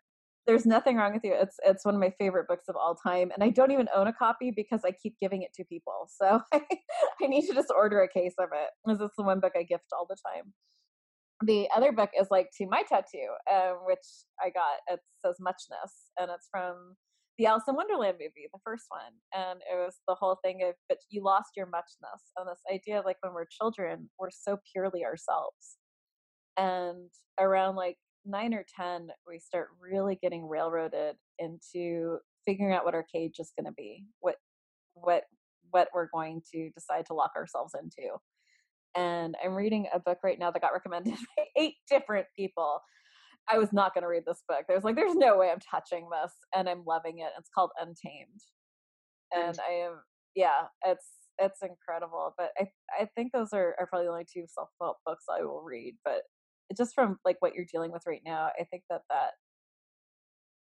There's 0.47 0.67
nothing 0.67 0.97
wrong 0.97 1.15
with 1.15 1.25
you. 1.25 1.35
It's 1.35 1.57
it's 1.65 1.85
one 1.85 1.95
of 1.95 2.01
my 2.01 2.13
favorite 2.19 2.49
books 2.49 2.69
of 2.69 2.77
all 2.77 2.95
time, 2.95 3.31
and 3.33 3.43
I 3.43 3.49
don't 3.49 3.71
even 3.71 3.89
own 3.95 4.09
a 4.09 4.13
copy 4.13 4.53
because 4.55 4.81
I 4.85 4.91
keep 4.91 5.15
giving 5.21 5.43
it 5.43 5.55
to 5.55 5.65
people. 5.65 6.09
So 6.21 6.41
I, 6.53 6.61
I 7.23 7.27
need 7.27 7.47
to 7.47 7.55
just 7.55 7.73
order 7.75 8.03
a 8.03 8.09
case 8.09 8.35
of 8.39 8.49
it, 8.53 8.71
because 8.85 9.01
it's 9.01 9.17
the 9.17 9.25
one 9.25 9.41
book 9.41 9.53
I 9.57 9.63
gift 9.63 9.85
all 9.93 10.07
the 10.09 10.17
time. 10.17 10.53
The 11.43 11.69
other 11.75 11.93
book 11.93 12.11
is 12.19 12.29
like 12.31 12.49
to 12.59 12.67
my 12.67 12.83
tattoo, 12.89 13.29
uh, 13.51 13.73
which 13.87 14.05
I 14.41 14.51
got. 14.51 14.81
It 14.89 15.01
says 15.25 15.37
muchness, 15.41 16.11
and 16.19 16.31
it's 16.31 16.49
from 16.51 16.97
the 17.39 17.47
Alice 17.47 17.65
in 17.67 17.75
Wonderland 17.75 18.19
movie, 18.21 18.49
the 18.53 18.61
first 18.65 18.85
one, 18.89 19.13
and 19.35 19.61
it 19.61 19.77
was 19.77 19.97
the 20.07 20.15
whole 20.15 20.39
thing 20.45 20.61
of 20.63 20.75
but 20.89 20.99
you 21.11 21.23
lost 21.25 21.51
your 21.57 21.67
muchness 21.67 22.23
and 22.37 22.49
this 22.49 22.61
idea 22.73 22.99
of 22.99 23.05
like 23.05 23.17
when 23.23 23.33
we're 23.33 23.47
children, 23.47 24.11
we're 24.19 24.31
so 24.31 24.59
purely 24.73 25.05
ourselves, 25.05 25.79
and 26.57 27.11
around 27.41 27.77
like 27.77 27.97
nine 28.25 28.55
or 28.55 28.65
ten, 28.77 29.09
we 29.27 29.39
start 29.39 29.69
really 29.81 30.19
getting 30.21 30.49
railroaded 30.49 31.17
into 31.39 32.19
figuring 32.47 32.75
out 32.75 32.85
what 32.85 32.95
our 32.95 33.05
cage 33.13 33.37
is 33.39 33.53
going 33.59 33.67
to 33.67 33.75
be, 33.77 34.05
what 34.21 34.37
what 34.95 35.25
what 35.71 35.89
we're 35.95 36.09
going 36.13 36.41
to 36.53 36.71
decide 36.71 37.07
to 37.07 37.15
lock 37.15 37.33
ourselves 37.37 37.75
into. 37.81 38.17
And 38.97 39.35
I'm 39.45 39.55
reading 39.55 39.87
a 39.93 39.99
book 39.99 40.19
right 40.23 40.39
now 40.39 40.51
that 40.51 40.63
got 40.63 40.73
recommended 40.73 41.15
by 41.37 41.45
eight 41.59 41.75
different 41.91 42.27
people. 42.37 42.81
I 43.51 43.59
was 43.59 43.73
not 43.73 43.93
going 43.93 44.03
to 44.03 44.09
read 44.09 44.23
this 44.27 44.43
book. 44.49 44.65
There's 44.69 44.85
like, 44.85 44.97
there's 44.97 45.17
no 45.17 45.37
way 45.37 45.51
I'm 45.51 45.59
touching 45.61 46.09
this, 46.11 46.33
and 46.57 46.69
I'm 46.69 46.85
loving 46.87 47.19
it. 47.19 47.31
It's 47.39 47.51
called 47.55 47.71
Untamed, 47.79 48.41
and 49.33 49.59
I 49.69 49.85
am, 49.85 50.01
yeah, 50.35 50.69
it's 50.87 51.07
it's 51.39 51.61
incredible. 51.63 52.35
But 52.39 52.51
I 52.59 52.69
I 52.99 53.09
think 53.15 53.33
those 53.33 53.53
are, 53.53 53.75
are 53.79 53.87
probably 53.87 54.07
the 54.07 54.13
only 54.13 54.27
two 54.33 54.45
self 54.47 54.69
help 54.81 54.99
books 55.05 55.25
I 55.29 55.43
will 55.43 55.63
read. 55.63 55.97
But 56.05 56.23
just 56.77 56.95
from 56.95 57.19
like 57.25 57.37
what 57.41 57.55
you're 57.55 57.67
dealing 57.71 57.93
with 57.93 58.03
right 58.07 58.23
now, 58.25 58.51
I 58.59 58.65
think 58.65 58.85
that 58.91 59.03
that 59.11 59.33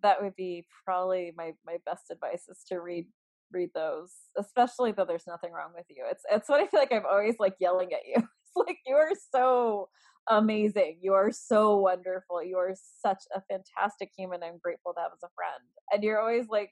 that 0.03 0.23
would 0.23 0.37
be 0.37 0.67
probably 0.85 1.33
my 1.37 1.53
my 1.67 1.77
best 1.87 2.11
advice 2.11 2.45
is 2.49 2.63
to 2.69 2.81
read 2.81 3.07
read 3.53 3.71
those, 3.75 4.11
especially 4.39 4.93
though 4.93 5.05
there's 5.05 5.27
nothing 5.27 5.53
wrong 5.53 5.71
with 5.75 5.87
you. 5.89 6.05
It's 6.11 6.25
it's 6.31 6.49
what 6.49 6.61
I 6.61 6.67
feel 6.67 6.81
like 6.81 6.93
I'm 6.93 7.07
always 7.11 7.37
like 7.39 7.55
yelling 7.61 7.93
at 7.93 8.07
you. 8.07 8.17
It's 8.57 8.69
like 8.69 8.79
you 8.87 8.95
are 8.95 9.11
so 9.35 9.89
amazing. 10.31 10.99
You 11.03 11.15
are 11.15 11.33
so 11.33 11.77
wonderful. 11.79 12.41
You 12.41 12.57
are 12.59 12.73
such 13.03 13.25
a 13.35 13.43
fantastic 13.51 14.11
human. 14.17 14.45
I'm 14.45 14.59
grateful 14.63 14.95
to 14.95 15.01
have 15.01 15.11
as 15.13 15.25
a 15.25 15.35
friend. 15.35 15.65
And 15.93 16.05
you're 16.05 16.21
always 16.21 16.47
like 16.49 16.71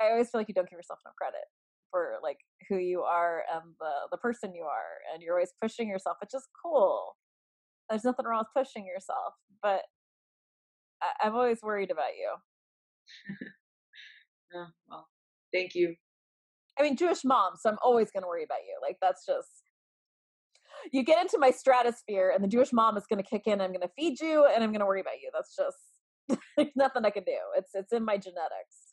I 0.00 0.10
always 0.10 0.30
feel 0.30 0.40
like 0.40 0.48
you 0.48 0.54
don't 0.54 0.68
give 0.68 0.78
yourself 0.78 1.00
enough 1.04 1.16
credit 1.16 1.44
for 1.90 2.18
like 2.22 2.38
who 2.68 2.76
you 2.76 3.02
are 3.02 3.42
and 3.52 3.74
the 3.80 3.92
the 4.10 4.16
person 4.18 4.54
you 4.54 4.64
are 4.64 5.02
and 5.12 5.22
you're 5.22 5.34
always 5.34 5.52
pushing 5.60 5.88
yourself, 5.88 6.18
which 6.20 6.34
is 6.34 6.46
cool. 6.62 7.16
There's 7.92 8.04
nothing 8.04 8.24
wrong 8.24 8.42
with 8.54 8.64
pushing 8.64 8.86
yourself, 8.86 9.34
but 9.62 9.82
I, 11.02 11.26
I'm 11.26 11.34
always 11.34 11.58
worried 11.62 11.90
about 11.90 12.16
you. 12.18 12.30
oh, 14.56 14.66
well, 14.88 15.08
thank 15.52 15.74
you. 15.74 15.94
I 16.80 16.84
mean, 16.84 16.96
Jewish 16.96 17.22
mom, 17.22 17.52
so 17.60 17.68
I'm 17.68 17.76
always 17.84 18.10
going 18.10 18.22
to 18.22 18.26
worry 18.26 18.44
about 18.44 18.60
you. 18.66 18.78
Like, 18.80 18.96
that's 19.02 19.26
just, 19.26 19.64
you 20.90 21.04
get 21.04 21.20
into 21.20 21.36
my 21.38 21.50
stratosphere, 21.50 22.32
and 22.34 22.42
the 22.42 22.48
Jewish 22.48 22.72
mom 22.72 22.96
is 22.96 23.04
going 23.06 23.22
to 23.22 23.28
kick 23.28 23.42
in. 23.44 23.60
I'm 23.60 23.72
going 23.72 23.82
to 23.82 23.90
feed 23.94 24.18
you, 24.20 24.46
and 24.46 24.64
I'm 24.64 24.70
going 24.70 24.80
to 24.80 24.86
worry 24.86 25.02
about 25.02 25.20
you. 25.22 25.30
That's 25.34 25.54
just, 25.54 26.40
there's 26.56 26.74
nothing 26.74 27.04
I 27.04 27.10
can 27.10 27.24
do. 27.24 27.36
It's, 27.58 27.72
it's 27.74 27.92
in 27.92 28.06
my 28.06 28.16
genetics. 28.16 28.88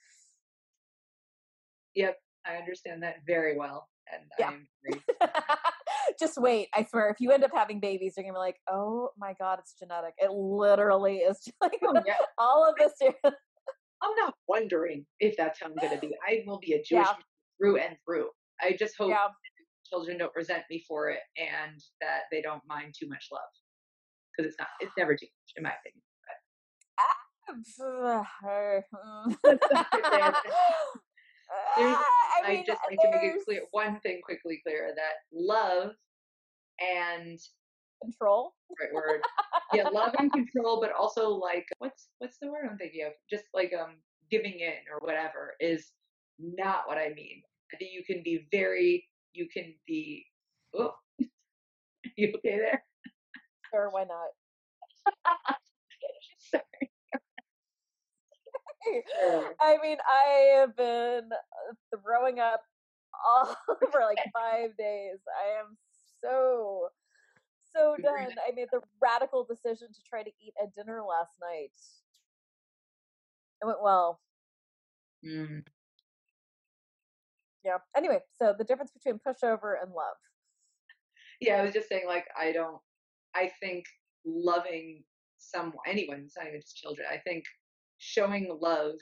Yep, 1.96 2.18
I 2.46 2.56
understand 2.58 3.02
that 3.04 3.16
very 3.26 3.58
well. 3.58 3.88
And 4.12 4.24
yeah. 4.38 4.50
I'm 4.50 4.68
just 6.20 6.38
wait. 6.38 6.68
I 6.74 6.86
swear, 6.86 7.10
if 7.10 7.18
you 7.20 7.32
end 7.32 7.44
up 7.44 7.52
having 7.54 7.80
babies, 7.80 8.14
you're 8.16 8.24
gonna 8.24 8.34
be 8.34 8.40
like, 8.40 8.58
"Oh 8.70 9.10
my 9.18 9.34
god, 9.40 9.60
it's 9.60 9.74
genetic." 9.80 10.14
It 10.18 10.32
literally 10.32 11.18
is. 11.18 11.40
Like 11.62 11.80
oh, 11.84 11.94
yeah. 12.06 12.14
all 12.38 12.68
of 12.70 12.76
this. 12.78 12.94
I'm 14.02 14.16
not 14.18 14.34
wondering 14.48 15.06
if 15.20 15.36
that's 15.38 15.60
how 15.60 15.68
I'm 15.68 15.76
going 15.76 15.94
to 15.94 16.00
be. 16.00 16.16
I 16.28 16.44
will 16.48 16.60
be 16.60 16.74
a 16.74 16.78
Jewish 16.78 17.06
yeah. 17.06 17.14
through 17.58 17.78
and 17.78 17.98
through. 18.06 18.28
I 18.62 18.76
just 18.80 18.96
hope 18.98 19.10
yeah. 19.10 19.28
children 19.90 20.18
don't 20.18 20.32
resent 20.36 20.64
me 20.70 20.84
for 20.88 21.10
it 21.10 21.20
and 21.38 21.78
that 22.00 22.22
they 22.32 22.42
don't 22.42 22.62
mind 22.68 22.94
too 22.98 23.10
much 23.10 23.28
love 23.32 23.42
because 24.32 24.50
it's 24.50 24.60
not. 24.60 24.70
It's 24.80 24.94
never 24.98 25.16
too 25.16 25.26
much, 25.26 25.54
in 25.58 25.64
my 25.64 25.74
opinion. 25.80 26.02
I, 32.46 32.50
mean, 32.50 32.60
I 32.60 32.64
just 32.66 32.82
like 32.90 33.00
to 33.00 33.10
make 33.12 33.36
it 33.36 33.46
clear 33.46 33.62
one 33.72 34.00
thing 34.02 34.22
quickly 34.24 34.62
clear 34.64 34.94
that 34.96 35.14
love 35.34 35.94
and 36.82 37.40
control? 38.02 38.54
Right 38.80 38.94
word. 38.94 39.22
Yeah 39.74 39.90
love 39.90 40.14
and 40.18 40.32
control 40.32 40.80
but 40.82 40.92
also 40.94 41.30
like 41.30 41.66
what's 41.80 42.10
what's 42.20 42.38
the 42.42 42.48
word 42.50 42.68
i'm 42.70 42.78
thinking 42.78 43.06
of? 43.06 43.14
Just 43.30 43.46
like 43.54 43.72
um 43.80 43.96
giving 44.32 44.60
in 44.60 44.74
or 44.92 45.00
whatever 45.00 45.56
is 45.60 45.92
not 46.40 46.88
what 46.88 46.98
i 46.98 47.10
mean. 47.10 47.42
I 47.74 47.78
think 47.78 47.92
you 47.94 48.04
can 48.06 48.24
be 48.24 48.48
very 48.52 49.08
you 49.34 49.48
can 49.54 49.74
be 49.88 50.26
oh 50.76 50.94
you 52.18 52.34
okay 52.38 52.58
there? 52.58 52.84
Sure 53.72 53.90
why 53.92 54.06
not? 54.06 54.30
Sorry. 56.52 56.64
I 59.62 59.78
mean, 59.82 59.98
I 60.08 60.58
have 60.60 60.76
been 60.76 61.30
uh, 61.32 61.98
throwing 62.02 62.40
up 62.40 62.62
all 63.26 63.56
for 63.92 64.02
like 64.02 64.20
five 64.34 64.76
days. 64.78 65.20
I 65.28 65.60
am 65.60 65.78
so 66.22 66.90
so 67.74 67.96
done. 68.02 68.34
I 68.48 68.52
made 68.56 68.70
the 68.72 68.82
radical 69.02 69.44
decision 69.44 69.90
to 69.94 70.02
try 70.04 70.24
to 70.24 70.32
eat 70.42 70.54
at 70.62 70.74
dinner 70.76 71.02
last 71.08 71.36
night. 71.42 71.72
It 73.62 73.66
went 73.66 73.84
well. 73.84 74.20
Mm. 75.26 75.64
Yeah. 77.64 77.78
Anyway, 77.96 78.20
so 78.38 78.56
the 78.58 78.64
difference 78.64 78.92
between 78.92 79.20
pushover 79.20 79.76
and 79.82 79.92
love. 79.92 80.18
Yeah, 81.42 81.56
I 81.56 81.64
was 81.64 81.74
just 81.74 81.90
saying, 81.90 82.04
like, 82.08 82.26
I 82.40 82.52
don't, 82.52 82.80
I 83.36 83.52
think 83.62 83.86
loving 84.26 85.04
some, 85.38 85.74
anyone, 85.88 86.24
it's 86.26 86.36
not 86.38 86.48
even 86.48 86.62
just 86.62 86.78
children, 86.78 87.08
I 87.12 87.18
think 87.18 87.44
showing 87.98 88.58
love 88.62 88.96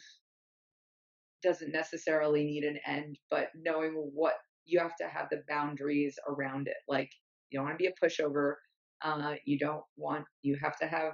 doesn't 1.44 1.72
necessarily 1.72 2.44
need 2.44 2.64
an 2.64 2.80
end, 2.86 3.18
but 3.30 3.50
knowing 3.56 3.94
what 3.94 4.36
you 4.68 4.80
have 4.80 4.96
to 4.98 5.08
have 5.08 5.28
the 5.32 5.42
boundaries 5.48 6.18
around 6.28 6.68
it. 6.68 6.78
Like, 6.88 7.10
you 7.50 7.58
don't 7.58 7.66
want 7.66 7.80
to 7.80 7.84
be 7.84 7.90
a 7.90 8.06
pushover. 8.06 8.56
Uh, 9.02 9.36
you 9.46 9.58
don't 9.58 9.84
want, 9.96 10.26
you 10.42 10.58
have 10.62 10.78
to 10.80 10.88
have 10.88 11.14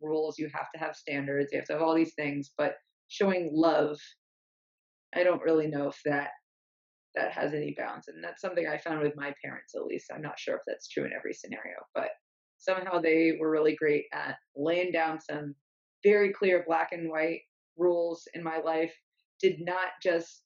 rules, 0.00 0.38
you 0.38 0.48
have 0.52 0.70
to 0.74 0.80
have 0.80 0.96
standards, 0.96 1.50
you 1.52 1.58
have 1.58 1.66
to 1.66 1.74
have 1.74 1.82
all 1.82 1.94
these 1.94 2.14
things, 2.14 2.50
but 2.56 2.74
showing 3.08 3.50
love, 3.52 3.98
I 5.14 5.22
don't 5.22 5.42
really 5.42 5.66
know 5.66 5.88
if 5.88 6.00
that 6.04 6.30
that 7.14 7.32
has 7.32 7.54
any 7.54 7.74
bounds. 7.76 8.08
And 8.08 8.22
that's 8.22 8.40
something 8.40 8.66
I 8.68 8.78
found 8.78 9.00
with 9.00 9.16
my 9.16 9.34
parents, 9.44 9.74
at 9.74 9.84
least. 9.84 10.10
I'm 10.14 10.22
not 10.22 10.38
sure 10.38 10.54
if 10.54 10.62
that's 10.66 10.88
true 10.88 11.04
in 11.04 11.12
every 11.12 11.34
scenario, 11.34 11.76
but 11.94 12.10
somehow 12.58 13.00
they 13.00 13.36
were 13.40 13.50
really 13.50 13.74
great 13.74 14.04
at 14.12 14.36
laying 14.56 14.92
down 14.92 15.20
some 15.20 15.54
very 16.04 16.32
clear 16.32 16.64
black 16.66 16.90
and 16.92 17.10
white 17.10 17.40
rules 17.76 18.28
in 18.34 18.44
my 18.44 18.58
life. 18.58 18.94
Did 19.40 19.60
not 19.60 19.88
just 20.02 20.42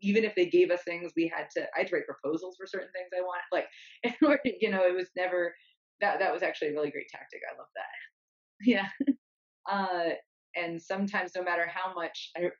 even 0.00 0.24
if 0.24 0.34
they 0.34 0.46
gave 0.46 0.70
us 0.70 0.82
things, 0.84 1.12
we 1.16 1.28
had 1.34 1.48
to. 1.56 1.62
I 1.74 1.80
had 1.80 1.88
to 1.88 1.96
write 1.96 2.06
proposals 2.06 2.56
for 2.56 2.66
certain 2.66 2.88
things 2.92 3.10
I 3.16 3.22
wanted. 3.22 3.44
Like, 3.52 3.66
in 4.02 4.14
order, 4.26 4.40
you 4.60 4.70
know, 4.70 4.84
it 4.84 4.94
was 4.94 5.10
never 5.16 5.54
that. 6.00 6.18
That 6.18 6.32
was 6.32 6.42
actually 6.42 6.68
a 6.68 6.72
really 6.72 6.90
great 6.90 7.08
tactic. 7.10 7.40
I 7.50 7.56
love 7.56 7.68
that. 7.74 7.84
Yeah. 8.62 8.88
Uh, 9.70 10.10
and 10.54 10.82
sometimes, 10.82 11.32
no 11.34 11.42
matter 11.42 11.66
how 11.66 11.94
much 11.94 12.30
I 12.36 12.50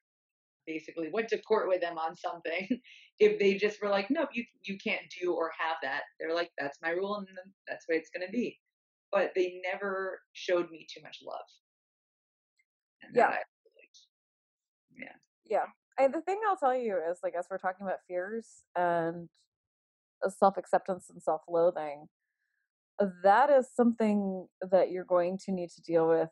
basically 0.66 1.10
went 1.12 1.28
to 1.28 1.42
court 1.42 1.68
with 1.68 1.82
them 1.82 1.98
on 1.98 2.16
something, 2.16 2.68
if 3.18 3.38
they 3.38 3.54
just 3.54 3.82
were 3.82 3.90
like, 3.90 4.06
"Nope, 4.10 4.30
you 4.32 4.44
you 4.62 4.78
can't 4.78 5.02
do 5.20 5.34
or 5.34 5.50
have 5.58 5.76
that," 5.82 6.04
they're 6.18 6.34
like, 6.34 6.50
"That's 6.58 6.78
my 6.82 6.90
rule, 6.90 7.16
and 7.16 7.28
that's 7.68 7.84
the 7.86 7.94
way 7.94 7.98
it's 7.98 8.08
going 8.08 8.26
to 8.26 8.32
be." 8.32 8.58
But 9.12 9.32
they 9.36 9.60
never 9.70 10.20
showed 10.32 10.70
me 10.70 10.86
too 10.90 11.02
much 11.02 11.18
love. 11.22 11.40
And 13.02 13.14
yeah. 13.14 13.36
yeah. 14.96 15.06
Yeah 15.44 15.66
and 16.00 16.14
the 16.14 16.20
thing 16.22 16.38
I'll 16.48 16.56
tell 16.56 16.74
you 16.74 16.98
is 17.10 17.18
like 17.22 17.34
as 17.38 17.46
we're 17.50 17.58
talking 17.58 17.86
about 17.86 17.98
fears 18.08 18.46
and 18.76 19.28
uh, 20.24 20.30
self 20.30 20.56
acceptance 20.56 21.06
and 21.10 21.22
self 21.22 21.42
loathing, 21.48 22.06
that 23.22 23.50
is 23.50 23.66
something 23.74 24.46
that 24.70 24.90
you're 24.90 25.04
going 25.04 25.38
to 25.46 25.52
need 25.52 25.70
to 25.70 25.82
deal 25.82 26.08
with 26.08 26.28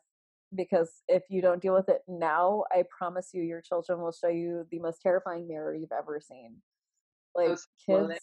because 0.55 1.03
if 1.07 1.23
you 1.29 1.41
don't 1.41 1.61
deal 1.61 1.75
with 1.75 1.89
it 1.89 2.01
now, 2.07 2.63
I 2.71 2.83
promise 2.97 3.29
you 3.33 3.43
your 3.43 3.61
children 3.61 3.99
will 3.99 4.11
show 4.11 4.29
you 4.29 4.65
the 4.71 4.79
most 4.79 5.01
terrifying 5.01 5.47
mirror 5.47 5.73
you've 5.75 5.91
ever 5.91 6.19
seen. 6.19 6.57
Like 7.35 7.57
kids 7.85 8.19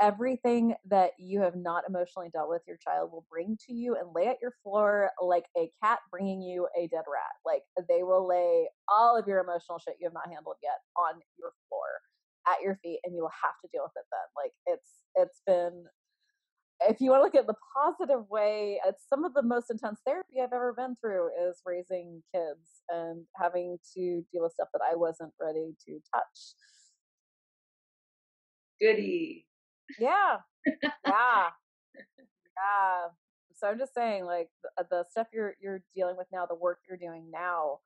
everything 0.00 0.74
that 0.88 1.10
you 1.18 1.40
have 1.40 1.56
not 1.56 1.84
emotionally 1.88 2.30
dealt 2.32 2.48
with, 2.48 2.62
your 2.66 2.78
child 2.78 3.10
will 3.12 3.26
bring 3.30 3.56
to 3.66 3.72
you 3.72 3.96
and 3.96 4.10
lay 4.14 4.26
at 4.26 4.38
your 4.40 4.54
floor 4.62 5.10
like 5.20 5.44
a 5.56 5.70
cat 5.82 5.98
bringing 6.10 6.40
you 6.40 6.66
a 6.76 6.88
dead 6.88 7.04
rat. 7.06 7.32
Like 7.44 7.62
they 7.88 8.02
will 8.02 8.26
lay 8.26 8.68
all 8.88 9.18
of 9.18 9.26
your 9.26 9.40
emotional 9.40 9.78
shit 9.78 9.96
you 10.00 10.06
have 10.06 10.14
not 10.14 10.32
handled 10.32 10.56
yet 10.62 10.78
on 10.96 11.20
your 11.38 11.52
floor 11.68 11.86
at 12.48 12.62
your 12.62 12.78
feet, 12.82 13.00
and 13.04 13.14
you 13.14 13.22
will 13.22 13.32
have 13.42 13.54
to 13.62 13.68
deal 13.72 13.82
with 13.82 13.92
it 13.96 14.06
then. 14.10 14.28
Like 14.36 14.52
it's 14.66 14.90
it's 15.14 15.40
been. 15.46 15.84
If 16.88 16.98
you 16.98 17.10
want 17.10 17.20
to 17.20 17.24
look 17.24 17.34
at 17.34 17.46
the 17.46 17.60
positive 17.76 18.24
way, 18.30 18.80
it's 18.86 19.04
some 19.06 19.22
of 19.26 19.34
the 19.34 19.42
most 19.42 19.70
intense 19.70 20.00
therapy 20.06 20.40
I've 20.42 20.54
ever 20.54 20.72
been 20.72 20.96
through 20.98 21.28
is 21.46 21.60
raising 21.66 22.22
kids 22.34 22.80
and 22.88 23.26
having 23.36 23.76
to 23.92 24.24
deal 24.32 24.44
with 24.44 24.54
stuff 24.54 24.68
that 24.72 24.80
I 24.90 24.96
wasn't 24.96 25.34
ready 25.38 25.74
to 25.86 26.00
touch. 26.14 26.54
Goody. 28.80 29.44
Yeah. 29.98 30.38
yeah. 31.06 31.48
Yeah. 32.60 33.08
So 33.54 33.68
I'm 33.68 33.78
just 33.78 33.94
saying, 33.94 34.24
like 34.24 34.48
the, 34.62 34.70
uh, 34.76 34.84
the, 34.90 35.04
stuff 35.10 35.28
you're 35.32 35.54
you're 35.62 35.82
dealing 35.94 36.16
with 36.16 36.26
now, 36.32 36.44
the 36.44 36.54
work 36.54 36.80
you're 36.88 36.98
doing 36.98 37.30
now, 37.32 37.80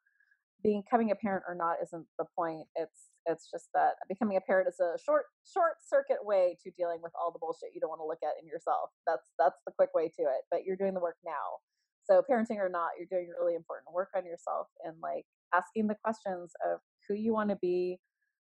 becoming 0.62 1.10
a 1.10 1.14
parent 1.14 1.44
or 1.46 1.54
not 1.54 1.76
isn't 1.82 2.06
the 2.18 2.24
point. 2.36 2.66
It's 2.74 3.10
it's 3.26 3.50
just 3.50 3.68
that 3.74 3.94
becoming 4.08 4.36
a 4.36 4.40
parent 4.40 4.68
is 4.68 4.80
a 4.80 4.98
short 4.98 5.26
short 5.46 5.74
circuit 5.86 6.22
way 6.22 6.56
to 6.64 6.70
dealing 6.78 7.00
with 7.02 7.12
all 7.14 7.32
the 7.32 7.38
bullshit 7.38 7.70
you 7.74 7.80
don't 7.80 7.90
want 7.90 8.00
to 8.00 8.06
look 8.06 8.22
at 8.22 8.40
in 8.40 8.48
yourself. 8.48 8.90
That's 9.06 9.30
that's 9.38 9.58
the 9.66 9.72
quick 9.72 9.90
way 9.94 10.08
to 10.08 10.22
it. 10.22 10.42
But 10.50 10.64
you're 10.64 10.76
doing 10.76 10.94
the 10.94 11.00
work 11.00 11.16
now. 11.24 11.62
So 12.04 12.22
parenting 12.22 12.58
or 12.58 12.68
not, 12.68 12.98
you're 12.98 13.10
doing 13.10 13.30
really 13.38 13.54
important 13.54 13.94
work 13.94 14.10
on 14.16 14.26
yourself 14.26 14.68
and 14.84 14.96
like 15.02 15.24
asking 15.54 15.86
the 15.86 15.96
questions 16.02 16.52
of 16.64 16.80
who 17.08 17.14
you 17.14 17.32
want 17.32 17.50
to 17.50 17.56
be, 17.56 17.98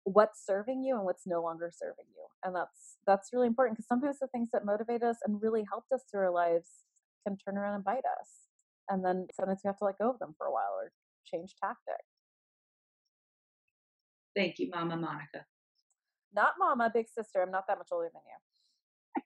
what's 0.05 0.45
serving 0.45 0.83
you 0.83 0.95
and 0.95 1.03
what's 1.03 1.25
no 1.25 1.41
longer 1.41 1.71
serving 1.75 2.05
you. 2.15 2.25
And 2.43 2.55
that's 2.55 2.97
that's 3.05 3.29
really 3.33 3.47
important 3.47 3.75
because 3.75 3.87
sometimes 3.87 4.19
the 4.19 4.27
things 4.27 4.49
that 4.53 4.65
motivate 4.65 5.03
us 5.03 5.17
and 5.25 5.41
really 5.41 5.65
helped 5.69 5.91
us 5.91 6.03
through 6.09 6.21
our 6.21 6.31
lives 6.31 6.69
can 7.27 7.37
turn 7.37 7.57
around 7.57 7.75
and 7.75 7.83
bite 7.83 8.05
us. 8.21 8.29
And 8.87 9.03
then 9.03 9.27
sometimes 9.33 9.61
we 9.63 9.67
have 9.67 9.79
to 9.79 9.85
let 9.85 9.97
go 9.97 10.11
of 10.11 10.19
them 10.19 10.35
for 10.37 10.47
a 10.47 10.51
while 10.51 10.73
or 10.79 10.91
change 11.25 11.55
tactic. 11.61 12.05
Thank 14.35 14.59
you, 14.59 14.69
Mama 14.69 14.95
Monica. 14.95 15.45
Not 16.35 16.53
Mama, 16.59 16.91
big 16.93 17.07
sister. 17.07 17.41
I'm 17.41 17.51
not 17.51 17.65
that 17.67 17.77
much 17.79 17.87
older 17.91 18.11
than 18.13 18.21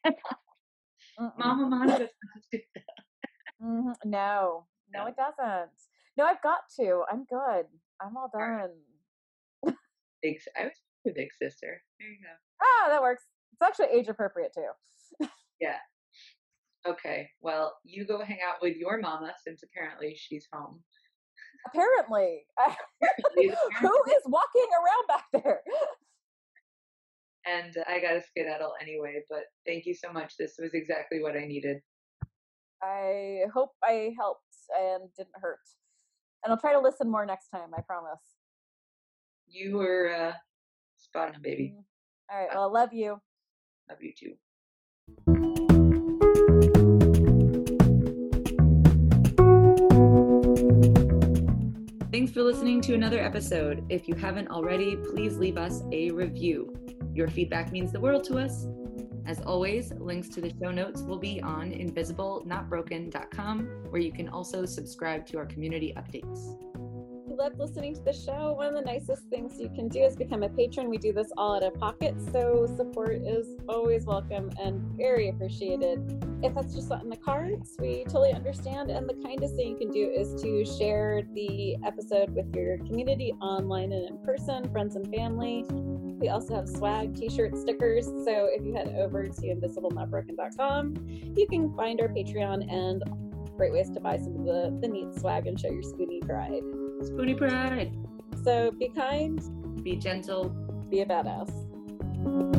you. 0.07 1.33
Mama 1.37 1.67
Monica. 1.67 2.09
mm-hmm. 3.61 3.91
No, 4.05 4.65
no, 4.93 5.07
it 5.07 5.15
doesn't. 5.17 5.71
No, 6.17 6.25
I've 6.25 6.41
got 6.41 6.59
to. 6.79 7.03
I'm 7.11 7.25
good. 7.25 7.65
I'm 8.01 8.15
all 8.15 8.29
done. 8.31 8.69
Big, 10.21 10.37
I 10.57 10.65
was 10.65 10.73
a 11.07 11.11
big 11.15 11.29
sister. 11.33 11.81
There 11.99 12.09
you 12.09 12.17
go. 12.21 12.33
Ah, 12.61 12.89
that 12.89 13.01
works. 13.01 13.23
It's 13.53 13.61
actually 13.61 13.97
age 13.97 14.07
appropriate 14.07 14.53
too. 14.53 15.27
yeah. 15.61 15.77
Okay. 16.87 17.29
Well, 17.41 17.77
you 17.83 18.05
go 18.05 18.23
hang 18.23 18.39
out 18.47 18.57
with 18.61 18.77
your 18.77 18.99
mama 18.99 19.33
since 19.45 19.63
apparently 19.63 20.15
she's 20.17 20.47
home. 20.51 20.81
Apparently. 21.67 22.45
Who 23.81 24.03
is 24.07 24.23
walking 24.25 24.67
around 24.73 25.07
back 25.07 25.25
there? 25.43 25.61
And 27.47 27.73
I 27.87 27.99
got 27.99 28.13
to 28.13 28.21
skedaddle 28.21 28.73
anyway, 28.81 29.23
but 29.29 29.43
thank 29.65 29.85
you 29.85 29.95
so 29.95 30.11
much. 30.11 30.35
This 30.37 30.55
was 30.59 30.73
exactly 30.73 31.21
what 31.21 31.35
I 31.35 31.45
needed. 31.45 31.77
I 32.83 33.43
hope 33.53 33.71
I 33.83 34.11
helped 34.19 34.43
and 34.77 35.09
didn't 35.17 35.35
hurt. 35.41 35.59
And 36.43 36.51
I'll 36.51 36.59
try 36.59 36.73
to 36.73 36.79
listen 36.79 37.09
more 37.09 37.25
next 37.25 37.47
time, 37.47 37.69
I 37.75 37.81
promise. 37.81 38.21
You 39.51 39.77
were 39.77 40.13
uh, 40.13 40.33
spot 40.97 41.33
on, 41.33 41.41
baby. 41.41 41.73
Mm-hmm. 41.73 41.81
All 42.31 42.39
right. 42.39 42.49
Well, 42.53 42.63
I 42.63 42.67
love 42.67 42.93
you. 42.93 43.19
Love 43.89 43.97
you 44.01 44.13
too. 44.17 44.35
Thanks 52.11 52.31
for 52.31 52.43
listening 52.43 52.81
to 52.81 52.93
another 52.93 53.19
episode. 53.19 53.85
If 53.89 54.07
you 54.07 54.13
haven't 54.13 54.49
already, 54.49 54.95
please 54.97 55.37
leave 55.37 55.57
us 55.57 55.81
a 55.91 56.11
review. 56.11 56.75
Your 57.13 57.27
feedback 57.27 57.71
means 57.71 57.91
the 57.91 57.99
world 57.99 58.23
to 58.25 58.37
us. 58.37 58.67
As 59.25 59.41
always, 59.41 59.91
links 59.93 60.29
to 60.29 60.41
the 60.41 60.53
show 60.61 60.69
notes 60.71 61.01
will 61.01 61.19
be 61.19 61.41
on 61.41 61.71
invisiblenotbroken.com, 61.71 63.59
where 63.89 64.01
you 64.01 64.11
can 64.11 64.29
also 64.29 64.65
subscribe 64.65 65.25
to 65.27 65.37
our 65.37 65.45
community 65.45 65.93
updates 65.97 66.55
loved 67.39 67.57
listening 67.57 67.95
to 67.95 68.01
the 68.01 68.11
show, 68.11 68.51
one 68.51 68.67
of 68.67 68.73
the 68.73 68.81
nicest 68.81 69.29
things 69.29 69.57
you 69.57 69.69
can 69.69 69.87
do 69.87 70.01
is 70.01 70.13
become 70.13 70.43
a 70.43 70.49
patron. 70.49 70.89
We 70.89 70.97
do 70.97 71.13
this 71.13 71.31
all 71.37 71.55
out 71.55 71.63
of 71.63 71.73
pocket, 71.75 72.15
so 72.33 72.67
support 72.75 73.13
is 73.13 73.55
always 73.69 74.05
welcome 74.05 74.51
and 74.61 74.81
very 74.97 75.29
appreciated. 75.29 76.21
If 76.43 76.53
that's 76.53 76.75
just 76.75 76.89
not 76.89 77.01
in 77.01 77.09
the 77.09 77.15
cards, 77.15 77.77
we 77.79 78.03
totally 78.03 78.33
understand. 78.33 78.91
And 78.91 79.07
the 79.07 79.13
kindest 79.25 79.55
thing 79.55 79.69
you 79.69 79.77
can 79.77 79.89
do 79.89 80.09
is 80.09 80.41
to 80.41 80.65
share 80.65 81.21
the 81.33 81.77
episode 81.85 82.29
with 82.31 82.53
your 82.53 82.77
community 82.79 83.31
online 83.41 83.93
and 83.93 84.09
in 84.09 84.17
person, 84.17 84.69
friends 84.69 84.97
and 84.97 85.07
family. 85.07 85.63
We 85.69 86.27
also 86.27 86.55
have 86.55 86.67
swag, 86.67 87.15
t 87.15 87.29
shirts, 87.29 87.61
stickers. 87.61 88.07
So 88.07 88.49
if 88.51 88.65
you 88.65 88.73
head 88.73 88.93
over 88.97 89.27
to 89.27 89.41
invisiblenotbroken.com, 89.41 91.33
you 91.37 91.47
can 91.47 91.73
find 91.73 92.01
our 92.01 92.09
Patreon 92.09 92.69
and 92.69 93.01
great 93.55 93.71
ways 93.71 93.89
to 93.91 94.01
buy 94.01 94.17
some 94.17 94.35
of 94.35 94.45
the, 94.45 94.77
the 94.81 94.89
neat 94.89 95.15
swag 95.15 95.47
and 95.47 95.57
show 95.57 95.69
your 95.69 95.83
Spoonie 95.83 96.25
pride. 96.27 96.63
Spoonie 97.01 97.37
Pride. 97.37 97.91
So 98.43 98.71
be 98.71 98.89
kind, 98.89 99.41
be 99.83 99.95
gentle, 99.95 100.49
be 100.89 101.01
a 101.01 101.05
badass. 101.05 102.58